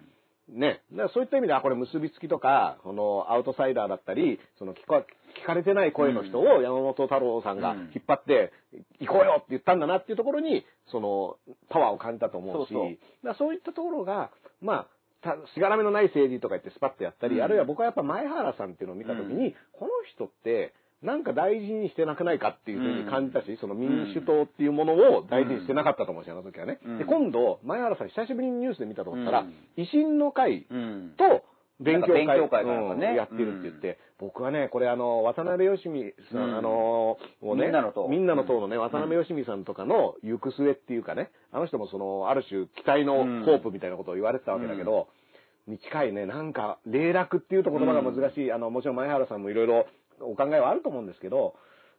[0.48, 0.82] ね。
[0.92, 5.04] だからそういった意味では、これ結びつきとか、このアウトサイダーだったり、その聞か
[5.42, 7.78] 聞かれてない声の人を山本太郎さんがうん。
[7.94, 8.52] 引っ張って、
[9.00, 11.36] 行こうよって言ったんだなっていうところに、その、
[11.68, 13.26] パワーを感じたと思うし、そうそう。
[13.26, 14.30] だそういったところが、
[14.60, 14.93] まあ、た
[15.54, 17.42] しがらめのない政治とか言ってスパッとやったり、うん。
[17.42, 26.78] あるいは僕はやっぱ前原さんっていうのを見たときに、この人って、なんか大事にしてなくないかっていうふうに感じたし、その民主党っていうものを大事にしてなかったと思うし、あの時はね。
[26.84, 26.98] うん。
[26.98, 29.54] で、今度、前原さん久しぶりにニュースで見たと思ったら、うん。
[29.76, 31.14] 維新の会うん。
[31.16, 31.44] と
[31.80, 33.06] 勉強会なんか勉強会かなんかね。
[33.08, 36.58] うんやってるって言って、僕はね、これあの、渡辺義美さん、うん。
[36.58, 43.14] あの、もうね、みんなの党みんなの党のね、渡辺義美さんとかの行く末っていうかね、あの人もその、ある種期待の
[43.44, 45.08] ホープみたいなことを言われてたわけだけど、
[45.66, 49.86] に近いね、なんか、霊落っていうと言葉が難しい、あの、もちろん前原さんもいろいろ
[50.20, 51.54] お考えはあると思うんですけど、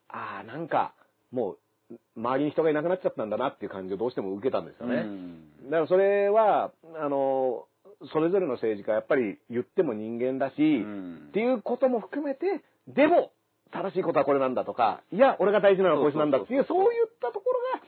[0.08, 0.94] ああ、なんか、
[1.32, 1.54] も
[1.90, 4.96] う、周りに人がいなくなっちゃったんだなっていう感じをどうしても受けたんですよね。
[4.96, 5.52] うん。
[5.66, 7.66] だからそれは、あの、
[8.12, 13.32] それぞれの政治家やっぱり言っても人間だし、うんっていうことも含めて、でも、
[13.72, 17.46] 正しいことはこれなんだとか、いや、俺が大事なのはこいつなんだっていう、そういったとこ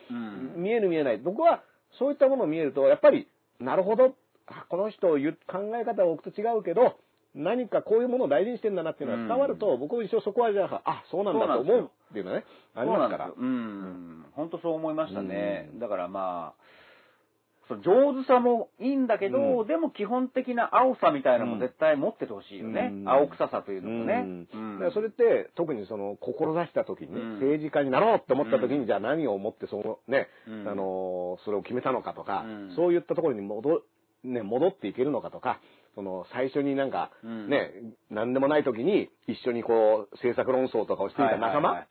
[0.10, 1.18] ろが、うん見える見えない。
[1.18, 1.62] 僕は、
[2.00, 3.28] そういったものを見えると、やっぱり、
[3.60, 4.16] なるほど、
[4.48, 6.98] あこの人言う考え方は僕と違うけど、
[7.36, 13.44] 何かこういうものを大事にしてんだなっていうのが伝わると、僕も一応そこはじゃあ、あ、そうなんだと思うっていうのはね、ありますからそう。
[13.44, 14.26] なん。
[14.34, 15.70] 本当そう思いましたね。
[15.76, 16.64] だからまあ、
[17.68, 19.68] その上手さもいいんだけど、うん。
[19.68, 22.92] でも基本的な青さみたいなのも絶対持っててほしいよね。
[22.94, 23.10] うん。
[23.10, 24.26] 青臭さというのもね。
[24.54, 24.74] うん。
[24.76, 27.34] だからそれって特にその志した時に、うん。
[27.36, 30.68] 政治家になろうって思った時に、じゃあ何を思ってそのね、うん。
[30.68, 32.76] あのそれを決めたのかとか、うん。
[32.76, 33.82] そういったところに戻,、
[34.24, 35.60] ね、戻っていけるのかとか
[35.96, 37.50] その最初になんか、うん。
[37.50, 37.72] ね
[38.10, 41.86] 何でもない時に一緒にこう政策論争とかをしていた仲間、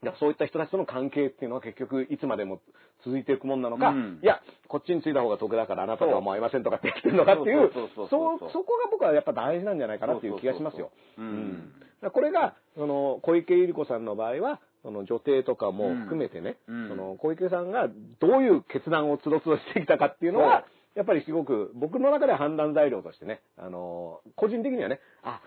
[0.00, 2.60] はいはいはいはいいやそういった人たちとの関係っていうのは結局いつまでも
[3.04, 4.18] 続いていくもんなのか、うん。
[4.22, 8.16] いや、こっちについた方が得だからあなたとはもう会いませんとかって言ってるのかっていう、そうそ
[8.64, 10.90] こが僕はやっぱ大事なんじゃないかなっていう気がしますよ。
[11.16, 11.72] そうん。
[11.78, 16.88] だからこれが、その、小池百合子さんの場合は、その女帝とかも含めてね、うん。
[16.88, 17.88] その小池さんが
[18.20, 20.64] どういう決断をつどつどしてきたかっていうのは、
[20.94, 25.40] やっぱりすごく僕の中では判断材料としてね、あの、個人的にはね、あ、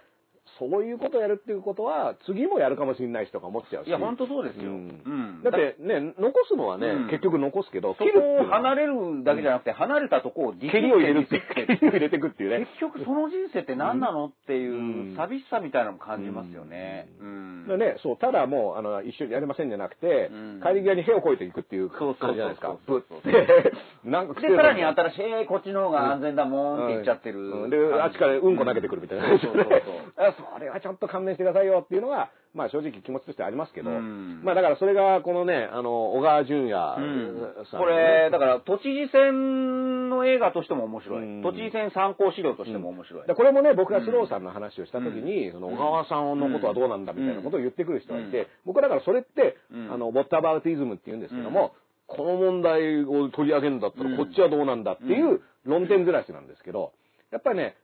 [0.60, 3.88] そういうことをやるっていうことは、次もやるかもしれないしとか思っちゃうし。
[3.88, 4.72] いや、本当そうですよ。
[4.72, 5.02] うん。
[5.06, 5.10] う
[5.40, 5.44] ん。
[5.44, 7.10] だってね、残すのはね、うん。
[7.10, 8.10] 結局残すけど、そこ
[8.42, 12.68] を離れるだけじゃなくて、離れたとこを蹴りを入れるって、蹴りを入れていくっていうね。
[12.80, 15.16] 結局その人生って何なのっていううん。
[15.16, 17.10] 寂しさみたいなのも感じますよね。
[17.20, 17.68] うん。
[17.68, 20.62] でね、そう、ただもう、あの、一緒にやりませんじゃなくて、うん。
[20.62, 22.76] 帰り際に屁をこいていくっていう感じじゃないですか。
[22.86, 23.74] ぶって、
[24.04, 27.40] なんかで、さらに新しい、えー、こっちの方が安全だもんって言っちゃってる。
[27.40, 27.70] うん。
[27.70, 29.28] で、あっちからうんこ投げてくるみたいな。
[29.30, 29.74] そうそうそう
[30.18, 34.42] あ それはちょっと勘弁してくださいよっていうのが、まあ正直気持ちとしてありますけど、うん。
[34.44, 41.40] まあだからそれがこのね、あの、小川淳也うんさん、これ、だから、都知事選の映画としても面白うん。
[41.40, 41.44] い。
[41.44, 43.28] 都知事選参考資料としても面白い。
[43.28, 48.48] でこれもね、僕がスローさんの話をした時に、その小川さんのことはどうなんだみたいなことを言ってくる人がいて、うん。
[48.66, 49.92] 僕はだからそれって、うん。
[49.92, 51.74] あの、ボッタバウティズムって言うんですけども、
[52.08, 56.92] この問題を取り上げるんだったら、こっちはどうなんだっていう論点ずらしなんですけど、
[57.32, 57.76] やっぱりね、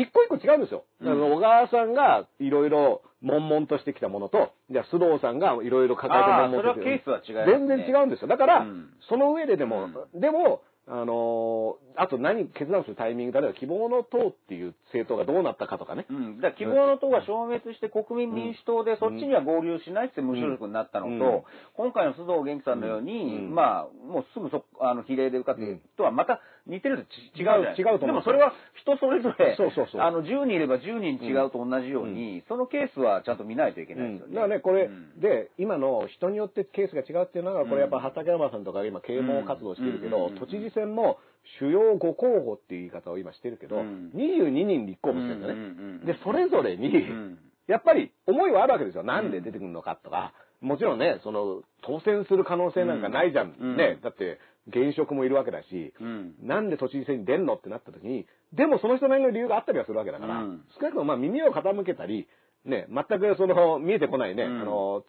[0.00, 0.84] 一個一個違うんですよ。
[1.00, 7.58] だから小川さんがいろいろ悶々としてきたものと、じゃあ須藤さんがいろいろ抱えて悶々としてそれはケースは違。
[7.58, 8.28] 全然違うんですよ。
[8.28, 8.90] だから、うん。
[9.08, 16.06] その上ででも、うでも、あのーあと何、決断するタイミング、例えば希望の党っていう政党がどうなったかとかね。
[16.08, 21.42] うん、だ希望の党が消滅して国民民主党でそっちには合流しないって無所属になったのと、うん。
[21.74, 23.54] 今回の須藤元気さんのように、うん。
[23.54, 30.02] まあ、もうすぐそあの比例で受かってるとはまた似てる違う違うと思うでもそれは人それぞれ、そうそうそう。
[30.02, 34.34] あの10人いれば10人違うと同じように、そのケースはちゃんと見ないといけないですよね。
[34.34, 41.18] だからね、これ、うんで、今の人によってケースが違うっていうのが、これやっぱ畠山さんとかが今啓蒙活動してるけど、うん都知事選も
[41.58, 44.10] 主要5候補っていう言い方を今してるけど、うん。
[44.14, 45.54] 22人立候補してるんだね。
[45.54, 45.66] うんうん
[46.00, 46.06] うん。
[46.06, 47.38] で、それぞれに、うん。
[47.66, 49.02] やっぱり思いはあるわけですよ。
[49.02, 50.32] なんで出てくるのかとか。
[50.60, 53.54] もちろんね、その、当選する可能性なんかないじゃん。
[53.58, 53.76] うん。
[53.76, 53.98] ね。
[54.02, 56.34] だって、現職もいるわけだし、うん。
[56.42, 60.64] なんで都知事選に出んのってなった時に、でもその人なりの理由があったりはするわけだから、うん。
[60.78, 62.28] 少なくともまあ耳を傾けたり、
[62.64, 64.60] ね、全くその、見えてこないね、うん。
[64.62, 65.04] あの、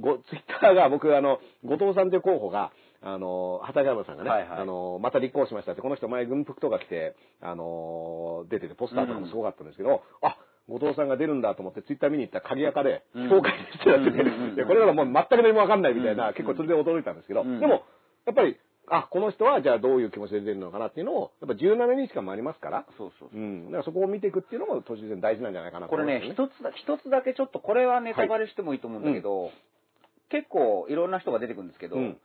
[0.00, 2.72] ご、ツイッターが僕あの、後藤さんという候補が、
[3.02, 4.58] あの、畠山さんがね、はいはい。
[4.60, 10.36] あの、また立候補しましたって、この人前軍服とか着て、あの、出てて、ポスターとかもすごかったんですけど、あ、
[10.70, 13.28] 後藤さんが出るんだと思ってツイッター見に行ったら鍵垢で、うん。
[13.28, 17.58] 紹介してやってて、これらもう全く何もわかんないみたいな、うん結構それで驚いたんですけど、うん。
[17.58, 17.82] でも、
[18.26, 18.56] やっぱり、
[18.88, 23.38] あ、この人はじゃあどういう気持ちで出るのかなっていうのを、やっぱ17日間もありますから、そうそうそう。
[23.38, 23.66] うん。
[23.66, 29.50] だからそこを見ていくっていうのも都知事選大事なんじゃないかなとこれ思いますね、一つだ、一つだけちょっと、これはネタバレしてもいいと思うんだけど、
[30.30, 32.16] 結構いろんな人が出てくるんですけど、うん。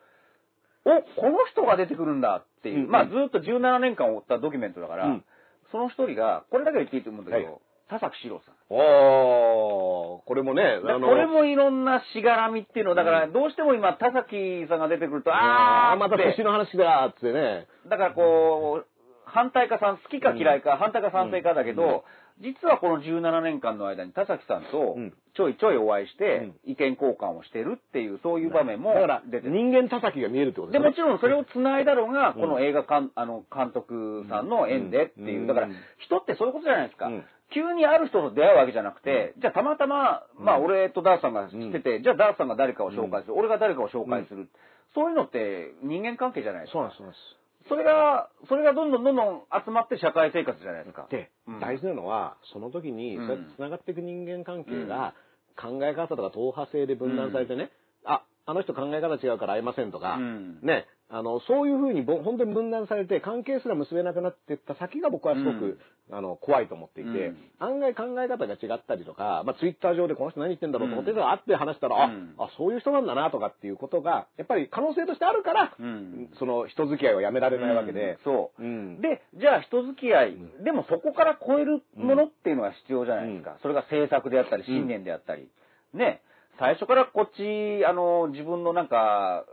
[0.86, 5.26] お、この人が出てくるんだっていう、うんまあずっと17年間追ったドキュメントだから、うん。
[5.72, 8.56] その一人が、これだけは言っていいと思うんだけど、はい田崎史郎さん。
[8.70, 17.68] おー、これもね、だこれもいろんなしがらみっていうの、だからどうしても今、田崎さんが出てくると、あーあー、また年の話だーってね。
[17.90, 18.88] だからこう、
[19.26, 22.06] 反対か賛、好きか嫌いか、反対か賛成かだけど、
[22.42, 29.52] 実はこの17年間の間に田崎さんとうんちょいちょいお会いして、意見交換をしてるっていう、そういう場面もだから、出てる。
[29.52, 30.90] 人間叩きが見えるってことで、ですね。
[30.90, 35.44] もちろんそれを繋いだのが、うんこの映画監あの監督さんの縁でっていうう。
[35.44, 35.68] んだから、
[36.00, 37.26] 人ってそういうことじゃないですかうん。
[37.54, 44.50] 急にある人と出会うわけじゃなくて、じゃあたまたま、まあうん俺とダースさんが知ってて、じゃあダースさんが誰かを紹介する、俺が誰かを紹介する。
[44.94, 46.74] そういうのって人間関係じゃないですか。
[46.74, 47.46] そうなんです、そうなんです。
[47.68, 51.08] それが、それがどんどんどんどん集まって社会生活じゃないですか。
[51.10, 51.60] で、うん。
[51.60, 53.28] 大事なのは、その時に、うん。
[53.28, 55.14] そうやって繋がっていく人間関係が、
[55.58, 57.72] 考え方とか党派性で分断されてね、
[58.06, 60.60] あ、あの人考え方違うから会えませんとか、うん。
[60.62, 65.80] ね、あの、そういうふうにぼ本当に分断されて、関係すら結べなくなっていった先が僕はすごく、
[66.12, 67.38] あの、怖いと思っていて、うん。
[67.60, 72.36] 案外考え方が違ったりとか、まあ、ツイッター上でこの人何言ってんだろうと思ってたら、会って話したら、うん。
[72.38, 76.30] あ、あ、そういう人なんだなとかっていうことが、やっぱり可能性としてあるから、うん。
[76.38, 78.64] その人付き合いをやめられないわけで、そう。
[78.64, 79.02] うん。
[79.02, 83.54] で、じゃあ人付き合い、でもそこから超えるものっていうのが必要じゃないですか。
[83.54, 83.58] うん。
[83.62, 85.50] それが政策であったり、信念であったり。
[85.94, 86.22] ね。
[86.60, 89.46] 最初からこっち、あの、自分のなんか、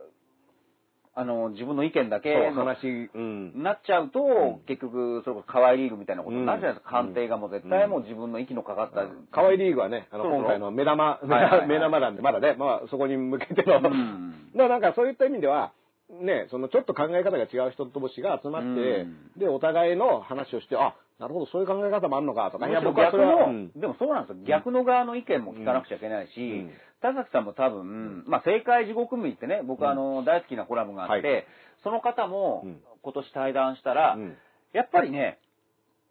[1.15, 3.62] あの、自分の意見だけの話、うん。
[3.62, 4.61] なっちゃうと、ん。
[4.66, 7.01] 結局、それこそ河合リーグみたいなことになるじゃないですか。
[7.01, 7.07] うん。
[7.07, 9.07] 官邸がもう絶対もう自分の息のかかった。
[9.31, 11.20] 河合リーグはね、あの、今回の目玉、
[11.69, 14.53] 目玉なんで、まだね、まあ、そこに向けての、ん。
[14.57, 15.73] だからなんかそういった意味では、
[16.09, 19.31] ね、そのちょっと考え方が違う人同士が集まって、うん。
[19.37, 23.71] で、お互いの話をして、あ、なるほど、そういう考え方もあるのかとか、いや、僕はは逆の、うん。
[23.77, 24.45] でもそうなんですよ。
[24.47, 26.71] 逆の側の意見も聞かなくちゃいけないし、うん。
[27.01, 31.47] 田崎さんも多分、まあ、政界地獄民ってね、僕あの、大好きなコラムがあって、はい。
[31.85, 32.81] その方もうん。
[33.03, 34.37] 今年対談したら、うん。
[34.73, 35.39] やっぱりね、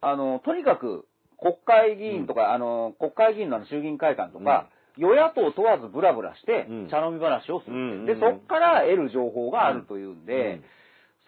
[0.00, 1.06] あの、とにかく
[1.40, 4.68] 国会議員とか、あの、国会議員の衆議院会館とか、
[4.98, 7.78] 与野党問わずブラブラしてうん、茶飲み話をする、う。
[8.02, 8.06] ん。
[8.06, 10.64] で、そっから得る情報があるというんで、うん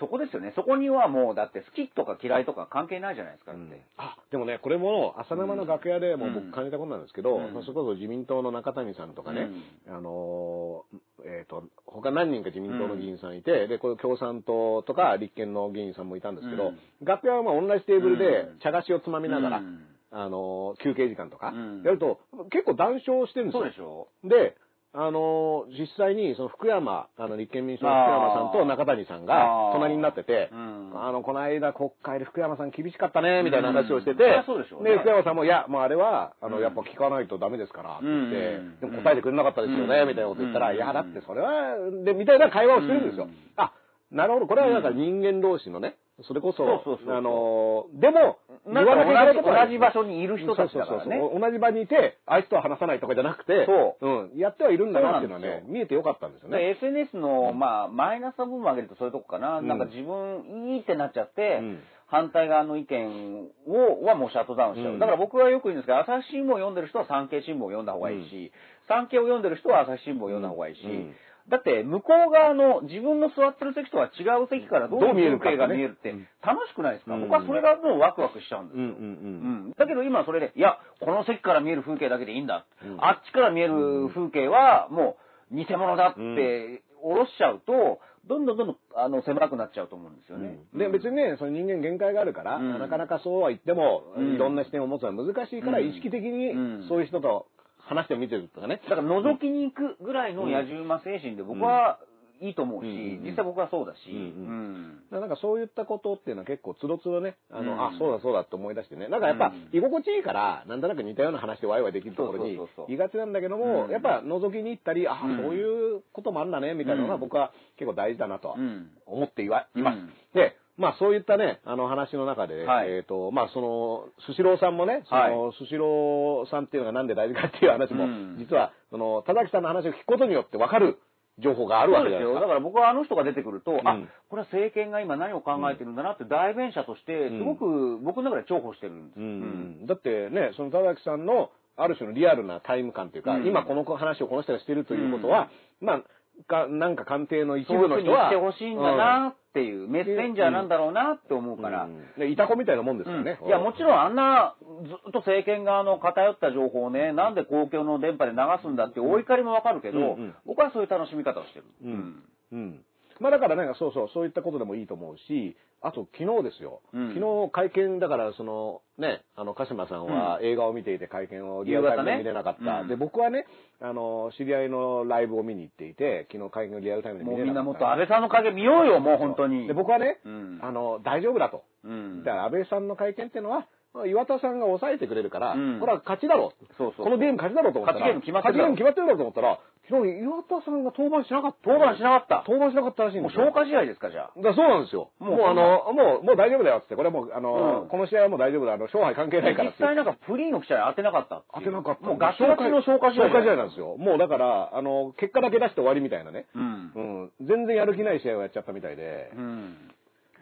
[0.01, 0.53] そこですよね。
[0.57, 3.81] そこにはもう、だって好きとか嫌いとか関係ないじゃないですか、だって。
[3.97, 6.35] あ、でもね、これも、朝生の楽屋でもうん。
[6.35, 7.55] 僕感じたことなんですけど、うん。
[7.55, 9.51] まあそれこそ自民党の中谷さんとかね、
[9.89, 16.79] あのーえっ、と、他何人か自民党の議員さんいて、で、これ共産党とか立憲の議員さんもいたんですけど、うん。
[17.05, 18.59] 楽屋はまあ同じテーブルでうん。
[18.59, 19.87] 茶菓子をつまみながら、うん。
[20.11, 22.19] あのー休憩時間とかうん、やると、
[22.51, 23.61] 結構談笑してるんですよ。
[23.63, 24.09] そうでしょ。
[24.25, 24.57] で、
[24.97, 30.93] あのー実際に、その福山、あの、立憲民主党の福山さんと中谷さんが隣になってて、うん。
[30.95, 34.85] あの、この間国会で福山さん厳しかったね、みたいな話をしてて、うん。
[34.85, 34.99] でね。
[34.99, 36.63] 福山さんも、いや、もうあれは、あの、うん。
[36.63, 38.81] やっぱ聞かないとダメですから、って言って、うん。
[38.81, 40.09] でも答えてくれなかったですよね、うん。
[40.09, 40.77] みたいなこと言ったら、うん。
[40.77, 43.25] いや、だってそれは、で、みたいな会話をしてるんですよ。
[43.25, 43.35] うん。
[43.57, 43.73] あ、
[44.13, 47.17] なるほど、これはだから人間同士のね、それこそ、そうそうそうそう。
[47.17, 48.39] あのーでも、
[48.71, 51.19] なんか言わなきゃいけないことは同じ場所にいる人たちだからね。
[51.19, 51.41] そうそうそうそう。
[51.41, 53.67] 同じ場にいて、あいつとは話さないとかじゃなくて、。
[53.67, 54.09] そう。
[54.37, 54.39] ん。
[54.39, 56.59] やってはいるんだなっていうのはね見えてよかったんですよね。
[56.59, 59.59] で SNS の、まあ、マイナスな部分を上げるとそういうとこかな。
[59.59, 59.67] うん。
[59.67, 61.83] なんか自分、いいってなっちゃって、うん。
[62.07, 64.93] 反対側の意見を、はもうシャットダウンしちゃう。
[64.93, 64.99] うん。
[65.01, 68.53] だから僕はよく言うんですけど、朝日新聞を読んでる人は産経新聞を読んだ方がいいし、
[68.87, 71.15] 産経を読んでる人は朝日新聞を読んだ方がいいし、うん
[71.49, 76.29] だって向こう側の自分の座ってる席とは違う席からどういう風景が見えるってうん。
[76.41, 77.29] 楽しくないですか、うん。
[77.29, 78.85] 僕はそれがもうワクワクしちゃうんですよ。
[78.85, 79.69] うんうんうん。
[79.69, 79.75] うん。
[79.77, 82.65] だけど今それで、いや、この席から見える風景だけでいいんだ。
[82.83, 82.97] うん。
[82.99, 85.17] あっちから見える風景はも
[85.53, 90.59] う偽物だって下ろしちゃうと、どんどんどんどんあの狭くなっちゃうと思うんですよね。
[90.73, 92.79] で別にね、その人間限界があるから、うん。
[92.79, 94.35] なかなかそうは言っても、うん。
[94.35, 95.91] いろんな視点を持つのは難しいから、うん。
[95.91, 96.81] 意識的うん。
[96.81, 97.47] にそういう人と
[97.87, 98.81] 話してみてるとかね。
[98.89, 101.99] だから覗きに行くぐらいの野獣馬精神で僕は
[102.41, 107.81] いいと思うし、うん実際僕はそうだし、うんなんかそういったことっていうのは結構つどつどね、あの、うん。
[107.81, 109.09] あ、そうだそうだって思い出してね。
[109.09, 109.69] なんかやっぱうん。
[109.73, 112.59] 居心地いいから、なんとなく似たような話でワイワイできるところに
[112.89, 113.91] いがちなんだけども、うん。
[113.91, 115.37] やっぱ覗きに行ったり、あ、うん。
[115.37, 117.21] そういうこともあるんだね、みたいなのがうん。
[117.21, 118.91] 僕は結構大事だなとはうん。
[119.07, 119.99] 思っていわいます。
[119.99, 120.13] うん。
[120.35, 120.54] で、
[120.85, 130.99] まあそういったね、あの話の中で、はいえっ、と、まあその、スシローさんもね、その、スシローさんっていうのがなんで大事かっていう話も、うん実は、その、田崎さんの話を聞くことによって分かる
[131.39, 132.29] 情報があるわそうですよ。
[132.29, 132.41] けじゃないですか。
[132.41, 139.17] だから僕はあの人が出てくると、あうん、これは政権が今何を考えてるんだなって代弁者として、すごく僕の中で重宝してるんです。
[139.19, 145.49] うんだってね、その田崎さんのある種のリアルなタイム感というか、うん今この話をこの人がしてるということは、
[145.81, 146.03] まあ、
[146.47, 148.31] かなんか官邸の一部の人は。
[148.31, 151.85] 言ってほしいんだなっていう、メッセンジャーなんだろうなって思ううん、から。
[151.85, 153.39] うんでいた子みたいなもんですからね。
[153.47, 154.57] いや、もちろんあんな、
[154.87, 161.65] ずっと政権側の偏った情報をね、なんで公共の電波で流すんだってお怒りもわかるけど、うんうん僕はそういう楽しみ方をしてる。
[161.85, 162.85] うんうん。
[163.21, 166.81] まあだからなんかそうそう、そういったことでもいいと思うし、あと昨日ですよ。
[166.93, 172.65] うん昨日会見だから、そのね、あの、鹿島さんは映画を見ていて会見をリアルタイムで見れなかった。
[172.65, 173.47] ねうんで、僕はね、
[173.81, 177.47] あの、知り合いのライブを見に行っていて、昨日会見をリアルタイムで見れなかった。
[177.47, 179.67] みんなもっと安倍さんの影見ようよ、もう本当に。
[179.67, 181.65] で、僕はね、うんあの、大丈夫だと。
[181.85, 183.67] うんだから安倍さんの会見っていうのは、まあ
[184.07, 186.75] 岩田さんが抑えてくれるから、うんこれは勝ちだろう。
[186.77, 188.01] そうそうこのゲーム勝ちだろうと思ったら。
[188.01, 191.69] 勝ちゲーム決まってるだろ勝ちゲーム決まってるだろうと思ったら、昨日岩田さんが登板しなかった。
[191.69, 192.45] 登板しなかった。
[192.49, 193.47] 登板しなかったらしいんもうですよ。
[193.47, 194.41] 消化試合ですか、じゃあ。
[194.41, 195.13] だそうなんですよ。
[195.21, 202.07] もうもうあの、もう、もう大丈夫だよって、これはもう、あの、うんこの試合はもう大丈夫だ、あの、勝敗関係ないから実際なんかフリーの記者に当てなかった当てなかった。
[202.07, 203.29] もうガチガチの消化試合。
[203.29, 203.97] 消化試合なんですよ。
[203.99, 206.47] もうだから、あの、結果だけ出して終わりみたいなね。
[206.55, 206.93] うん。
[206.95, 207.33] うん。
[207.47, 209.31] 全然やる気ない試合をやっちゃったみたいで。
[209.37, 209.77] うん。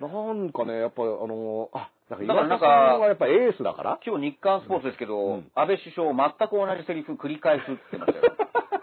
[0.09, 2.67] なんかね、やっぱ、あの、あ、だからなんか
[3.07, 3.99] やっぱエースだから？
[4.05, 8.33] 今日日刊スポーツですけど、うん安倍首相全く同じセリフ繰り返すって言ってましたよ。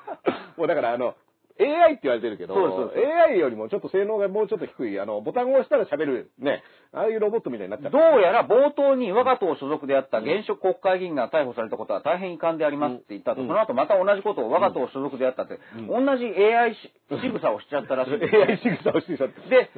[0.57, 1.15] もうだからあの、
[1.59, 8.17] AI って言われてるけど、そうそうそう AI よりもちょっと性能がもうちょっと低い、あの、ボタンを押したら喋る、ね、ああいうロボットみたいになっちゃどって。
[8.17, 16.77] うやら冒頭に我が党所属であった現職国会議員が逮捕されたことは大変遺憾でありますって言った後、うんその後また同じことを我が党所属であったって、同じ AI し
[17.09, 19.41] 仕草をしちゃったらしい AI 仕草をしてたって。
[19.49, 19.69] で、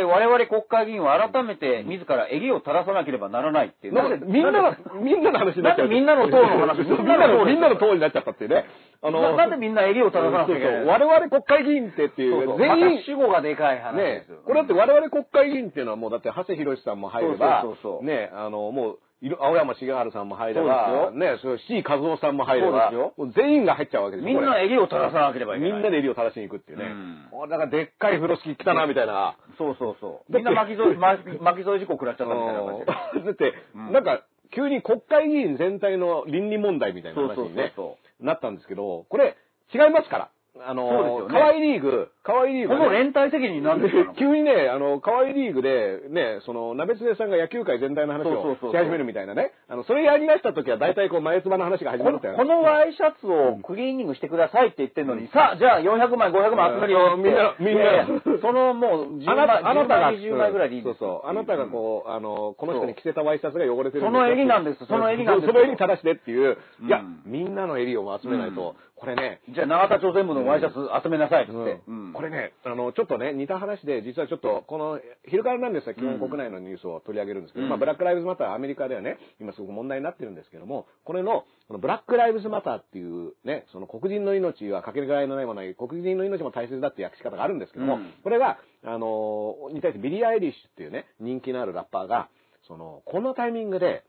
[0.00, 3.94] で、我々国会議員は改めて自ら襟を正さなければならないっていう。
[3.94, 5.86] なんで、みんなの、みんなの話になっちゃう。
[5.86, 8.66] なんでみんなの党の話みんなの、みんなの党になっちゃったっていうね。
[9.02, 10.86] あななんでみんな襟を正さなきゃいけない
[11.30, 18.98] 国会議員ってっていう、そうそう全員主語がでかい話でねすよ。、これだって我々国会議員っていうのはもうだって長谷博さんも入ればそうそうそうね、あの、もう、
[19.38, 24.34] 青山茂春さんも入れば、ね、そう、C 和夫さんも入れば、そうですよもう全員が入っちゃうわけですよ。
[24.34, 25.72] みんな襟を正さなければいけない。
[25.74, 26.86] みんなで襟を正しに行くっていうね。
[26.86, 29.36] うんこれだからでっかい風呂敷来たな、みたいな。
[29.58, 30.32] そうそうそう。
[30.32, 33.26] みんな巻き添え、 巻き添え事故食らっちゃったみたいな感じで。
[33.26, 37.72] だって、うんなんか、急に国会議員全体の倫理問題みたいな話にね
[38.20, 39.36] なったんですけど、これ、
[39.72, 40.30] 違いますから。
[40.60, 44.12] あの、河合リーグ、河合リーグね、の連帯責任なんですか。
[44.20, 49.52] 急にね、あの、河合リーグで、ね、その、鍋つねさんが野球界全体の話をし始めるみたいなね。
[49.68, 58.06] あの、それやり出した時は大体こう、前妻の話が始まこのるってこのワイシャツをクリーニングしてくださいって言ってるのに、さあ、じゃあ400枚、500枚集めるよみんなみんな。
[58.42, 61.28] そのもう10枚、あなた、あなたが、10枚20枚ぐらいでいいそうそう。
[61.28, 64.84] あなたがこう、あの、この人に着せたワイシャツが汚れてるんその襟なんです。
[64.84, 65.48] その襟なんです。
[65.52, 66.58] その襟正してっていう。
[66.82, 68.70] いやうん、みんなの襟を集めないと。
[68.70, 71.52] うん、これね、じゃあ永田町全部のワイシャツ集めなさいって。
[71.52, 71.82] 言って。
[72.14, 75.72] これね、あの、ちょっとね、似た話で、実はちょっと、この、昼からなん。
[75.72, 77.70] ですが、基本国内のニュースを取り上げるんですけど、うん。
[77.70, 88.12] まあ、ブラック・ライブズ・マター、アメリカではね、今すごく問題になってるんですけども、これの、このブラック・ライブズ・マターっていうね、その黒人の命はかけがえのないものない、黒人の命も大切だっていう訳し方があるんですけども、うん。
[88.22, 92.28] これが、あの、に対してビリー・アイリッシュっていうね、人気のあるラッパーが、
[92.68, 94.04] その、このタイミングで、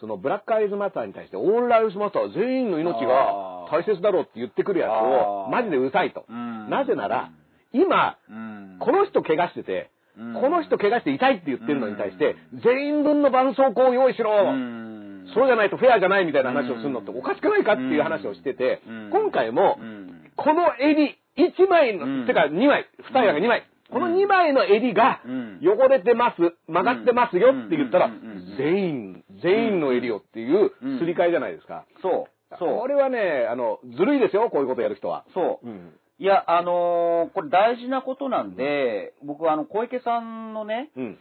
[0.00, 5.50] その Black Lives Matter に対して、 All Lives Matter、全員の命が大切だろうって言ってくるやつあを、ー。
[5.50, 6.24] マジでうざいと。
[6.28, 6.70] うん。
[6.70, 7.30] なぜなら、
[7.72, 8.76] 今、うん。
[8.80, 10.34] この人怪我してて、うん。
[10.34, 15.28] この人怪我して痛いって言ってるのに対して、全員分の絆創膏を用意しろ、うん。
[15.34, 19.10] そうじゃないとフェアじゃないみたいな話をするのっておかしくないかっていう話をしてて、うん。
[19.10, 20.30] 今回もう、ん。
[20.36, 22.26] この襟、1枚の、うん。
[22.26, 25.60] てか2枚、二重が2枚、この2枚の襟がうん。
[25.62, 28.10] 汚れてます、曲がってますよって言ったら
[28.58, 31.84] 全員、全員の襟をっていううんすり替えじゃないですか。
[32.00, 32.56] そう。
[32.58, 32.78] そう。
[32.80, 35.24] これはね、あの、ずるいですよ、こういうことやる人は。
[35.34, 35.66] そう。
[35.66, 35.92] うん。
[36.18, 41.18] いや、あのーこれ大事なことなんで、僕はあの、小池さんのね、うん。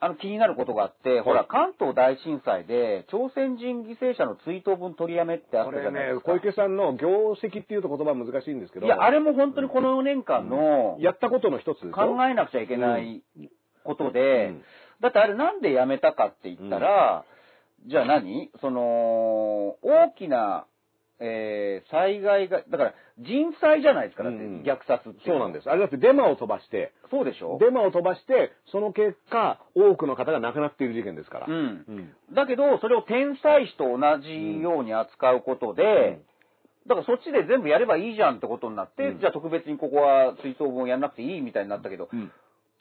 [0.00, 6.32] あの、気になることがあって、ほら、関東大震災で、朝鮮人犠牲者の追悼分取りやめってあったじゃないです、か。
[6.32, 8.86] 小池さんの業績っていうと言葉は難しいんですけど。
[8.86, 13.22] いや、あれも本当にこの4年間の、やったことの一つ考えなくちゃいけない
[13.84, 14.62] ことで、うん
[15.00, 17.24] だってあれなんでやめたかって言ったら、
[17.86, 18.50] じゃあ何？
[18.60, 20.66] その、大きな、
[21.20, 24.62] えー災害が、だから人災じゃないですか、だってうん。
[24.62, 25.20] 虐殺って。
[25.26, 25.70] そうなんです。
[25.70, 27.58] あれだってデマを飛ばして、そうでしょ。
[27.60, 31.46] デマを飛ばして、その結果、多くの方が亡くなっている事件ですから。
[31.48, 31.84] うん。
[31.88, 32.34] うん。
[32.34, 36.20] だけど、それを天災師と同じように扱うことで、
[36.86, 39.20] だからそっちで全部やればいいじゃんってことになって、うん。
[39.20, 42.30] じゃあ特別にここは追悼分やんなくていいみたいになったけど、うん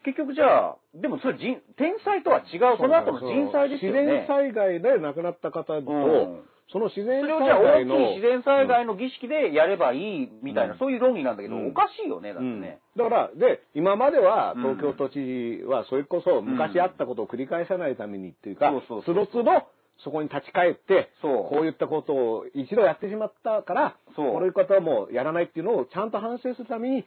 [0.07, 4.03] 結局じゃあ、でもそれ人、天災とは違う、その後の人災ですよね。
[4.03, 6.43] 自然災害で亡くなった方と、うん。
[6.71, 8.09] その自然それを災じゃあ大きい害の。
[8.15, 10.79] 自然災害の儀式でやればいいみたいな、うん。
[10.79, 11.67] そういう論議なんだけど、うん。
[11.67, 12.61] おかしいよね、だってうん。
[12.61, 12.79] ね。
[12.95, 14.61] だから、で、今まではうん。
[14.77, 19.67] 東京都知事は、それこそ昔あったことを繰り返さないためにっていうかつどつど
[20.03, 24.31] そこに立ち返って、こういったことを一度やってしまったから、そう。
[24.31, 27.03] こういうことはもうやらないっていうのをちゃんと反省するために、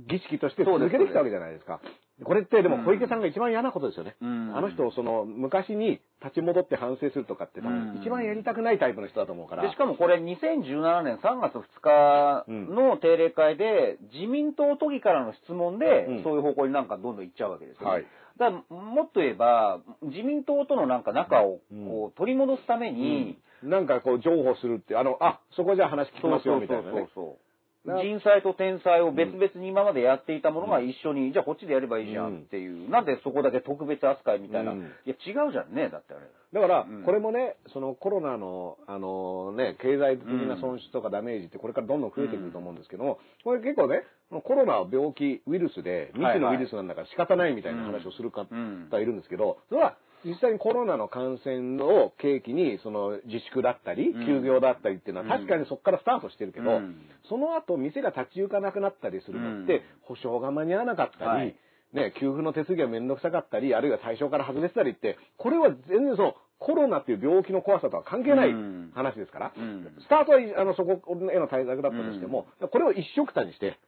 [0.00, 1.80] 儀式として続けてきたわけじゃないですか。
[2.24, 4.16] これってでも小池さんが一番嫌なことですよね。
[4.20, 4.56] うん。
[4.56, 7.60] あの人、その昔に立ち戻って反省するとかって
[8.00, 9.62] 一番やりたくないタイプの人だと思うから。
[9.62, 16.22] でしかもこれ2017年3月2日の定例会で自民党都議からの質問でうん。
[16.24, 17.90] そういう方向になんかどんどん行っちゃうわけですよ、ね。
[17.90, 18.06] はい。
[18.38, 27.08] だからもっと言えば自民党とのなんか仲をこう取り戻すために、なんかこう、譲歩するって、あの、あ、そこじゃあ話聞きますよ、みたいなね。
[27.14, 27.32] そうな
[27.96, 34.80] 人災と天災を別々に今までやっていたものが一緒に、じゃあこっちでやればいいじゃんっていう、なんでそこだけ特別扱いみたいな、うん。
[34.80, 36.26] いや違うじゃんねだってあれ。
[36.52, 44.02] だからうん、これもね、そのコロナの、あのね、経済的な損失とかダメージってこれからどんどん増えてくると思うんですけども、これ結構ね、
[44.44, 48.88] コロナは病気、ウイルスで、未知のウイルスなんだから仕方ないみたいな話をする方うん。
[48.92, 55.30] いるんですけど、それは実際にコロナの感染を契機に、その自粛だったりうん、休業だったりっていうのはうん。
[55.30, 56.96] 確かにそこからスタートしてるけどうん、
[57.28, 61.56] その後店が立ち行かなくなったりするのって、保証が間に合わなかったりはい、
[61.92, 68.90] ね、給付の手続きがめんどくさかったり、あるいは対象から外れてたりって、これは全然その、コロナっていう病気の怖さとは関係ないうん。
[68.94, 69.86] 話ですから、うん。
[70.02, 71.00] スタートはあのそこ
[71.32, 73.78] への対策だったとしても、これを一緒くたにして、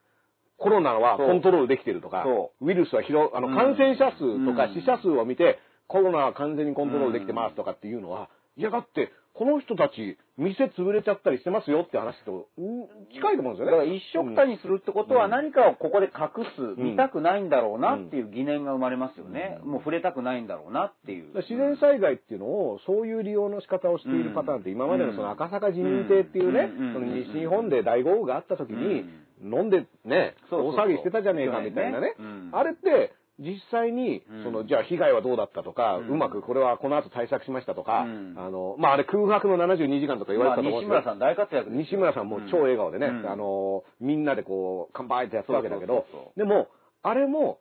[0.57, 4.75] コロナはコントロールできてるとかそ、ウイルスは広、あのうん感染者数とかうん。
[4.75, 5.59] 死者数を見て、
[5.91, 13.73] コロナは完全にコントロールできてますとかっていうのは、いやだって、この人たち、店潰れちゃったりしてますよって話と、うん近いと思うんですよね。
[13.73, 16.93] だから一緒くたにするってことは何かをここで隠す、ん。
[16.93, 21.35] 見たくないんだろうなっていう疑念が生まれますよね、もう触れたくないんだろうなっていう。
[21.35, 29.05] 自然災害っていうのを、そういう利用の仕方をしているパターンって、今までのその赤坂自民邸っていうねうん、その西日本で大豪雨があった時に、
[29.43, 32.15] 飲んでね、大騒ぎしてたじゃねえかみたいなね。
[32.19, 32.51] うん。
[32.53, 38.35] あれって、実際にうん、その、じゃあ被害はどうだったとか、うまくこれはこの後対策しましたとか、うん。
[38.37, 40.89] あの、まああれ空白の72時間とか言われてたと思うんですよ。
[40.89, 43.31] まあ西村さん大活躍西村さんも超笑顔でね、うん。
[43.31, 46.05] あの、みんなでこう、乾杯ってやったわけだけど
[46.37, 46.69] でも、
[47.03, 47.59] あれも、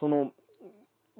[0.00, 0.32] その、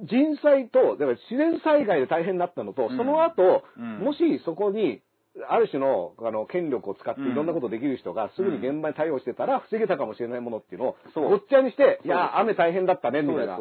[0.03, 2.97] 人災と、だから自然災害で大変だったのと、うん。
[2.97, 3.99] その後、うん。
[4.01, 5.03] もしそこに、
[5.49, 7.33] ある種のあの権力を使ってうん。
[7.33, 12.07] いろんなことできる人がすぐに現場に対応してたら防げたかもしれないものっていうのをごっちゃにして、す。
[12.07, 13.59] いや、雨大変だったね、みたいな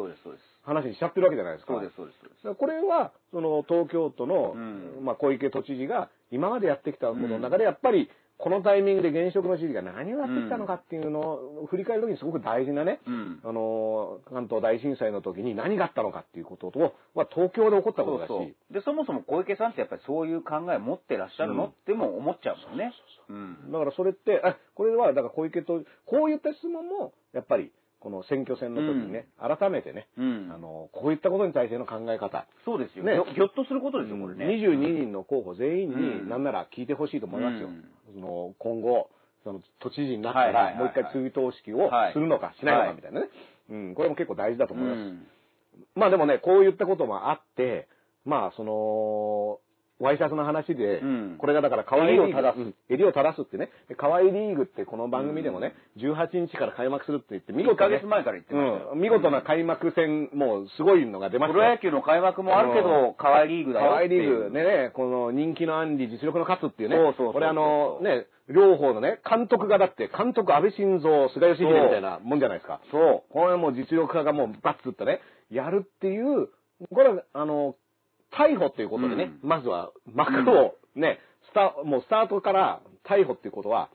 [0.64, 1.74] 話にしちゃってるわけじゃないですか。
[1.74, 5.04] そうですそうですこれは、その東京都の、うん。
[5.04, 8.10] まあ小池都知事が今までやってきたことの中で、やっぱり
[8.42, 13.40] このタイミングで現職の知事が何をやってきたのかっていうのを振り返るときにすごく大事なね、うん。
[13.44, 18.72] あの、関東大震災の時に何があったのかっていうことと、まあ東京で起こったことだし、そうそう。
[18.72, 21.70] でそもそも小池さんってやっぱりそういう考えを持ってらっしゃるの、うん。
[21.70, 22.94] っても思っちゃうもんね。
[23.28, 23.72] うん。
[23.72, 27.70] だからそれって、あ、これは、だから小池と、こういった質問も、やっぱり、
[28.00, 30.50] この選挙戦の時にね、改めてね、うん。
[30.52, 33.12] あの、こういったことに対しての考え方、そうですよ、ね。
[33.34, 36.24] ひょっとすることですよこれね、22人の候補全員うん。
[36.24, 37.68] に、なんなら聞いてほしいと思いますよ。
[37.68, 37.84] うん。
[38.14, 39.10] その今後、
[39.44, 42.88] その都知事になったら、もう一回追悼式をはいするのかしないのはい。
[42.90, 43.28] かみたいなね。
[43.68, 44.98] うん、これも結構大事だと思います。
[44.98, 45.26] うん。
[45.94, 47.86] まあでもね、こういったこともあって、
[48.24, 49.60] まあその、
[50.00, 51.36] ワイシャツの話で、うん。
[51.38, 61.58] これがだから河合リーグ、襟を正すうん襟を正すってね、で河合リーグってこの番組でもね、18日から開幕するって言って、見1事、ね、ヶ月前から言ってましたよ、うん、見事な開幕戦、もうすごいのが出ました。
[61.58, 64.22] よプロ野球の開幕もあるけど、河合リーグだよ河合っていう。
[64.22, 66.96] リーグでね、この人気のアンディ、実力の勝つっていうね。
[66.96, 72.80] そうそうこれあの、ね、両方のね、監督がだって、監督安倍晋三、菅義偉みたいなもんじゃないですか。
[72.90, 73.32] そう。
[73.32, 75.20] これもう実力派がもうバッツってね、
[75.50, 76.48] やるっていう、
[76.92, 77.76] これはあの、
[78.32, 81.18] 逮捕っていうことでね、まずは幕をね、
[81.50, 83.90] スタ、もうスタートから逮捕っていうことは、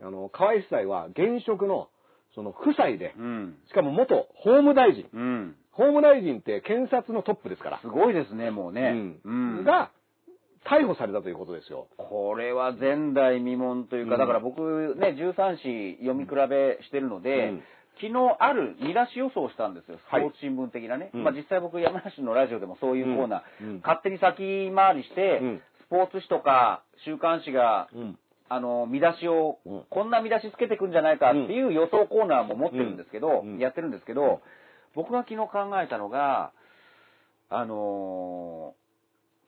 [0.00, 1.88] あの、河合夫妻は現職の、
[2.34, 3.56] その夫妻で、うん。
[3.68, 5.06] しかも元法務大臣。
[5.12, 5.56] うん。
[5.72, 7.80] 法務大臣って検察のトップですから。
[7.80, 8.94] すごいですね、もうね。
[9.24, 9.90] うんが、
[10.64, 11.88] 逮捕されたということですよ。
[11.96, 17.62] これは前代未聞というか、うんだから僕ね、13紙読み比べしてるので、うん
[18.00, 21.10] 昨日ある見出し予想したんですよ、スポはいーツ新聞的なね。
[21.12, 21.24] うん。
[21.24, 23.68] まあ実際僕山梨のラジオでもそういうコーナー、うん。
[23.68, 23.80] うん。
[23.80, 25.62] 勝手に先回りして、うん。
[25.86, 28.18] スポーツ紙とか週刊誌が、うん。
[28.48, 29.82] あの、見出しを、うん。
[29.90, 33.58] こんな見出しつけてくんじゃないかっていう予想コーナーも持ってるんですけど、うん。
[33.58, 34.40] やってるんですけど、
[34.94, 36.52] 僕が昨日考えたのが、
[37.48, 38.89] あのー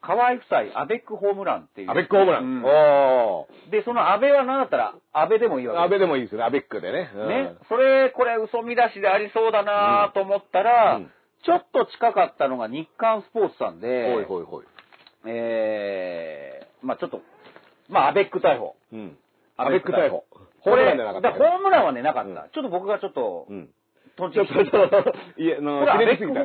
[0.03, 1.91] 河合夫妻アベックホームランっていう。
[1.91, 2.45] アベックホームラン。
[2.45, 5.69] うんおで、その安倍は何だったら、安倍でもいいー。
[5.71, 6.45] わけアベでもいいですよね。
[6.45, 7.11] アベックでね。
[7.15, 7.55] うんね。
[7.69, 11.11] それ、これ嘘見出しでありそうだなと思ったら、うん
[11.45, 14.65] ちょっと近かったのが日刊スポーツさんで、ほいほいほい。
[15.27, 17.21] えー、まあちょっと、
[17.89, 18.77] まあアベック逮捕。
[18.93, 19.19] うん。
[19.57, 20.25] アベック逮捕。
[20.61, 22.31] ホーこれ、ホームランはね、なかった。
[22.31, 23.69] うんちょっと僕がちょっと、うん。
[24.17, 25.81] とんちちょっと、ちょっと、いや、あの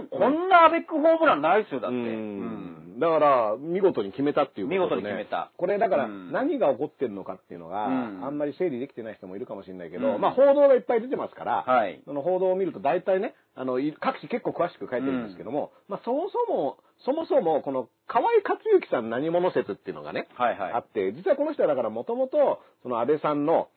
[0.10, 1.98] こんなアベックホームランないですよ、だって。
[1.98, 2.87] うん。
[3.00, 5.02] だから、見事に決めたっていうこととね。
[5.02, 5.52] 見事に決めた。
[5.58, 6.32] これだから、うん。
[6.32, 8.26] 何が起こってるのかっていうのが、うん。
[8.26, 10.22] あんまり整理できてない人もいるかもしれないけど、うん。
[10.22, 12.02] まあ報道がいっぱい出てますから、はい。
[12.06, 20.74] その報道を見ると大体ね、あの、い各紙結構詳しく書いてるんですけども、まあそもそも、そもそも、この河合克行さん何者説っていうのがね、はいはい。
[20.74, 23.70] あって、実はこの人はだからもともと、その安倍さんの、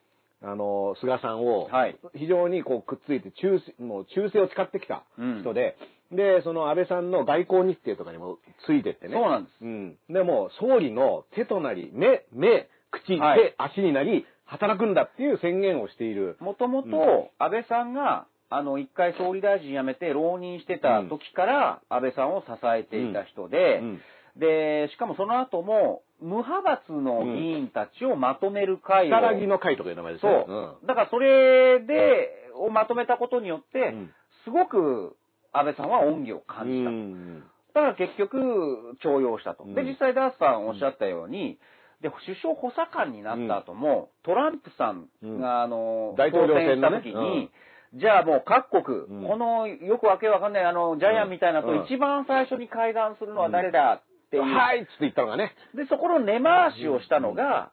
[0.43, 5.03] あの、菅さんをはい、非常にこうくっついて忠誠、もう忠誠を誓ってきた
[5.41, 5.77] 人で、
[6.11, 9.13] で、その安倍さんの外交日程とかにもついてってね。
[9.13, 9.53] そうなんです。
[9.61, 9.97] うん。
[10.09, 13.39] でも、総理の手となり、目、目、口、はい。
[13.39, 16.35] 手、足になり、働くんだっていう宣言をしている。
[16.41, 16.91] もともうん。
[16.91, 24.01] と、安倍さんが、あの、一回総理大臣辞めて浪人してた時から、安倍さんを支えていた人で、うん。
[24.35, 30.87] で、しかもその後も、無派閥の議員たちをまとめる会を、木の会とかいう名前ですそう、ね。
[30.87, 34.13] だからそれで、をまとめたことによって、うん。
[34.43, 35.15] すごく
[35.51, 36.89] 安倍さんは恩義を感じた。
[36.89, 39.63] うんだから結局、重用したと。
[39.63, 41.57] で、うん実際ダースさんおっしゃったように、
[42.01, 45.07] で、首相補佐官になった後も、トランプさん
[45.39, 47.49] が、あの、大統領選した時に、
[47.93, 54.43] じゃあもう各国、うんこのよくわけわかんないあの、ジャイアンみたいなとうん一番最初に会談するのは誰だっていう。
[54.43, 55.53] はいっつって言ったのがね。
[55.75, 57.71] で、そこの根回しをしたのが、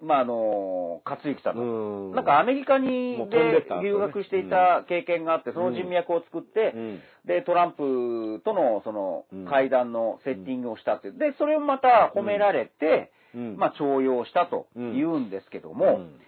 [0.00, 7.00] まあ、あの、克行さんなんかアメリカにで留学していた経験があって、その人脈を作って、うん。
[7.26, 9.46] で、トランプとのそのうん。
[9.46, 11.10] 会談のセッティングをしたって。
[11.10, 13.56] で、それをまた褒められて、うん。
[13.56, 16.20] まあ、重用したと言うんですけども、うん。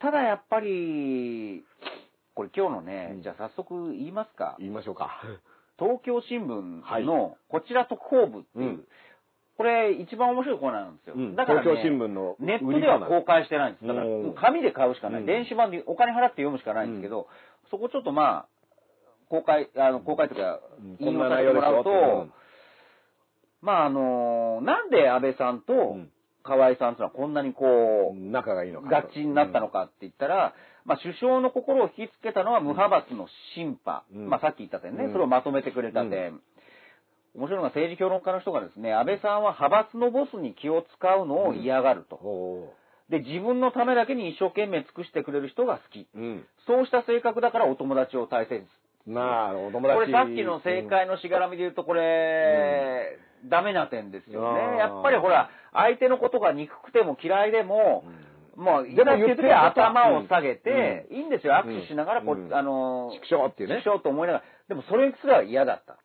[0.00, 1.64] ただやっぱり、
[2.34, 3.22] これ今日のね、うん。
[3.22, 4.56] じゃあ早速言いますか。
[4.58, 5.22] 言いましょうか。
[5.78, 7.04] 東京新聞はい。
[7.04, 8.84] のこちら特報部っていう、うん
[9.56, 11.14] これ一番面白いコーナーなんですよ。
[11.16, 11.36] うん。
[11.36, 13.86] だから、ね、東京新聞のネットでは公開してないんです。
[13.86, 15.20] だから、うんもう紙で買うしかない。
[15.20, 15.26] うん。
[15.26, 17.28] 電子版でお金払って読むしかないんですけど、
[17.70, 18.48] そこちょっとまあ、
[19.28, 20.60] 公開、あの、公開というか、
[21.00, 22.32] 引用さな内容ですよせてもらうと、
[23.60, 26.10] まああのなんで安倍さんとうん。
[26.44, 28.88] 河合さんというのはこんなにこう、仲がいいのか。
[28.88, 30.54] 合致になったのかって言ったら、
[30.84, 34.02] まあ首相の心を引きつけたのは無派閥の審判。
[34.12, 34.28] うん。
[34.28, 35.12] まあさっき言った点ね、うん。
[35.12, 36.40] それをまとめてくれた点。
[37.34, 42.16] 面白いのが政治評論家の人がですね、安倍さんは派閥のボスに気を使うのを嫌がると。
[42.16, 42.74] お
[43.10, 46.00] で、自分のためだけに一生懸命尽くしてくれる人が好き。
[46.00, 46.46] ーうん。
[46.66, 48.60] そうした性格だからお友達を大切
[49.06, 49.94] にまあ、お友達。
[49.94, 54.78] これさっきの正解のしがらみで言うと、これ、ダメな点ですよね。
[54.78, 58.04] やっぱりほら、相手のことが憎くても嫌いでも、
[58.56, 65.98] もう、い言って頭を下げて、いいんですよ、握手しながら、こうんう、あの、畜生っていうね畜生と思いながら、でもそれすら嫌だった。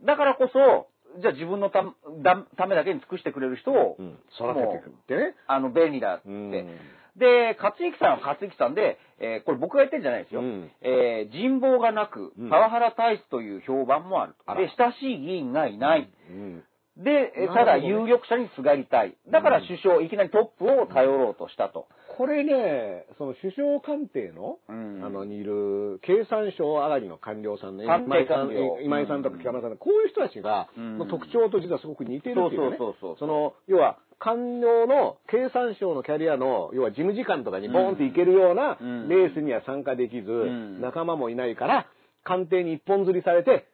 [0.00, 0.88] うんだからこそ、
[1.20, 1.82] じゃあ自分のた
[2.22, 5.34] だためだけに尽くしてくれる人を、うん育てていくってね。
[5.46, 6.28] あの、便利だって。
[6.28, 6.78] うん
[7.16, 10.40] で、勝之さんは勝之さんで、えーこれ僕が言ってるんじゃないですよ。
[10.40, 14.34] うんえー人望がなくうん、パワハラ体質という評判もある。
[14.46, 16.08] あらで、親しい議員がいない。
[16.30, 16.64] うん
[16.96, 19.16] で、えーなるほどねただ有力者にすがりたい。
[19.28, 21.88] だから首相、いきなりトップを頼ろうとしたと。
[22.20, 25.02] これね、その首相官邸の、うん。
[25.02, 28.50] あの、にいる、経産省上がりの官僚さんね、今井さん
[28.84, 30.98] 今井さんとか北村さん、こういう人たちが、うん。
[30.98, 32.76] の特徴と実はすごく似てるっていうね。
[32.76, 39.08] その、要は、官僚の経産省のキャリアの、要は事務次官とかにボーンっていけるようなうん。
[39.08, 40.82] レースには参加できず、ん。
[40.82, 41.86] 仲間もいないから、
[42.22, 43.64] 官邸に一本釣りされて、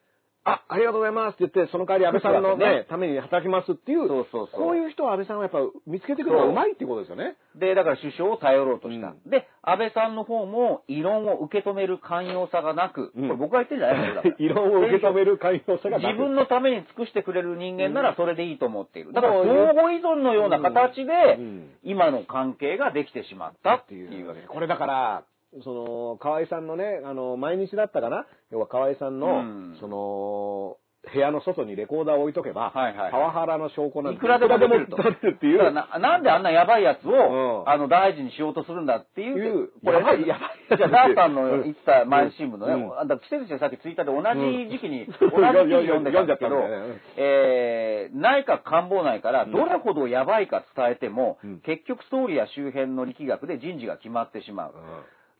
[0.47, 7.37] あ、ありがとうございますって言って、その代わり安倍さんのね ね、ために働きますっていう、そうそうそうこういう人は安倍さんはやっぱ見つけてくるのがうまいってことですよね。
[7.57, 9.09] で、だから首相を頼ろうとした。
[9.09, 14.35] うんで、安倍さんの方も異論を受け止める寛容さがなく、うんこれ僕が言ってるんじゃないですよ。
[14.39, 19.13] 異論を受け止める寛容さがなく自分のために尽くしてくれる人間ならそれでいいと思っている。
[19.13, 24.49] だからうん相互依存のような形でうん、今の関係ができてしまったっていうわけです。
[24.49, 25.23] これだから、
[25.63, 28.27] その、河合さんのね、あの、毎日だったかな？
[28.51, 29.77] 要は河合さんの、うん。
[29.81, 30.77] その、
[31.13, 33.13] 部屋の外にレコーダーを置いとけば、はいはいはい。
[33.13, 34.97] パワハラの証拠なんていくらでもできると。
[34.97, 35.73] るっていう。
[35.73, 37.71] ななんであんなやばいやつを、うん。
[37.71, 42.99] あの、大事にしようとするんだっていう、いうこれやばいね、やばいじゃあ、ダーさんの言った毎日新聞のね、うん。
[42.99, 44.23] あんた季節でさっきツイッターで同
[44.67, 47.01] じ時期に、うん同じ記事読んでたんですけど、 ね。
[47.17, 51.61] えー、内閣官房内からどれほどやばいか伝えても、うん。
[51.61, 54.75] 結局総理や周辺の力学で人事が決まってしまう。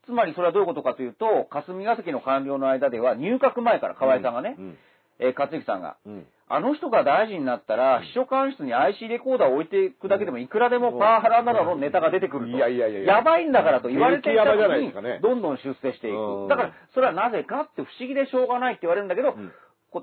[0.09, 4.79] うんつまりそれはどういうことかというと、霞が関の官僚の間では入閣前から河合さんがね、うん
[5.19, 6.27] えー勝之さんが、うん。
[6.49, 12.57] あの人が大臣になったら、秘書官室に IC レコーダーを置いていくだけでもいくらでもパワハラなどのネタが出てくると。
[12.57, 13.17] いやいやいやいや。
[13.17, 16.47] やばいんだからと言われていたのにどんどん出世していうん。
[16.47, 16.51] く。
[16.51, 19.35] だから、それはなぜかって不思議でしょうがないって言われるんだけど、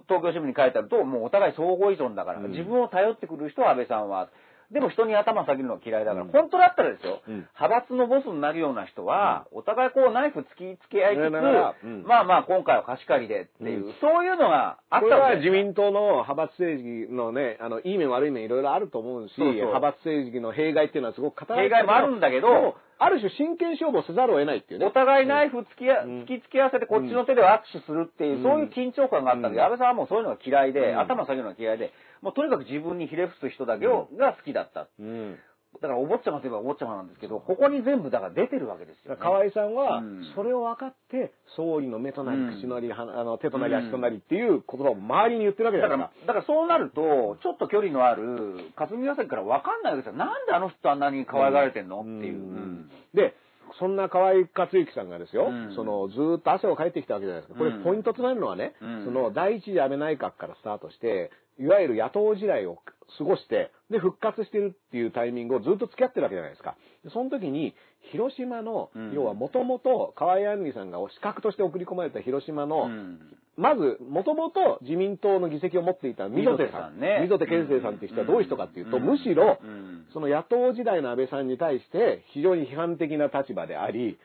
[0.10, 2.52] 東京新聞に書いてあると、もうお互い相互依存だから、うん。
[2.52, 4.30] 自分を頼ってくる人は安倍さんは。
[4.74, 6.32] でも人に頭下げるのは嫌いだから、うん。
[6.32, 7.48] 本当だったらですよ、うん。
[7.56, 13.94] 派閥のボスになるような人は、お互いこうナイフ突きつけ合いつつ、まあまあ今回は貸し借りでっていう、うん。
[14.02, 19.54] そういうのがあったこれはわけですよ自民党の派閥政治のね、あの、いい面悪い面いろいろあると思うし、そうそう。
[19.54, 24.86] 派閥政治の弊害っていうのはすごく語られて弊害もあるんだけどある種真剣勝負をせざるを得ないっていうね。
[24.86, 28.44] お互いナイフ突き突きつけ合わせてこっちの手で握手するっていう、うん。
[28.44, 29.66] そういう緊張感があったんで、うん。
[29.66, 31.00] 安倍さんはもうそういうのが嫌いで、うん。
[31.00, 31.92] 頭下げるのが嫌いで、
[32.24, 34.88] もうとにかく自分にひれ伏す人だけを、が好きだった。
[34.98, 35.38] うん。
[35.82, 39.18] だからお坊ちゃまといえばお坊ちゃまなんですけど、ここに全部だから出てるわけですよ、ね。
[39.20, 45.90] 河合さんはうん、それを分かって、総理の目となりうん口なり、はあの手となり足となりっていう言葉を周りに言ってるわけだか。
[45.90, 50.18] らら、だからそうなると、ちょっと距離のある霞が関から分かんないわけですよ。
[50.18, 52.38] なんであの人あんなに可愛がられてんの、っていう。
[52.38, 53.36] うんで、
[53.80, 57.60] そんな河合克行さんがですよ、うんそのずーっと汗をかいてきたわけじゃないですか。
[57.60, 62.78] これうんポイントとなるのはね、うんその第一次安倍内閣からスタートして、いわゆる野党時代を
[63.18, 66.76] 過ごして、で、復活してるっていうタイミングをずっと付き合ってるわけじゃないですか。
[67.04, 67.76] でその時に、
[68.12, 69.14] 広島の、うん。
[69.14, 73.20] 要はもともと河合案里さんが資格として送り込まれた広島の、うん。
[73.56, 77.00] まず、もともと自民党の議席を持っていた溝手さん。
[77.22, 79.04] 溝手健生さんっていう人はどういう人かっていうと、うん。
[79.04, 80.06] むしろ、うん。
[80.14, 84.18] その野党時代の安倍さんに対して非常に批判的な立場であり、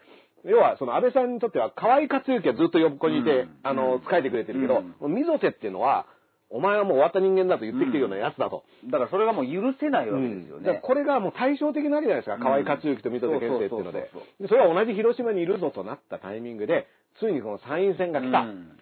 [0.44, 3.50] 要はその安倍さんにとっては河合克行はずっと横にいて、うん。
[3.64, 5.14] あの、仕えてくれてるけど、うん。
[5.14, 6.06] 溝手っていうのは、
[6.50, 8.64] お前はもう終わった人間だと言ってきてるようなやつだと。
[8.86, 10.66] だからそれがもう許せないわけですよね。
[10.66, 12.40] だからこれがもう対照的なわけじゃないですか、うん。
[12.40, 14.10] 河合克行と溝手健生っていうので。
[14.48, 16.86] それは同じ広島にいるぞとなったタイミングで、
[17.20, 18.40] ついにこの参院選が来た。
[18.40, 18.78] うん。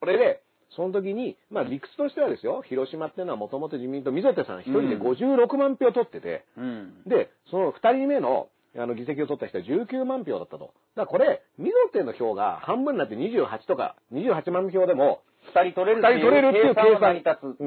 [0.00, 0.42] これで、
[0.76, 7.02] その時に、まあ理屈としてはですよ、広島っていうのはもともと自民党、溝手さん一人で56万票取ってて、うん。
[7.06, 10.74] で、その二人目の、あの、議席を取った人は19万票だったと。
[10.96, 15.35] だからこれ、溝手の票が半分になって28とか、28万票でも、二
[15.70, 17.44] 人取れるっていう二人取れるっていう計算は成り立つ。
[17.62, 17.66] う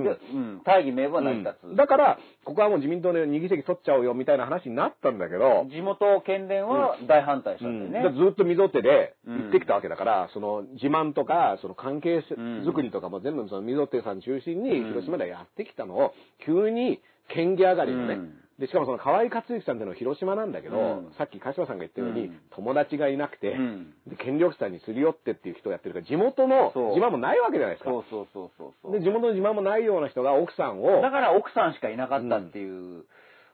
[0.66, 1.76] 大義名分は成り立つ。
[1.76, 8.14] だから、ここはもう自民党で2議席取っちゃおうよみたいな話になったんだけど、地元県連は大反対したんだよね。
[8.14, 12.66] でずっと溝手で行ってきたわけだから、その自慢とか、その関係ん。
[12.66, 14.88] 作りとかも全部その溝手さん中心にうん。
[14.90, 16.14] 広島でやってきたのを、
[16.46, 27.90] 急に県議上がりのね、うんで、しかもその河合克行さんっていうのは広島なんだけど、うんさっき鹿島さんが言ったように、うん友達がいなくて、うんで権力者にすり寄ってっていう人をやってるから、地元の自慢もないわけじゃないですか。
[27.90, 28.92] そうそうそうそうそう。
[28.92, 33.06] で、地元の自慢もないような人が奥さんを、だから奥さんしかいなかったっていう。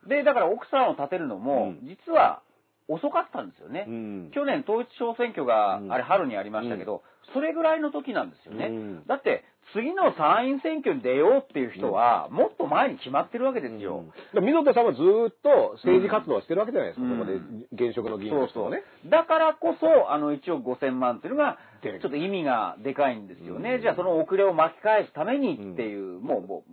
[0.07, 2.41] で、だから奥さんを立てるのも、うん実は
[2.87, 3.85] 遅かったんですよね。
[3.87, 7.03] うん去年統一地方選挙が、うんあれ春にありましたけど、
[7.33, 8.67] それぐらいの時なんですよね。
[8.67, 14.05] うんだって、次の参院選挙に出ようっていう人は、もっと前に決まってるわけですよ。
[14.33, 18.83] で溝手さんはずーっと政治活動をしてるわけじゃないですか、うんここで現職の議員としてもね。
[19.05, 23.75] だからこそ、あの、1億5000万っていうのが、ちょっと意味がでかいんですよね。
[23.75, 26.63] うんじゃあ、その遅れを巻き返すためにっていう、もう、も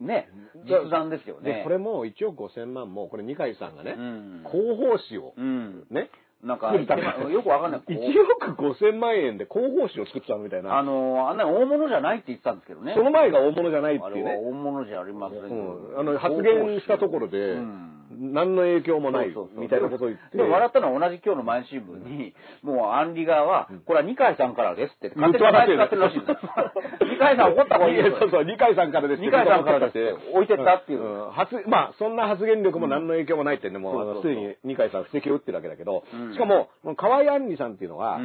[0.00, 0.28] う、ね、
[0.66, 1.54] 実弾ですよね。
[1.54, 4.44] で、これも1億5000万も、これ二階さんがね、うん。
[4.50, 5.86] 広報誌を、うん。
[5.90, 6.10] ね、
[6.44, 7.80] なんか、よくわかんない。
[7.88, 7.94] 1
[8.46, 10.78] 億5000万円で広報誌を作ったのみたいな。
[10.78, 12.92] あの、あんな大物じゃないって言ってたんですけどね。
[12.94, 14.34] その前が大物じゃないっていうね。
[14.34, 20.38] は大物じゃありませんうん、あの発言したところで、うん何の影響もないみたいなことを言って。
[20.38, 26.36] でも笑ったのは同じ今日の毎日新聞に、もうアンリ側は、これは二階さんからですって、勝手に使ってるらしいんで。
[27.12, 28.16] 二階さん怒った方がいいよ。
[28.18, 30.14] そうそう、 二階さんからです二階さんからですって。
[30.32, 31.02] 置いてったっていう。
[31.02, 31.30] うん。
[31.30, 36.32] 発まあ、そんな発言力も何の影響もないってね、もう、すでに二階さんは布石を打ってるわけだけど、うん。
[36.32, 38.18] しかも、河合杏里さんっていうのは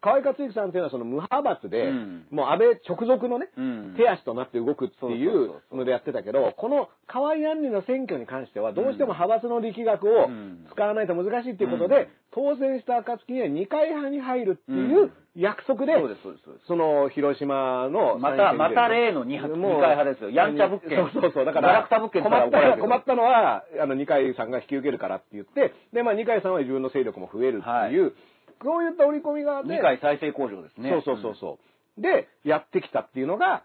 [0.00, 2.26] 河合克行さんっていうのはその無派閥で、うん。
[2.30, 3.94] もう安倍直属のね、うん。
[3.96, 10.66] 手足となって動くっていそうのでやってたけど、この河合杏里の選挙に関しては、どうしても派閥の力学をうん。
[10.70, 12.08] 使わないと難しいっていうことで、うん。
[12.32, 15.12] 当選した暁には二階派に入るっていううん。
[15.36, 16.44] 約束で、そうです、そうです。
[16.44, 16.66] そうです。
[16.66, 20.30] その、広島の、また、また例の二二階派ですよ。
[20.30, 20.96] やんちゃ物件。
[21.12, 21.44] そうそうそう。
[21.44, 22.10] だから、困っ
[22.50, 28.14] た困ったのは、あの、二階さんが引き受けるからって言って、で、まあ、二階さんは自分の勢力も増えるっていう、
[28.60, 29.68] こういった織り込みがあって、
[30.00, 30.90] 再生工場ですね。
[30.90, 31.58] そうそうそうそ
[31.98, 32.00] う。
[32.00, 33.64] で、やってきたっていうのが、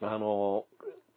[0.00, 0.64] あの、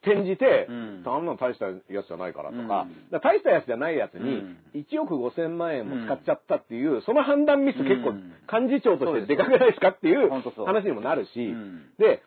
[0.05, 1.03] 転じて、うん。
[1.05, 3.19] あんなの大したやつじゃないからとか、うん。
[3.19, 8.33] 大したやつじゃないやつにうん、1億5千万円も使っちゃったっていう、その判断ミス結構うん。
[8.69, 11.89] 幹事長としてでかくないですかっていう話にもなるし、うん。
[11.97, 12.21] で、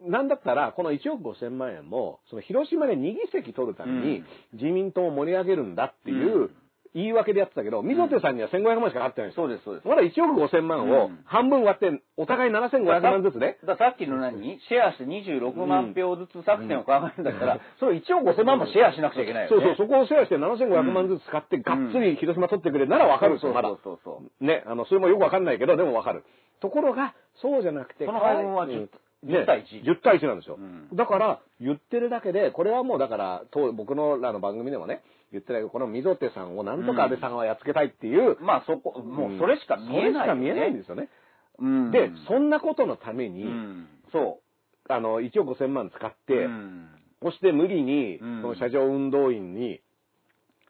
[0.00, 4.22] なんだったら、この1億5千万円も、その広島で2議席取るために、
[4.52, 6.50] 自民党を盛り上げるんだっていううん
[6.94, 9.46] 言い訳でやってたけど、溝手さんには1500万しかかかってないんですよ。
[9.46, 9.88] そうです、そうです。
[9.88, 13.58] まだ1億5千万をうん半分割って、お互い7500万ずつね。
[13.66, 14.58] ださっきの何？
[14.68, 19.62] シェアして26万票ずつ作戦を考えるんだったら、それ1億5000万もシェアしなくちゃいけないよね。
[19.64, 23.80] そうそう、そこをシェアして7500万ずつ使って、がっつり広島取ってくれならわかるんですよ、まだそう。
[23.84, 24.44] そうそう。
[24.44, 26.24] ね、あの、それもよくわかんないけど、でもわかる。
[26.60, 28.88] ところが、そうじゃなくて、その配分はうんね
[29.24, 30.56] 10対1 10対1なんですよ。
[30.58, 35.02] うんだから、言ってるだけで、これはもうだから、と僕のらの番組でもね、
[35.32, 40.12] 言ってたけど、この溝手さんをなんとか安倍さんはやっつけたいっていう、まあそこ、もうそれしか見えないよ、ね。
[40.12, 41.08] それしか見えないんですよね。
[41.58, 41.90] うん。
[41.90, 43.86] で、そんなことのためうに、ん。
[44.12, 44.40] そ
[44.88, 46.14] あの、1億5000万使っう。
[46.26, 46.88] て、うん
[47.20, 49.80] そして無理に、うんその車上運動員に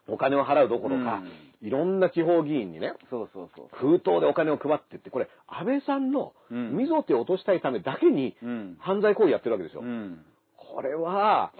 [0.09, 1.23] お金を払うどころか、
[1.61, 3.69] いろんな地方議員にね、そうそうそう。
[3.73, 8.77] 封筒でお金を配ってって、これ、安倍さんのうん溝手を落としたいためだけにうん。
[8.81, 9.83] 犯罪行為やってるわけですよ。
[9.83, 10.25] うん。
[10.57, 11.53] これは、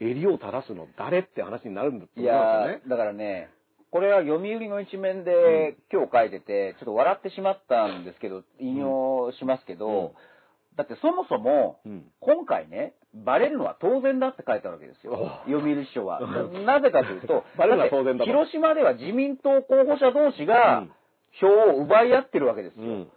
[0.00, 3.48] 襟を正すの誰って話になるんだとい思いやだからね、
[3.90, 10.10] これは読売の一面で今日書いてて、ちょっと笑ってしまったんですけど、引用しますけど、うん。
[10.76, 12.04] だってそもそも、うん。
[12.20, 15.12] 今回ね、バレるのは当然だって書いてあるわけですよ。
[15.46, 16.20] お読売師匠は。
[16.66, 20.92] なぜかというと、 バレるのは当然だ広島では自民党候補者同士がうん。
[21.38, 22.82] 票を奪い合ってるわけですよ。
[22.82, 23.08] うん。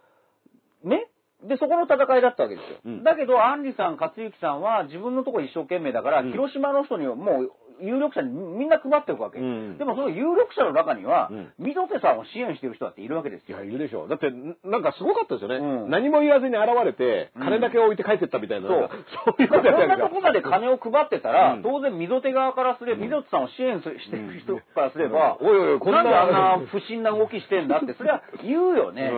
[0.84, 1.08] ね？
[1.44, 2.80] で、そこの戦いだったわけですよ。
[2.86, 7.52] うんだけど、アンリさん、勝之さんは自分のところ一生懸命だから、うん広島の人にはもう
[7.82, 9.40] 有力者にみんな配ってるわけ。
[9.40, 13.58] うんでもその有力者の中にはうん、溝手さんを支援してる人だっているわけですよ。
[13.58, 14.10] いや、いるでしょう。
[14.10, 15.56] だって、んなんかすごかったですよね。
[15.56, 18.68] うん何も言わずに現れて、うん金だけ置いて帰ってったみたいな。
[18.68, 18.90] そう
[19.26, 29.12] そういうことやったそんなとこまで金を配ってたら、うん当然溝手側からすれば、溝手さんを支援すしてる人からすれば、おいおいこんななんであんな不審な動きしてんだって、それは言うよね。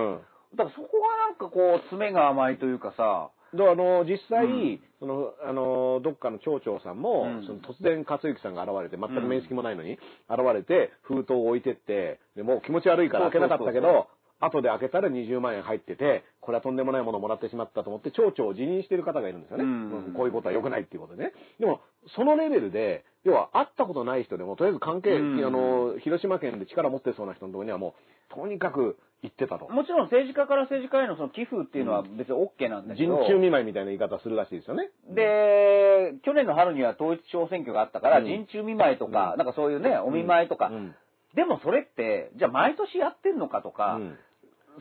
[0.52, 4.80] うんだからそこがなんかこう、詰めが甘いというかさ、であの実際、うん。
[4.99, 7.45] そのあのどっかの町長さんも、うん。
[7.45, 9.94] その突然克之さんが現れて全く面識もないのに、
[10.30, 14.07] 現れて封筒を置いてってでもう気持ち悪いから開けなかったけど
[14.40, 20.06] 後で開けたら20万円入っててこれはとんでもないものをもらってしまったと思って町長を辞任してる方がいるんですよね、うん。
[20.07, 21.34] うんこういうことは良くないっていうことでね。
[21.60, 21.82] でも
[22.15, 25.45] そのレベルで要は会ったことない人でもとりあえず関係、うん。
[25.45, 27.95] あの広島県で力持ってそうな人のところにはも
[28.32, 29.69] うとにかく行ってたと。
[29.69, 34.89] もちろん政治家から政治家へのその寄付っていうのは別に OK なんだけど、人中見舞いみたいな言い方するらしいですよね。
[35.14, 38.26] で、去年の春には統一地方選挙があったから、うん。
[38.26, 40.95] 人中見舞いとか、なんかそういうね、お見舞いとか、うん。
[41.35, 44.18] でもそれって、じゃあ毎年やってんのかとか、うん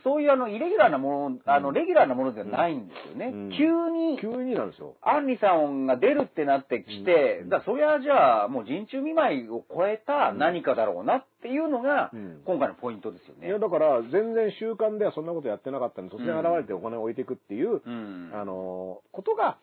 [0.04, 3.26] そういうあの、イレギュラーなもの、あの、うんレギュラーなものじゃないんですよね。
[3.26, 4.96] うん急に、急になんですよ。
[5.02, 13.48] アンリさんが出るってなってきて、うんだそれはじゃあもう人中見舞いを超えた何かだろうなっていうのが、うん今回のポイントですよね。
[13.48, 18.30] いや、だから、全然習慣ではそんなことやってなかったんで、突然現れてお金を置いていくっていう、うん。
[18.34, 19.58] あの、ことが、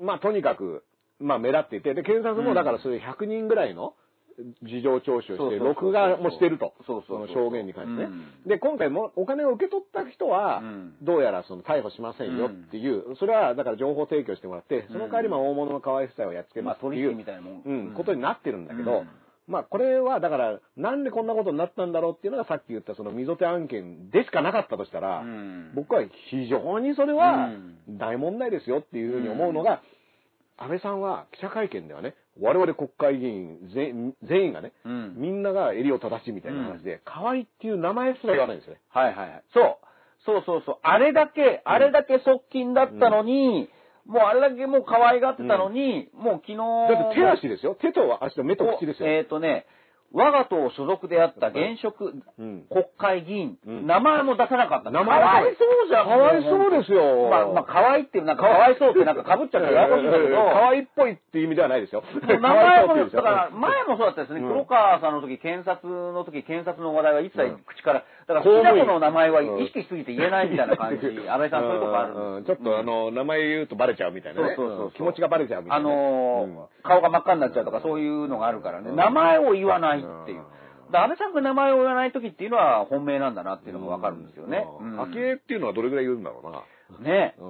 [0.00, 0.84] まあ、とにかく、
[1.20, 3.94] まあ、目立っていて、で、検察もだからそういう100人ぐらいの
[4.62, 6.74] 事情聴取をして、録画もしてると。
[6.86, 8.04] そうそう証言に関してね。
[8.04, 8.48] うん。
[8.48, 17.62] で、今回もお金を受け取った人はうん、どうやらその逮捕しませんよっていう、それはだから情報提供してもらって、その代わりまあ大物の河合夫妻をやっつけますっていう、取引みたいなもん。
[17.64, 19.08] うん、ことになってるんだけど、うん。
[19.46, 25.72] まあこれはだから、なんでこんなことになったんだろうっていうのがさっき言ったその溝手案件でしかなかったとしたら、うん。
[25.74, 27.46] 僕は非常にそれは
[27.88, 27.98] うん。
[27.98, 29.82] 大問題ですよっていうふうに思うのが、
[30.56, 38.80] 安倍さんは記者会見ではね、我々国会議員全全員がね、うんみんなが襟を正しみたいな話で、河合っていう名前すら言わないんですよね。
[38.90, 39.44] はいはいはい。
[39.52, 39.76] そう。
[40.26, 40.76] そうそうそう。
[40.82, 43.68] あれだけ、あれだけ側近だったのに、
[44.06, 46.56] もうあれだけもう可愛がってたのに、もう昨日。
[46.56, 47.76] だって手足ですよ。
[47.80, 49.08] 手と足と目と口ですよ。
[49.08, 49.66] えっ、とね、
[50.14, 54.90] 我が党所属であった現職うん国会議員、うん名前も出さなかった。
[54.90, 56.06] 名前かわいそうじゃん。
[56.06, 57.28] かわいそうですよ。
[57.30, 60.36] まあ、まあ、かわいっていう、なんかかわいそうってなんか被っちゃってややこしいんだけど。
[60.54, 62.04] 可愛いっぽいっていう意味ではないですよ。
[62.22, 64.40] 名前も、だから、前もそうだったですね。
[64.40, 71.06] うん黒川さんの時、検察の時、検察の話題は一切うん口から、だから好きな子の名前は意識しすぎて言えないみたいな感じ。
[71.06, 74.54] 安倍さんそういうとこあるうんんですちょっとあの、名前言うとバレちゃうみたいなね。
[74.56, 75.88] そうそうそううん気持ちがバレちゃうみたあいな。
[75.88, 78.90] のーうん顔が真っ赤になっちゃうとかそういうのがあるからね。
[78.90, 80.44] うん名前を言わないっていう
[80.92, 84.64] 安倍さんが名前を言わない時っていうのは本命なんだなっていうのがわかるんですよね。
[84.80, 86.62] うん昭恵っていうのはどれぐらい言うんだろうな。
[87.00, 87.44] ねう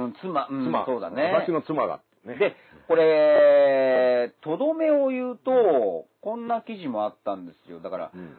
[0.00, 0.86] んうん、妻、うん、妻。
[0.86, 1.32] そうだね。
[1.32, 2.00] 私の妻が。
[2.24, 2.36] ね。
[2.36, 2.56] で、
[2.88, 7.80] これ、とどめを言うと、こんな記事もあったんですよ。
[7.80, 8.36] だから、うん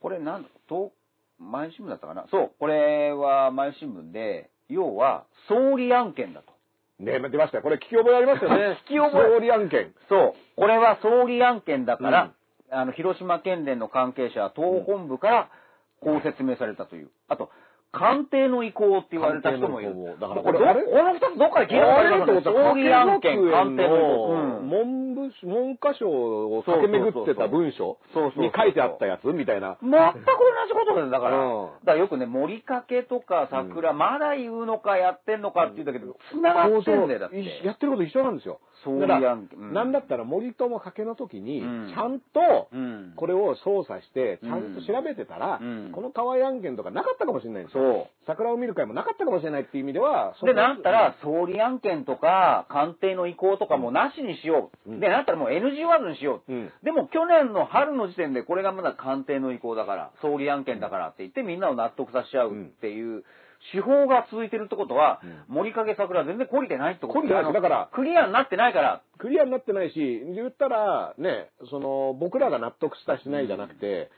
[0.00, 0.90] これなん、と、
[1.38, 6.52] 毎日新聞だったかなそう、これは毎日新聞で、要は、総理案件だと。
[6.98, 7.62] ね出ましたよ。
[7.62, 8.78] これ聞き覚えありますよね。
[8.90, 9.94] 聞き覚え総理案件。
[10.08, 12.32] そう、これは総理案件だから、
[12.72, 15.50] あの、広島県連の関係者党本部から
[16.00, 17.10] こう説明されたという。
[17.28, 17.50] あと、
[17.92, 19.94] 官邸の意向って言われた人もいる。
[20.18, 29.26] だからこれこの二つどっかで聞いたことありますよね総理案件、官邸の文部、文科省を駆け巡ってた文書そうそうそうに書いてあったやつ？
[29.26, 29.76] みたいな。
[29.82, 31.36] 全く同じことだよ、だから。
[31.36, 37.66] うんだからよくね、森かけとか桜、まだ言うのかやってんのかって言うんだけど、繋がってんだよ、だって。
[37.66, 38.60] やってること一緒なんですよ。
[38.84, 43.12] 総理だ案件うんなんだったら森友賭けの時に、うんちゃんと、うん。
[43.16, 47.81] これを操作して、ちゃんと調べてたら、うんこの河合案件とかなかったかもしれないんですよ。
[47.82, 50.46] そ桜を見る会もなかったかもしれないっていう意味では、う。
[50.46, 54.90] で、なったら、総理案件とか、官邸の意向とかもなしにしよう。
[54.90, 56.52] うんで、なったらもう NG ワードにしよう。
[56.52, 56.72] うん。
[56.82, 63.24] でも去年の春の時点でこれがまだ官邸の意向だから、総理案件だからって言ってみんなを納得させちゃうっていう
[63.70, 69.02] 手法が続いてるってことは、森影桜は全然懲りてないってこと懲りてないだからクリアになってないから。
[69.18, 74.10] クリアになってないし、言ったら、ね、その、僕らが納得したしないじゃなくて、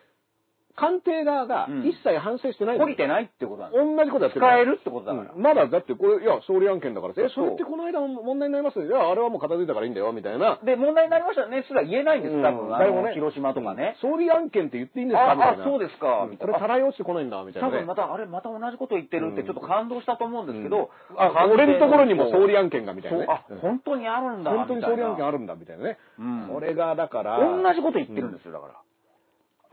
[0.77, 5.33] 官邸側がうん一切反省してないんですよ懲りてないってことなん同じことやってる使えるってことだから。
[5.35, 8.87] うんまだだってこれ、いや、総理案件だから、え、それってこの間問題になりますよ。
[8.87, 10.59] いや、あれはもう片付いたからいいんだよ、みたいな。
[10.65, 11.65] で、問題になりましたよね。
[11.69, 12.71] すら言えないんです、多分。
[12.71, 13.97] 誰もね広島とかね。
[14.01, 15.65] 総理案件って言っていいんですかあみたいな。
[15.65, 17.75] あそうですかうんみたいなこれ、たらい落ちてこないんだ、みたいなね。
[17.75, 23.27] 多分また、あれ、また同じこと言ってるってうんちょっと感動したと思うんですけど、あ、俺のところにも総理案件が、みたいなね。
[23.29, 24.51] あうん、本当にあるんだ。
[24.51, 25.99] 本当に総理案件ああるんだ、みたいなね。
[26.19, 27.39] うんこれが、だから。
[27.39, 28.75] 同じこと言ってるんですよ、だから。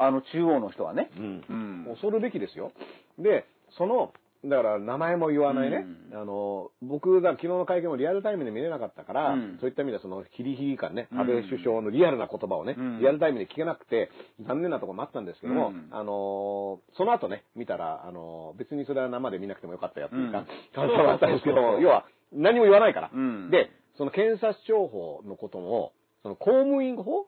[0.05, 1.11] あの、中央の人はね。
[1.17, 1.43] うん。
[1.49, 1.85] うん。
[1.89, 2.71] 恐るべきですよ。
[3.19, 3.45] で、
[3.77, 4.13] その、
[4.43, 5.85] だから名前も言わないね。
[6.11, 9.57] うあの、僕が昨日の会見もリアルタイムで見れなかったから、うん。
[9.59, 11.19] そういった意味ではそのヒリヒリ感ね、うん。
[11.19, 12.99] 安倍首相のリアルな言葉をね、うん。
[12.99, 14.09] リアルタイムで聞けなくて、
[14.47, 15.87] 残念なところもあったんですけども、うん。
[15.91, 20.31] あの、その後ね、見たら、あの、別にそれは生で見なくてもよかったよっていううん。
[20.31, 23.11] か、感想があったんですけど、要は何も言わないから。
[23.13, 23.51] うん。
[23.51, 27.25] で、その検察庁法のことも、その公務員法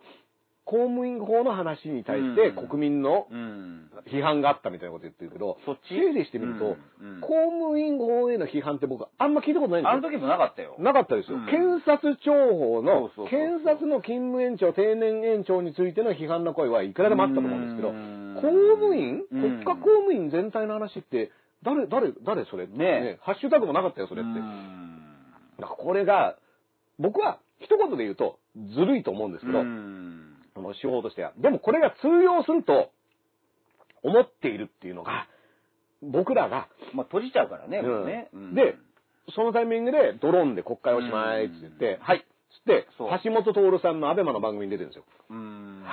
[0.66, 2.68] 公務員法の話に対してうん。
[2.68, 3.90] 国民のうん。
[4.12, 5.96] 批判があったみたいなこと言ってるけど、そっち？
[5.96, 6.76] 整理してみると、
[7.22, 9.98] 公務員法への批判って僕あんま聞いたことないんですよ。
[9.98, 10.76] あの時もなかったよ。
[10.80, 11.38] なかったですよ。
[11.38, 11.46] うん。
[11.46, 18.36] 検察庁法の検察の勤務延長、定年延長についての批判の声はいくらでもあったと思うんですけど、うん。
[18.36, 18.42] 公
[18.76, 19.24] 務員？
[19.32, 19.42] うん。
[19.42, 21.32] 国家公務員全体の話って、
[21.64, 24.32] 誰、誰、誰それねハッシュタグもなかったよ、それって。
[24.32, 25.00] うん。
[25.60, 26.36] だからこれが、
[27.00, 28.38] 僕は一言で言うと、
[28.76, 31.34] ずるいと思うんですけど、うんその手法としては。
[31.38, 32.92] でもこれが通用すると
[34.04, 35.28] 思っているっていうのが、
[36.02, 38.30] 僕らが、まあ、閉じちゃうからね、うんね。
[38.34, 38.76] うんで、
[39.36, 42.26] そのタイミングでドローンで国会おしまいって言って、はい。
[43.24, 45.04] 橋本徹さんのアベマの番組に出てるんですよ。
[45.30, 45.84] うん。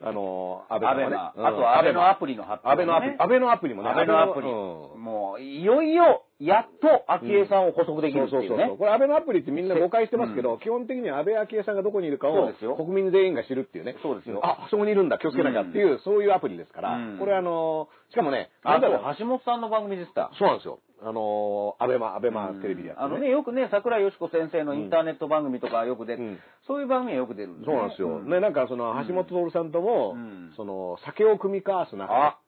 [0.00, 1.16] あの、アベマね。
[1.16, 2.72] あとはアベのアプリの発表、ね。
[2.72, 3.90] アベのアプリ、アベのアプリもね。
[3.90, 4.48] アベのアプリ。
[4.48, 8.78] うんもう、いよいよ、やっと、昭恵さんを補足できるっていうねそうそうそう。。
[8.78, 13.96] これ、安倍のアプリってみんな誤解してますけど、基本的には安倍昭恵さんがどこにいるかを国民全員が知るっていうね。
[14.02, 20.30] そうですよあ、あそこにいるんだ、気をつけなきゃっていう、そういうアプリですから、うんこれあの、しかもね、あとな橋本さんの番組でした。
[20.38, 20.78] そうなんですよ。
[21.06, 26.38] あの、アベマ、アベマテレビでやって、あのね、よくね、桜井よし子先生のインターネット番組とかよく出て、うん。
[26.66, 28.20] そういう番組はよく出るんですそうなんですよ。
[28.20, 30.52] ね、なんかその、橋本徹さんとも、うん。
[30.56, 32.38] その、酒を組み交わす仲あ、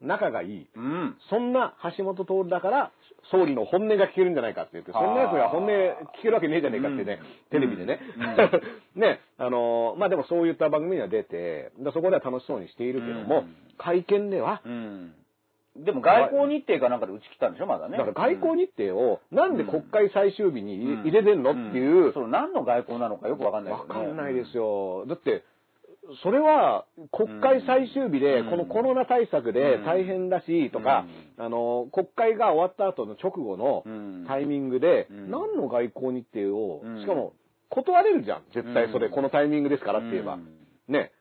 [0.00, 0.70] 仲がいい。
[0.76, 1.16] うん。
[1.28, 2.92] そんな橋本徹だから、
[3.32, 7.26] 総理の本音が聞けるんじゃないかって言って、そんなやつが本音聞けるわけねえじゃねえかってね、うん。
[7.50, 7.98] テレビでね。
[8.94, 13.56] う ね、あのーまあでもそういった番組には出て、でそこでは楽しそうにしているけども、うん。
[13.76, 15.14] 会見では、うん。
[15.84, 17.98] でも外交日程かなんかで打ち切ったんでしょ、まだね。
[17.98, 23.84] だから外交日程を、なんで国会最終日に入れてんのっていう、その何の外交なのかよくわかんないわね。
[23.88, 25.06] かんないですよ。
[25.06, 25.44] だって、
[26.22, 28.50] それは国会最終日で、うん。
[28.50, 31.04] このコロナ対策で大変だし、とか、
[31.36, 34.24] あの、国会が終わった後の直後のうん。
[34.26, 35.30] タイミングで、うん。
[35.30, 37.34] 何の外交日程をうん、しかも
[37.68, 38.42] 断れるじゃん。
[38.54, 39.12] 絶対それ、うん。
[39.12, 40.34] このタイミングですからって言えば。
[40.34, 40.48] うん。
[40.88, 41.12] ね。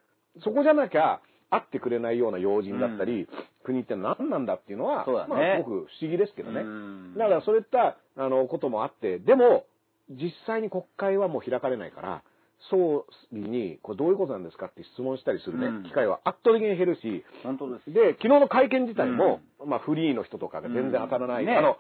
[0.43, 1.19] そこじゃなきゃ、
[1.49, 3.28] 会ってくれないような要人だったり、
[3.64, 5.14] 国って何なんだっていうのは、ね。
[5.28, 6.61] まあ、すごく不思議ですけどね。
[6.61, 7.14] うん。
[7.18, 9.65] だからそういったあのこともあって、でも、
[10.10, 12.24] 実際に国会はもう開かれないから、
[12.72, 15.84] 総理に、これどういうことなんですかって質問したりするね、うん。
[15.84, 17.94] 機会は圧倒的に減るし、本当です。
[17.94, 21.49] で、昨日の会見自体も、まあフリーの人とかが全然当たらない、うん。
[21.49, 21.56] ね。
[21.56, 21.78] あの、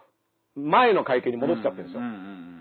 [0.55, 1.99] 前の会見に戻っちゃってるんですよ。
[1.99, 2.05] うん。
[2.05, 2.57] うん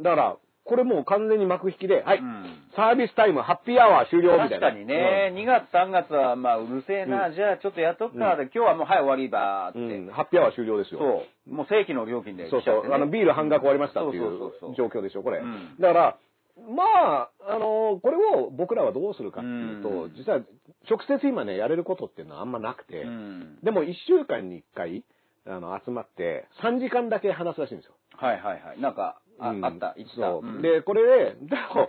[0.00, 4.60] だから、これもう完全に幕引きで、はい、うんうんサービスタイム、ハッピーアワー終了みたいな。
[4.60, 7.34] 確かにね、2月3月はまあうるせえな、うん。
[7.34, 11.00] じゃあちょっとやっとくか、で今日はもうはい終わりばーって、うん、うんハッピーアワー終了ですよ。
[11.00, 12.92] そう、もう正規の料金でそうそう。
[12.92, 15.38] あの、ビール半額終わりましたっていそう状況でしょ、これ。
[15.38, 15.76] うん。
[15.78, 16.18] だから、
[16.56, 20.14] まあ、あの、これを僕らはどうするかっていうと、うん。
[20.16, 20.40] 実は
[20.88, 23.58] 直接今ね、やれることっていうのはあんまなくて、うん。
[23.62, 25.04] でも1週間に1回、
[25.46, 27.94] あの、集まって、3時間だけ話すらしいんですよ。
[28.16, 28.80] はいはいはい。
[28.80, 29.64] なんか、あ,、うん。
[29.64, 30.22] あった、言ってた？
[30.22, 30.46] そう。
[30.46, 30.62] ん。
[30.62, 31.88] で、これで、でも、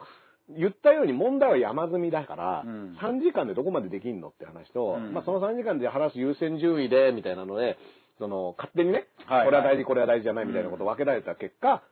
[0.49, 7.77] 言ったように問題は山積みだから、うん3時間でどこまでできんのって話と、うんまあその3時間で話す優先順位で、みたいなので、
[8.19, 11.83] その、勝手にね、はいはいこれは大事、これは大事じゃないみたいなことを分けられた結果、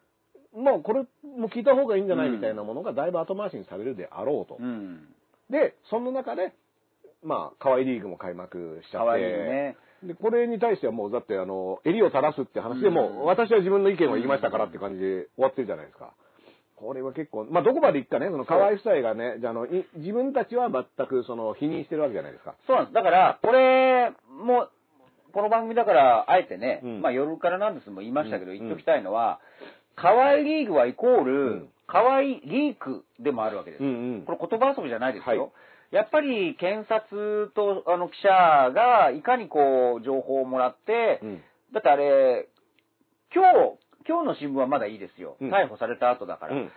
[0.54, 1.06] もうこれ
[1.38, 4.58] も聞いた方がいいんじゃないうんみたいなものがだいぶ後回しにされるであろうと。
[4.60, 5.08] うん。
[5.50, 6.54] で、その中で、
[7.24, 9.78] まあ、河合リーグも開幕しちゃって、ね。
[10.04, 16.14] で、これに対してはもう、だって、あの、襟を垂らすって話でもうんう、私は自分の意見を言いましたからって感じで終わってるじゃないですか。
[16.84, 22.56] これは結構、まあ、どこまでいくかね、その河合夫妻がね、じゃあ、あの、い自分たちは全く、その、否認してるわけじゃないですか。
[22.68, 22.94] そうなんです。
[22.94, 24.68] だから、これも、
[25.34, 29.40] この番組だから、あえてね、うんまあ夜からなんですも言いましたけど、うん言っときたいのは、
[29.96, 33.84] 河合リーグはイコール、うん河合リークでもあるわけです。
[33.84, 35.42] うんうんこれ言葉遊びじゃないですよ。
[35.42, 35.52] はい
[35.92, 41.42] やっぱり検察とあの記者がいかにこう情報をもらって、うん
[41.74, 42.48] だってあれ、
[43.34, 43.78] 今日、
[44.08, 45.38] 今日の新聞はまだいいですよ。
[45.42, 46.56] うん逮捕された後だから。
[46.56, 46.72] うん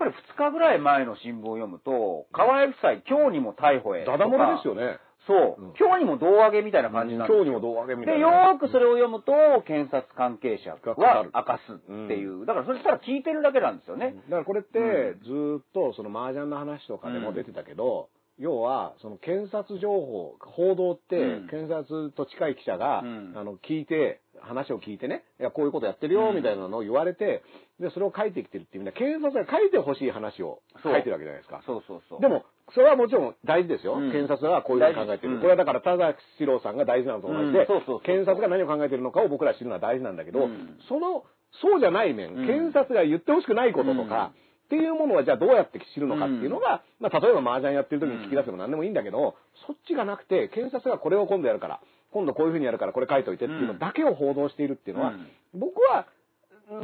[0.00, 4.18] やっぱり2日ぐらい前の新聞を読むと、河合夫妻今日にも逮捕へとか。
[4.18, 4.98] ダダ漏れですよね。
[5.26, 8.50] そう、うん今日にも胴上げみたいな感じなんですよ今日にも胴上げみたいで、な。
[8.50, 9.32] よーくそれを読むと、
[9.66, 11.76] 検察関係者は明かすっ
[12.06, 12.46] ていう。
[12.46, 14.14] だからそれたら聞いてるだけなんですよね。
[14.30, 18.08] だからこれってうずーっとその麻雀の話とかでも出てたけど、
[18.38, 21.48] 要はその検察情報報道ってうん。
[21.48, 23.32] 検察と近い記者が、うん。
[23.36, 26.36] あの聞いて話を聞いてねいやこういうことやってるようん。
[26.36, 27.42] みたいなのを言われて
[27.80, 31.62] でそれを書いてきてるっていう意味で検察が書いてほしい話を書いてるわけじゃないですか。
[31.66, 32.20] そうそうそう。
[32.20, 32.44] でも、
[32.74, 33.94] それはもちろん大事ですよ。
[33.94, 34.12] うん。
[34.12, 35.34] 検察がこういうふうに考えてる。
[35.34, 35.40] 大事。
[35.40, 37.66] これはだから、田崎史郎さんが大事なのと同じで、
[38.04, 40.78] 検察が何を考えてるのかを僕ら知るのは大事なんだけど、うん。
[40.88, 41.24] その、
[41.62, 42.46] そうじゃない面、うん。
[42.46, 44.32] 検察が言ってほしくないこととか、
[44.68, 49.34] っていうものはじゃあどうやって知るのかっていうのが、まあ例えば麻雀やってる時に聞き出せば何でもいいんだけど、
[49.66, 51.80] そっちがなくて、検察がこれを今度やるから、
[52.12, 55.26] 今度こういうふうにやるからこれ書いといてっていうのだけを報道しているっていうのは、うん。
[55.54, 56.06] 僕は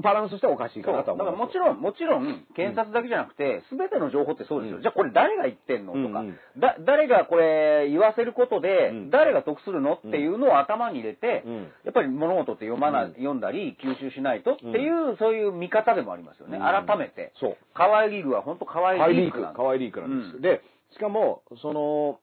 [0.02, 1.54] バランスとしてはおかしいかなとは思います。
[1.54, 4.76] だからもちろん、もちろん、検察だけじゃなくて、すべての情報ってそうですよ。
[4.76, 6.24] うんじゃあこれ誰が言ってんのとか、
[6.56, 11.54] だ、誰がこれ言わせることで、うん誰が得するのっていうのを頭に入れて、うん
[11.84, 16.58] やっぱり物事って読まな、うん読んだり、吸収しないとっていう、そういう見方でもありますよね。
[16.58, 17.32] うん改めて。
[17.40, 17.56] そう。
[17.74, 20.36] 河合リーグは本当河合河合リーグなん、です河合リークなんです。
[20.36, 20.62] うんで、
[20.92, 22.20] しかも、その、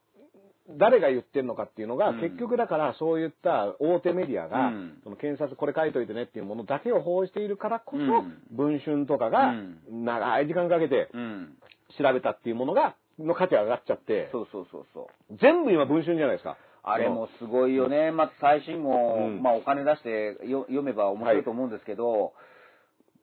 [0.69, 11.57] 誰が言ってんのかっていうのが、うん結局だからそういった大手メディアが、うんその検察これ書いといてねっていうものだけを報じているからこそ、うん文春とかがうん長い時間かけてうん。
[11.97, 15.37] 調べたっていうものが、の価値が上がっちゃって、そうそうそうそう。
[15.41, 16.57] 全部今文春じゃないですか。
[16.83, 18.11] あれもすごいよね。
[18.11, 22.33] まず最新号、うんまあお金出してよ読めば面白いと思うんですけど、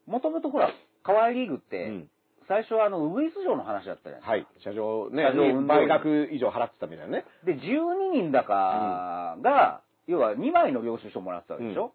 [0.06, 0.70] もともとほら、
[1.02, 2.08] 河合リーグって、うん
[2.48, 4.46] 最初はあの、ウグイス城の話だったじゃないはい。
[4.64, 7.24] 社長ね、社長運動倍額以上払ってたみたいなね。
[7.44, 11.92] で、12人だかが、要は2枚の領収書もらってたわけでしょ、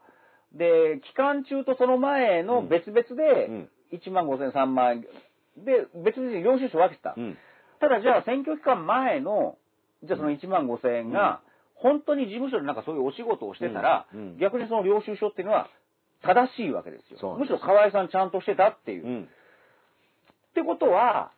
[0.54, 5.02] で、期間中とその前の別々でうん、1万5千3万円
[5.66, 7.16] で、別々に領収書分けてた。
[7.18, 7.38] うん。
[7.80, 9.58] ただじゃあ選挙期間前の、
[10.04, 11.42] じゃあその1万5千円が、
[11.76, 15.68] 本当に事務所でなんかそういうお仕事をしてたら、うんうん逆にその領収書っていうのは
[16.24, 17.36] 正しいわけですよ。
[17.38, 19.28] むしろ河合さんちゃんとしてたっていう。
[20.56, 20.62] うん。
[20.62, 21.32] ってことは、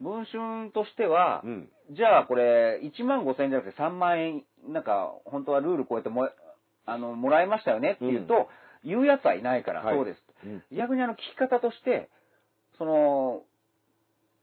[0.00, 1.68] 文春としては、うん。
[1.92, 6.28] じゃあこれ、1万5千円じゃなくて3万円、なんか、本当はルール超えても、
[6.84, 8.48] あの、もらいましたよねっていうと、
[8.84, 10.22] 言うやつはいないから、はいそうです。
[10.44, 12.08] うん逆にあの、聞き方として、
[12.78, 13.42] その、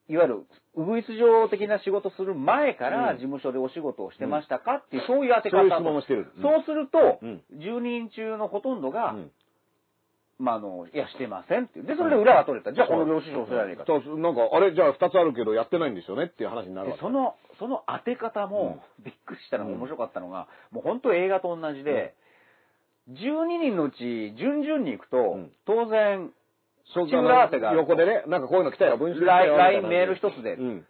[0.10, 0.46] いわゆる、
[0.76, 6.28] ウグイス上的な仕事する前からうん事務所でお仕事をしてましたかっていう、そういう当て方そういう質問をしてる。
[6.42, 9.32] そうすると、うん10人中のほとんどが、うん
[10.44, 11.86] まあ、あの、いや、してませんっていう。
[11.86, 12.74] で、それで裏が取れた。
[12.74, 14.02] じゃあ、この領収書をせられるかと。
[14.02, 17.02] そうなんか、あれ、じゃあ2つあるけどやってないんですよねっていう話になるわけ。
[17.02, 22.14] でその、その当て方も、びっくりしたのが面白かったのが、もう本当映画と同じで、
[23.10, 26.32] 12人のうち、順々に行くと、ん当然、
[26.94, 29.48] そう口裏合わせが横でね、なんかこういうの来たよ、文春来。
[29.48, 30.86] LINE メール一つで、うん。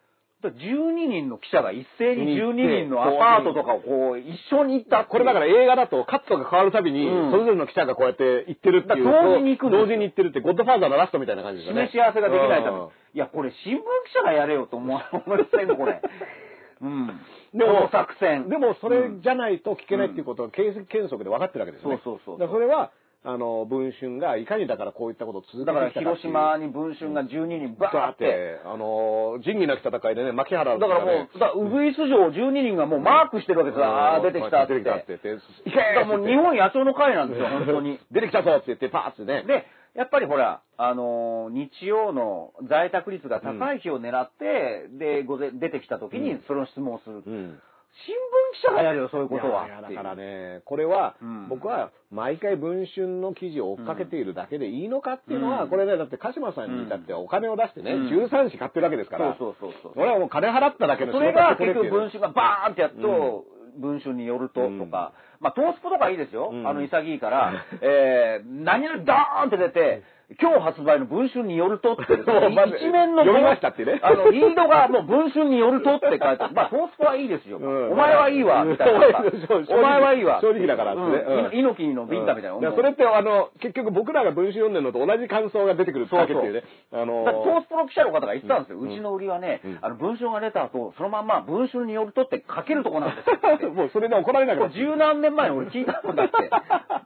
[0.50, 9.04] 12人の記者が一斉に12人のうんアパートとかをこう、一緒に行ったこれだから映画だとカットが変わるたびに、うんそれぞれの記者がこうやって行ってるっていう。
[9.04, 11.90] 同時に行く同時に行ってるって、ゴッドファーザーのラストみたいな感じでね。
[11.90, 12.90] 示し合わせができないためにうん。
[12.90, 12.90] い
[13.20, 13.84] や、これ新聞記
[14.16, 16.02] 者がやれよと思わせんこれ。
[16.82, 17.22] うん。
[17.54, 18.50] でも作戦。
[18.50, 22.02] でもそれじゃないと聞けないっていうことは形跡検測で分かってるわけですよね。
[22.04, 22.92] そうそうそうだからそれは、
[23.26, 28.26] あの、文春がいかにだからこういったことを続けてきただからかっていう広島に文春が12人バーだっって。
[28.26, 33.86] て、あの、仁義なき戦いでね、牧原だからもう、だウグイス城12人がもうマークしてるわけですよ。
[33.86, 34.74] ああ、出てきたって。
[34.74, 38.00] 出てきたって言って、いやもう日本野鳥の会なんですよ、本当に。
[38.12, 39.44] 出てきたぞって言って、パーってね。
[39.48, 47.24] で、やっぱりほら、あのー日曜の在宅率が高い日を狙って、で、午前出てきた時にその質問をする。
[47.26, 47.60] うん。
[48.06, 48.18] 新聞
[48.62, 49.68] 記者がやるよ、そういうことは。
[49.68, 51.48] いやだからね、これは、うん。
[51.50, 55.70] 僕は毎回文春の記事を追っかけているだけでいいのかっていうのは、うん。
[55.70, 58.08] これね、だって鹿島さんに至ってはお金を出してね、うん。
[58.08, 59.94] 13紙買ってるわけですから、そうそうそう。
[59.96, 61.92] 俺はもう金払っただけのそれが結局仕事してくれっていう。
[61.92, 63.46] 文春がバーンってやっと、
[63.80, 64.92] 文春によるととうん。
[64.92, 66.50] か、まあ、トースポとかいいですよ。
[66.52, 66.68] うん。
[66.68, 70.04] あの、潔いから、 えー、何々ダーンって出て、
[70.40, 76.54] 今日発売の文春によるとって、 一面の読みましたってねあの、リードがもう文春によるとって書いてある。
[76.56, 77.58] まあ、トースポはいいですよ。
[77.58, 79.24] うんお前はいいわ、みたいな。
[79.70, 80.40] お前はいいわ。
[80.42, 82.72] 正直だからってね猪木のビンタみたいな。
[82.72, 86.64] それってあの結局僕らが文春読んでるのと同じ感想が出てくるだけっていうね
[86.94, 88.80] あのトースポの記者の方が言ってたんですよ。
[88.80, 93.72] うちの売りはねうん、あの、文春が出た後、そのまんま文春によるとって書けるとこなんですよ。
[93.72, 96.34] もうそれで怒られなくなっこれ十何年年前に俺聞いたもんだって。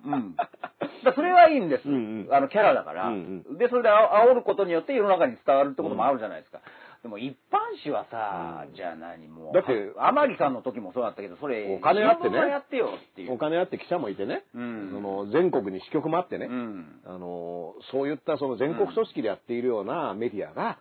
[0.05, 0.35] うん。
[1.15, 1.83] それはいいんです。
[2.31, 3.06] あの、キャラだから。
[3.09, 6.61] うんで、それであ煽ることによって世の中に伝わるってこともあるじゃないですか。
[7.03, 9.53] でも一般紙はさ、じゃあ何もう。
[9.53, 13.33] だって天城さんの時もそうだったけど、それ、お金あってねやってよっていう。
[13.33, 17.01] お金あって記者もいてね、うんその全国に支局もあってね、うん。
[17.05, 20.79] あの、そういったその全国組織でやっているようなメディアが、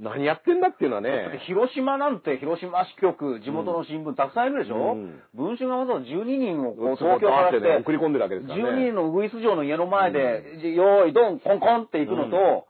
[0.00, 5.20] 何やってんだっていうのはね、広島なんて広島支局、地元の新聞たくさんいるでしょ、うん。
[5.34, 8.64] 文春がわざわざ12人をこうそう東京からして、送り込んでるわけですからね。
[8.64, 12.66] 12人のウグイス城の家の前で、じよーい、ドン、コンコンって行くのと、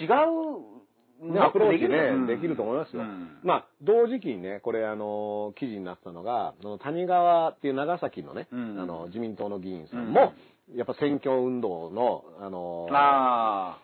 [0.00, 0.70] 違う
[1.32, 2.26] ね、アプローチね、うん。
[2.26, 3.02] できると思いますよ。
[3.02, 3.38] うん。
[3.42, 8.80] まあ、同時期にね、これ、あの、記事になったのが、あの谷川っていう長崎のね、うん。
[8.80, 10.32] あの、自民党の議員さんも、
[10.74, 13.78] やっぱ選挙運動の、あの、あ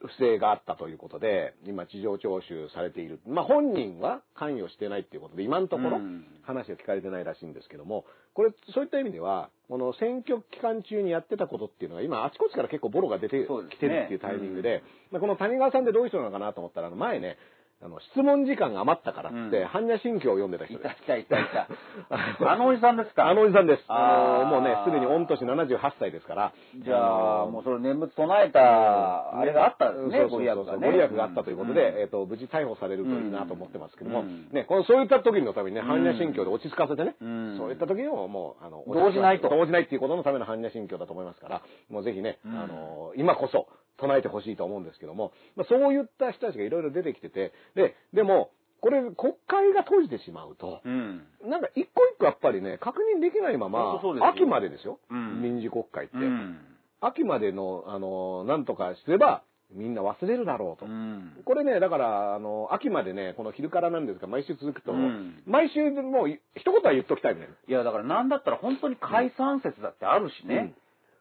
[0.00, 3.20] 不不正があったということで、今、事情聴取されている。
[3.26, 6.24] まあ、本人は関与してないっていうことで、今のところうん。
[6.42, 8.04] 話が聞かれてないらしいんですけども、
[8.34, 17.36] これ、そういった意味では、この選挙期間中にやってたことっていうのが、今、あちこちから結構ボロが出てきてるっていうタイミングで、まあ、この谷川さんってどういう人なのかなと思ったら、前ね、
[17.84, 19.66] あの、質問時間が余ったからって、うん。
[19.66, 21.06] 般若心経を読んでた人です。
[21.06, 21.66] たいたいたい
[22.40, 22.46] た。
[22.52, 23.28] あのおじさんですか？
[23.28, 23.84] あのおじさんです。
[23.88, 26.52] あのもうね、すでに御年78歳ですから。
[26.76, 30.70] じゃあ、もうそれ念仏唱えた、あれがあったんですね、そうそうご利益がね。
[30.70, 32.00] そうご利益があったということで、ん。
[32.00, 34.48] えっ、と、無事逮捕されるといいなと思ってますけども、うん。
[34.52, 37.56] ね、このそういった時のためにね、ん般若心経で落ち着かせてね、うん。
[37.58, 39.48] そういった時にももう、あの、動じないと。
[39.48, 42.56] 動じないっていうことのための般若心経だと思いますから、もうぜひね、うん。
[42.56, 43.66] あの、今こそ
[43.98, 48.50] 唱えてほしいと思うんですけども、まあ、そういった人たちがいろいろ出てきてて、で、でも、
[48.80, 51.22] これ、国会が閉じてしまうと、うん。
[51.44, 54.00] なんか一個一個やっぱりね、確認できないまま
[54.32, 56.16] 秋までですよ、うん民事国会って。
[56.16, 56.58] うん。
[57.00, 59.44] 秋までの、あの、なんとかすれば、
[59.74, 60.86] みんな忘れるだろうと。
[60.86, 61.32] うん。
[61.44, 67.48] これね、だから、あの、秋までね、この昼からなんですが、毎週続くと、うん毎週もう、一言は言っときたいね。
[67.68, 70.74] いや、だからなんだったら本当に解散説だってあるしね。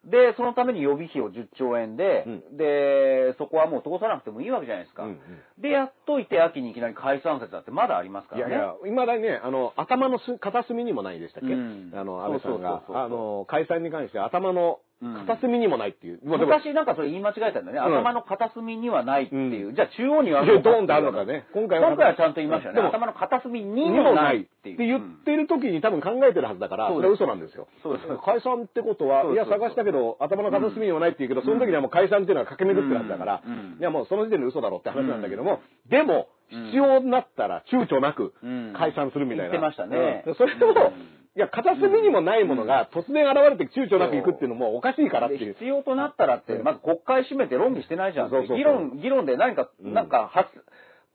[0.06, 5.04] で、そのために予備費を10兆円で、うで、そこはもう通さなくてもいいわけじゃないですか。
[5.04, 5.62] うんうん。
[5.62, 8.56] で、やっといて秋にいきなり解散説だってまだありますからね。
[8.56, 11.92] いやいや、いまだにね、あの、頭のす片隅にもないでしたっけ、うん。
[11.94, 12.82] あの、安倍さんが。
[12.90, 16.20] あの、解散に関して頭の片隅にもないっていう。
[16.24, 16.54] もうでも。
[16.54, 17.80] 昔なんかそれ言い間違えたんだね。
[17.80, 17.98] うん。
[17.98, 19.70] 頭の片隅にはないっていう。
[19.70, 19.76] うん。
[19.76, 21.46] じゃあ中央にはあいるドーンとあるのかね。
[21.54, 22.82] 今回今回はちゃんと言いましたよね。
[22.82, 24.78] でも頭の片隅ににもなもないいってっいう。
[24.78, 27.18] て言ってる時に多分考えてるはずだから、そうです。
[27.18, 27.68] それは嘘なんですよ。
[27.82, 28.08] そうです。
[28.24, 33.54] 解散ってことは、そうそうそういや、探したけど、頭の片隅にもないって言うけど、その時にはもう解散っていうのは駆け巡ってるはずだからうん。
[33.54, 38.74] うん、いや、もうその時点で嘘だろって話なんだけども、でも、必要になったら躊躇なくうん。
[38.78, 39.52] 解散するみたいな。
[39.52, 40.24] 言ってましたね。
[40.28, 40.36] うん。
[40.36, 45.46] それをうん、いや、片隅にもないものが突然現れて躊躇なく行くっていうのもおかしいからっていう。
[45.48, 50.50] で必要となったらって、まず国会閉めて論議してないじゃんそうそう議論、議論で何か、うんなんか発、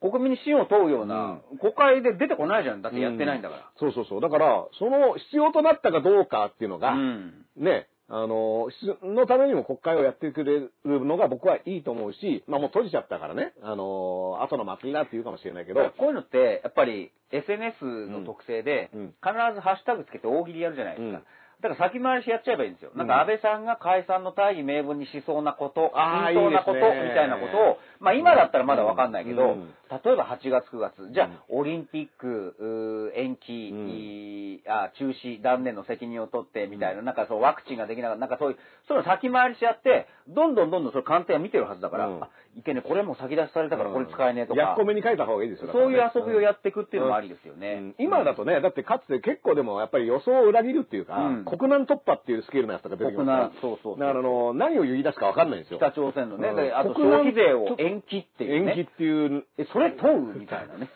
[0.00, 2.82] 国民に信を問うような、国会で出てこないじゃん。
[2.82, 3.70] だってやってないんだから。
[3.78, 4.20] そうそうそう。
[4.20, 8.68] だから、その必要となったかどうかっていうのが、うんね、あの、
[9.02, 21.18] のためにも国会をやってくれるのが僕はいいと思うし、まあもう閉じちゃったからね、あの、後の祭りだって言うかもしれないけど、こういうのって、やっぱり SNS の特性で、必ずハッシュタグつけて大喜利やるじゃないですか。
[21.18, 21.24] うん
[21.62, 22.90] だから先回りしやっちゃえばいいんですよ。
[22.94, 23.02] なん。
[23.02, 27.08] うんか安倍さんが解散の大義名分にしそうなこと、あー言いそうなこと、いいね。
[27.08, 29.74] みたいなことを、まあ今だったらまだわかんないけど、うん。
[29.88, 31.60] 例えば8月9月、じゃあうん。
[31.60, 33.88] オリンピック延期、うん。
[33.88, 38.58] いあ中止、断念の責任を取ってみたいな、なんかそうワクチンができなかった、なんかそういう、
[38.88, 42.22] そういうの先回りしちゃって、どんどんどんどんそれ官邸は見てるはずだから、うん。
[42.22, 44.60] あ、いけね、これも先出しされたからこれ使えねえとか。
[44.60, 45.68] やっこめに書いた方がいいですよ。
[45.68, 47.74] だからそうねいう遊びをやっていくっていうのもありですよね。
[47.74, 47.94] うん。
[47.98, 55.78] 今だとね、だってかつて結構でもやっぱり予想を裏切るっていうか、うん国難突破っていうスケールのやつとか出てきますから国難そうそうだからあの、何を言い出すかわかんないんですよ。
[55.78, 58.72] 北朝鮮のね、あと国難消費税を延期っていうね。
[58.72, 59.44] 延期っていう。
[59.58, 60.90] え、それ問うみたいなね。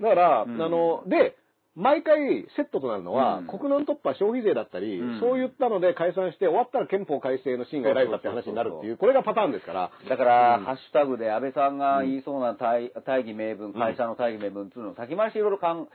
[0.00, 1.36] だから、うんあの、で、
[1.76, 9.90] 毎回セットとなるのは、うん国難突破消費税だったり、うんそういったので解散して終わったら憲法改正の審が得られたって話になるっていう、これがパターンですから。
[10.08, 15.88] だから、うんハッシュタグで安倍さんが言いそうな大大義名分、会社の大義名分っていうのを先回りしていろいろかん、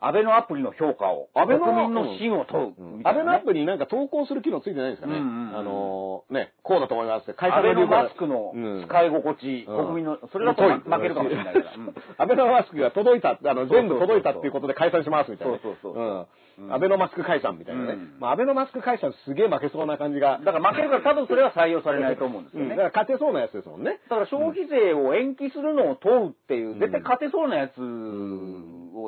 [0.00, 5.18] 安倍のアプリの評価を、安倍の国民の信を問うね、安倍のアプリになんか投稿する機能ついてないんですかね。
[5.18, 7.34] うんうんうんあのね、こうだと思いますって。
[7.34, 11.72] 会安倍のマスクのうん使い心地、うん国民の、それだと負けるかもしれないから。
[11.76, 15.60] うんアベノマスクが届いた、あの、全部届いたっていうことで解散しますみたいなね。
[15.62, 16.26] そうそうそううんうん
[16.72, 17.92] アベノマスク解散みたいなね。
[17.92, 20.40] うんまあ、アベノマスク解散すげえ負けそうな感じが。
[20.44, 22.70] だから負けるから多分それは採用されないと思うんですよね。
[22.70, 24.00] うんだから勝てそうなやつですもんね。
[24.10, 27.78] だから消費税を延期するのを問うっていう、ん絶対勝てそうなやつ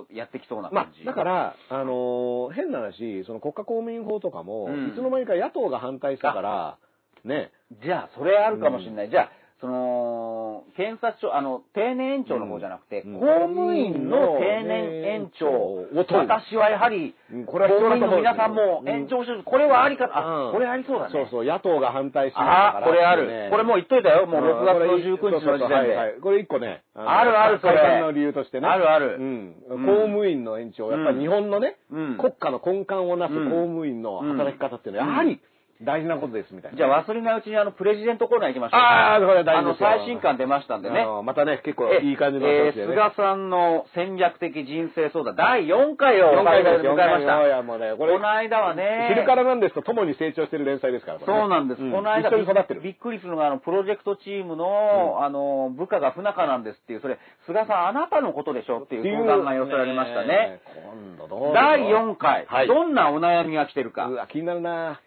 [0.01, 1.03] をやってきそうなま感じ。
[1.03, 6.79] あ、だから、あのー変な話、その国家公務員法とかも、うんいつの間にか野党が反対したから、
[7.25, 7.51] ね、
[7.83, 9.11] じゃあ、それあるかもしれない。
[9.11, 9.31] じゃあ、
[9.61, 13.21] その、の、検察庁、あの、定年延長の方じゃなくて、うん。
[13.21, 15.87] 公務員の定年延長。
[15.95, 17.15] 私はやはり、
[17.47, 20.53] これは必要だと思う務員の皆さんも延長してる、これはありか、あ、うん。
[20.53, 21.13] これありそうだね。
[21.13, 22.79] そうそう、野党が反対してるから。
[22.79, 23.51] あ、これある。
[23.51, 24.27] これもう言っといたよ。
[24.27, 26.21] もう6月の19日の時点で。
[26.21, 26.83] これ一個ね。
[26.95, 27.75] のあるあるそれ。
[27.75, 28.69] 解散の理由としてね。
[28.69, 29.17] あるある。
[29.19, 29.55] うん。
[29.69, 29.87] うん。
[29.87, 32.19] 公務員の延長、やっぱり日本のね、うん。
[32.19, 33.51] 国家の根幹をなすうん。
[33.51, 35.41] 公務員の働き方っていうのは、やはり
[35.83, 36.77] 大事なことですみたいな。
[36.77, 38.81] じゃあ忘れないうちにあの、プレジデントコーナー行きましょう。
[38.81, 41.05] あーこれ大あの、事ですよ最新刊出ましたんでねあ。
[41.07, 42.71] のまたね、結構えいい感じのね。
[42.71, 47.25] ー菅さんの戦略的人生相談第4回を4回目です、迎え4回目。
[47.25, 47.49] いました。
[47.49, 51.81] や、もうね、これこ、の間はね、昼からなんですと共に成長してる連載ですから、ねそうなんです。
[51.81, 52.81] この間一緒に育ってる。
[52.83, 60.61] びっくりするのが、あの、プロジェクトチームの、あの、部下が不仲なんですっていう、それ、菅さんあなたのことでしょっていう相談が寄せられましたね。。
[60.85, 64.13] 今度どうぞ第4回、はいどんなお悩みが来てるかう。
[64.13, 65.01] わ、気になるな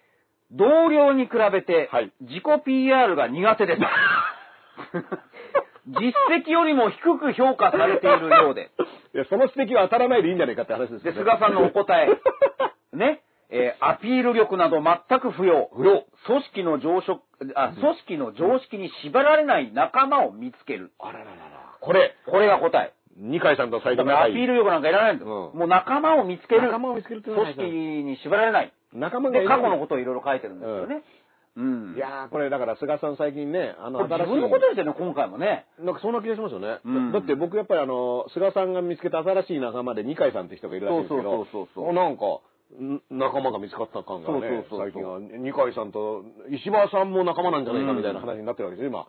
[0.53, 3.81] 同僚に比べて、はい自己 PR が苦手です。
[5.85, 6.13] 実
[6.45, 8.71] 績よりも低く評価されているようで。
[9.13, 12.09] いや、その指摘は当たらないでいいんじゃないかって話ですね菅さんのお答え。
[12.95, 13.21] ね。
[13.49, 15.69] えーアピール力など全く不要。
[15.75, 17.19] 不要組織の常識、
[17.55, 20.91] あ、組織の常識に縛られない仲間を見つける。
[20.99, 21.35] あらららら。
[21.81, 22.93] これ、これが答え。
[23.17, 24.27] 二階さんと最だからア。
[24.27, 25.27] ピール力なんかいらないんです。
[25.27, 26.63] うんもう仲間を見つける。
[26.63, 27.61] 仲間を見つける組織
[28.03, 28.73] に縛られない。
[28.93, 31.03] で、仲間がいる過去のことをいろいろ書いてるんですよね。
[31.55, 31.93] うん。
[31.95, 35.65] いやー、これだから菅さん最近ね、あの、これ自分のことですよね、今回もね。
[35.79, 36.79] なんかそんな気がしますよね。
[36.83, 42.25] うんだって僕やっぱりあの、菅さんが見つけた新しい仲間で二階さんって人がいるらしいんですけど、そうそうそうそうおなんか、
[42.81, 49.05] ん仲間が見つかった感がね、そうそうそうそう最近は二階さんと石破さんも仲間なんじゃないかみたいな話になってるわけですよ、今。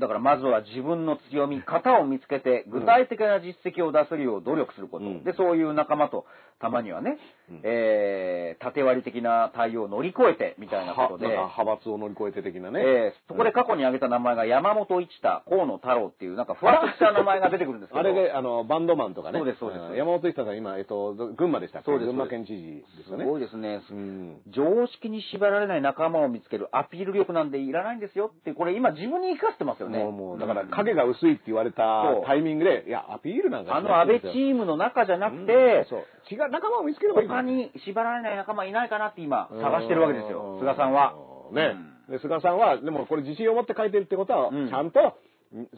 [0.00, 5.04] だからまずは自分の強み、型を見つけて、具体的な実績を出せるよう努力すること。
[5.04, 6.24] うんで、そういう仲間と、
[6.60, 7.18] たまにはね、
[7.50, 12.80] うんえー、縦割り的な対応を乗り越えて、みたいなことで、派閥を乗り越えて的なね。
[12.80, 19.38] えーそこで過去に挙げた名前が山本一太、河野太郎っていう、なんかふわっとした名前が出てくるんですけど、 あれで、あの、バンドマンとかね。
[19.38, 21.90] そうですそうですん山本一太さん、今、えっと、群馬でしたっけ？
[21.90, 23.24] そうです群馬県知事ですよね。
[23.24, 23.80] すごいですね。
[23.90, 24.40] うん。
[24.48, 29.98] 常識に縛られない仲間を見つけるアピール力なんでいらないんですよって、これ今自分に生かしてますよね。
[29.98, 36.04] もう、もう、だから、うん影が薄いって言われたタイミングで、いや、アピールなんかあの安倍チムームの中じゃなくて、そう。
[36.30, 41.14] 違う、仲間を見つければいい他に縛られない仲間いないかなって今探してるわけですよ、菅さんは。
[41.52, 41.76] ね、
[42.08, 44.68] で菅さんは、でもこれ自信を持って書いてるってことは、うん。
[44.68, 45.16] ちゃんと、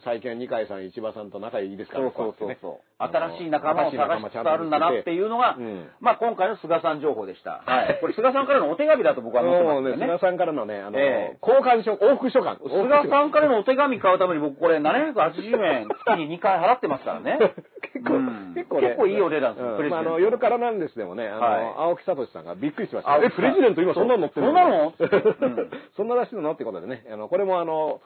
[0.03, 3.03] 最近は二階さん、石破さんと仲いいですから、そうそうそうそう、
[3.37, 5.85] 新しい仲間を探しつつあるんだなっていうのが、うん。
[6.01, 7.61] まあ今回の菅さん情報でした。
[7.63, 7.99] はい。
[8.01, 10.17] これ菅さんからのお手紙だと僕は思ってますね、よね。
[10.17, 11.37] 菅さんからのね、あの、ええ。
[11.45, 12.57] 交換書、往復書簡。
[12.57, 17.37] 菅さんからのお手紙買うために僕これ780円月に2回払ってますからね。
[17.93, 18.53] 結構、うん。
[18.55, 18.87] 結構ね。
[18.87, 19.77] 結構いいお値段ですようん。
[19.77, 20.09] プレジデント。
[20.09, 21.73] まあ、あの、夜からなんですでもね、あの、はい。
[21.77, 23.15] 青木聡さんがびっくりしました。
[23.17, 24.93] え、プレジデント今そんなの載ってるそんなの？
[24.97, 25.69] うん。
[25.95, 26.51] そんならしいの？
[26.51, 28.01] ってことでね、あの、これもあの、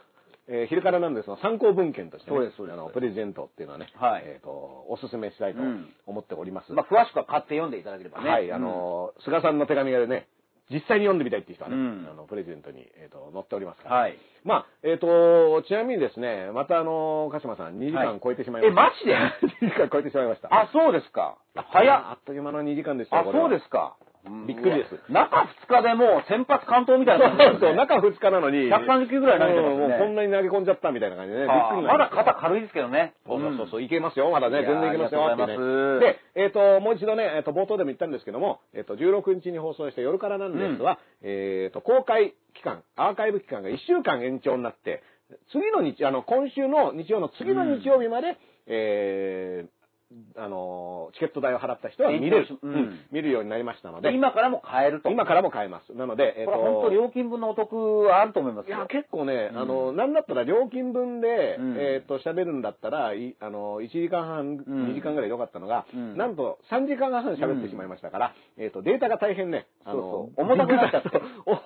[0.52, 6.74] えー昼からなんですが、参考文献として、ね、そうですそうですあの、プレジデントっていうのはね、はいえっ、と、おすすめしたいとうん思っております。
[6.74, 8.30] まあ詳しくは買って読んでいただければね。
[8.30, 10.28] はい、あの、菅さんの手紙がね、
[10.70, 13.96] 実際に読んでみたいっていう人はね、うんあの、プレゼントに、えっ、と、載っておりますから。
[13.96, 14.18] はい。
[14.44, 19.10] まあ、えっ、と、ちなみにですね、またあの、鹿島さん、2時間超えてしまいました。
[19.10, 20.48] えマジで ?2 時間超えてしまいました。
[20.52, 21.38] あ、そうですか。
[21.56, 21.98] 早っ。
[22.12, 23.98] あっという間の2時間でしたよあ、そうですか。
[24.48, 24.94] びっくりです。
[25.10, 28.70] 中2日でもう先発関東みたいな感じそうそう、中2日なのに。
[28.70, 29.84] 130球ぐらい投げてますね。
[29.84, 29.90] うん。
[29.90, 31.48] もうこんなに投げ込んじゃったみたいな感じでね。
[31.48, 33.14] びっくりまだ肩軽いですけどね。
[33.26, 33.82] そうそうそう。
[33.82, 36.36] いけますよ、まだね、全然いけますよ、ありがとうございます。
[36.36, 45.02] で、えっ、と、もう一度ね、えっ、と、冒頭でも言ったんですけども、えっ、と、16日に放送した夜からなんですは、えっ、と、公開期間、アーカイブ期間が1週間延長になって、
[45.52, 48.38] 次の日、あの、今週の日曜の次の日曜日まで、
[48.68, 49.81] えー
[50.36, 52.74] あの、チケット代を払った人は見れる、うん。
[52.74, 53.00] うん。
[53.12, 55.10] 見るようになりましたので、今からも買えると。
[55.10, 55.94] 今からも買えます。
[55.94, 58.78] なので、えっ、これは本当料金分のお得はあると思いますよ。
[58.78, 59.58] いや、結構ね、うん。
[59.60, 61.78] あの、なんだったら料金分で、うん。
[61.78, 66.18] えっ、と、喋るんだったら、いあの、1時間半、2時間ぐらいでよかったのが、うん。
[66.18, 70.46] なんと3時間半喋ってしまいましたから、えっ、と、データが大変ね、あの、そうそう。
[70.46, 71.10] 重たくなっちゃって。
[71.46, 71.58] お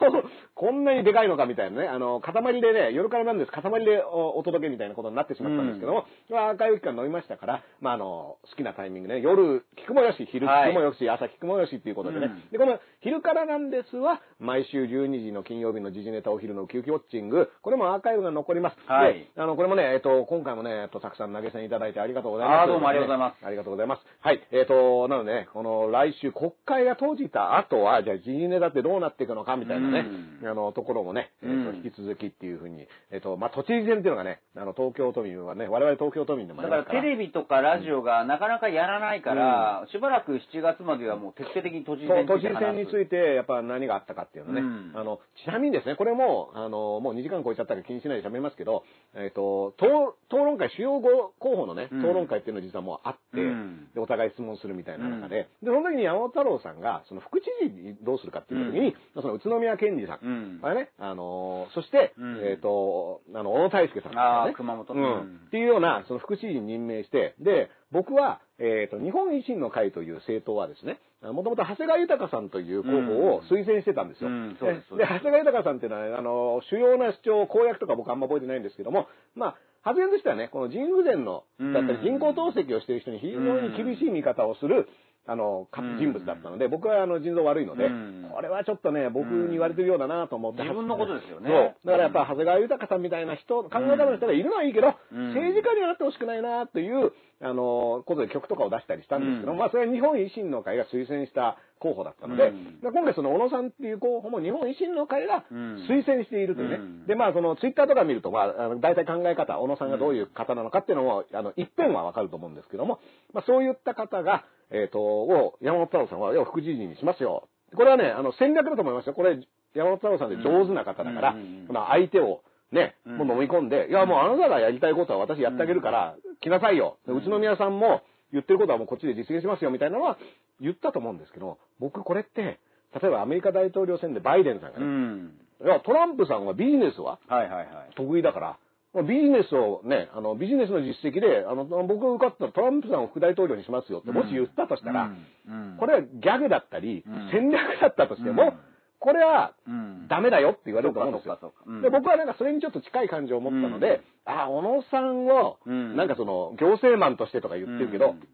[0.55, 18.77] こんなにでかいのかみたいなね、あの、塊でね、夜からなんです、塊でおお届けみたいなことになってしまったんですけども、アーカイブ期間飲みましたから、まあ、あの、好きなタイミングね、夜聞くもよし、昼聞くもよし、朝聞くもよしっていうことでね、うんで、この昼からなんですは、毎週12時の金曜日の時事ネタお昼の休憩ウォッチング、これもアーカイブが残ります。
[18.87, 22.61] はいであの、これもね、えっと、今回もね、えっと、たくさん投げ銭いただいてありがとうございます。
[22.61, 24.01] あーどうもありがとうございますありがとうございます。
[24.19, 24.47] はい。
[24.51, 30.05] えっと、なのでね、この来週国会が閉じた後は、じゃあ時事ネタってどうなっていくのかみたいなね、
[30.43, 37.01] あの、ところもね、えっとうん引き続きっていうふうに、えっと、まあ、都知事選っていうのがね、あの、東京都民はね、我々東京都民でもあだりますから。
[37.01, 44.61] からテレビとかラジオががなかなかやらないから、しばらく7月まではもう徹底的に都知事選について都知事選について、やっぱ何があったかっていうのね。
[44.61, 44.91] うん。
[44.95, 48.83] あの、ちなみにですね、これも、あの、もう2時間超えちゃったから気にしないで喋りますけど、
[49.15, 51.01] えっ、と、討討論会、主要5
[51.39, 51.99] 候補のね、うん。
[51.99, 53.87] 討論会っていうの実はもうあって、うん。
[53.93, 60.59] で、お互い質問するみたいな中で、で、その時に山本太郎さんが、その副知事にどうするかっていう時に、その宇都宮健治さん、うん。
[60.63, 62.41] あれね、あの、そして、うん。
[62.43, 64.93] えっ、と、あの、小野大輔さん、ね、熊本。
[64.93, 65.01] うん。
[65.01, 65.41] うん。
[65.47, 74.29] っていうような、その副知事に任命して、で、僕は、えっ、と、日本維新の会という政党はですね、もともと長谷川豊さんという候補を推薦してたんですよ。
[74.29, 84.89] うんそうですそうで長谷川豊さんっていうのは、あの、主要な主張、公約とか僕あんま覚えてないんですけども、まあ、発言としてはね、この腎不全の、だったり人工透析をしている人に非常に厳しい見方をする、
[85.27, 88.29] あの、か人物だったので、僕はあの腎臓悪いので、うん。
[88.31, 90.61] これはちょっとね、僕に言われてるようだなと思って。
[90.61, 91.49] 自分のことですよね。
[91.49, 91.75] そう。
[91.85, 95.27] だからやっぱ長谷川豊さんみたいな人、考え方の人がいるのはいいけど、うん。
[95.33, 97.11] 政治家にはなってほしくないなという、
[97.41, 99.57] あの、ことで曲とかを出したりしたんですけど、うん。
[99.57, 102.81] まあそれは日本維新の会が推薦した候補だったので、うん。
[102.81, 105.85] で今回その小野さんっていう候補も日本維新の会がうん。
[105.87, 106.75] 推薦しているというね。
[106.75, 107.05] うん。
[107.05, 112.99] で、まあそのツイッターとか見ると、まあ、あの大体考え方、小野さんがどういう方なのかっていうのも、あの、一辺はわかると思うんですけども、
[113.33, 117.47] まあそういった方が、えっ、と、を山本太郎さんは、要は副知事にしますよ。
[117.75, 119.13] これはね、あの、戦略だと思いますよ。
[119.13, 119.39] これ、
[119.73, 122.41] 山本太郎さんって上手な方だから、うんまあ相手を、
[122.71, 123.17] ね、うん。
[123.17, 126.97] もう飲み込んで、いや、もうあなたがやりたいことは私やってあげるから、来なさいよ。
[127.05, 128.01] で宇都宮さんも
[128.31, 130.17] 言ってることはもうこっちで実現しますよ、みたいなのは
[130.61, 132.59] 言ったと思うんですけど、僕これって、
[133.01, 135.31] 例えばアメリカ大統領選でバイデンさんがうね、ん。
[135.63, 137.67] いや、トランプさんはビジネスははいはいはい。
[137.95, 138.57] 得意だから、
[138.93, 145.11] まあビジネスをね、あの、ビジネスの実績で、あの、僕が受かったらトランプさんを副大統領にしますよって、もし言ったとしたら、
[145.47, 147.29] うん、これはギャグだったり、うん。
[147.31, 148.53] 戦略だったとしても、うん。
[148.99, 151.37] これはうん、ダメだよって言われると思うんですよ。
[151.81, 155.95] で、僕はなんかそれにちょっと近い感情を持ったので、あ、小野さんを、うん。
[155.95, 158.27] なんかその、行政マンとしてとか言ってるけど、うん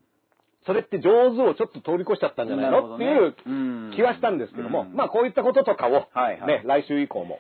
[0.65, 4.95] それって上手をちょっと通り越しちゃったんじゃないの、っていう気はしたんですけども、うん。
[4.95, 6.47] まあこういったこととかを、はいはい。
[6.47, 7.39] ね、来週以降も、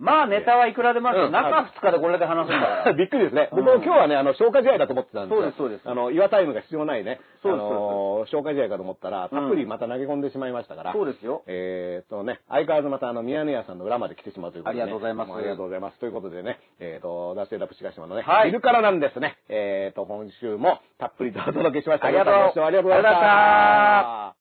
[0.00, 2.92] まあネタはいくらでもあるうん中2日でこれだけ話すんだから。
[2.96, 3.48] びっくりですね。
[3.52, 5.34] 僕うんも今日はね、あの、消化試合だと思ってたんで。
[5.34, 10.92] そうですそうですあの、岩タイムが必要ないね、そうですあの、消化試合かと思ったら、たっぷりまた投げ込んでしまいましたから。
[10.92, 11.42] そうですよ。
[11.46, 14.82] えーっとね、相変わらずまたあの、宮根屋さんの裏まで来てしまうということで、ね。
[14.84, 15.98] ありがとうございますありがとうございます。
[16.00, 19.36] ということでね、えーっと、ダッシュエダップシガシマのね、はいいるからなんですね。
[19.48, 22.06] えーっと、今週もたっぷりとお届けしました。
[22.06, 24.34] ありがとうございましありがとうございましたた。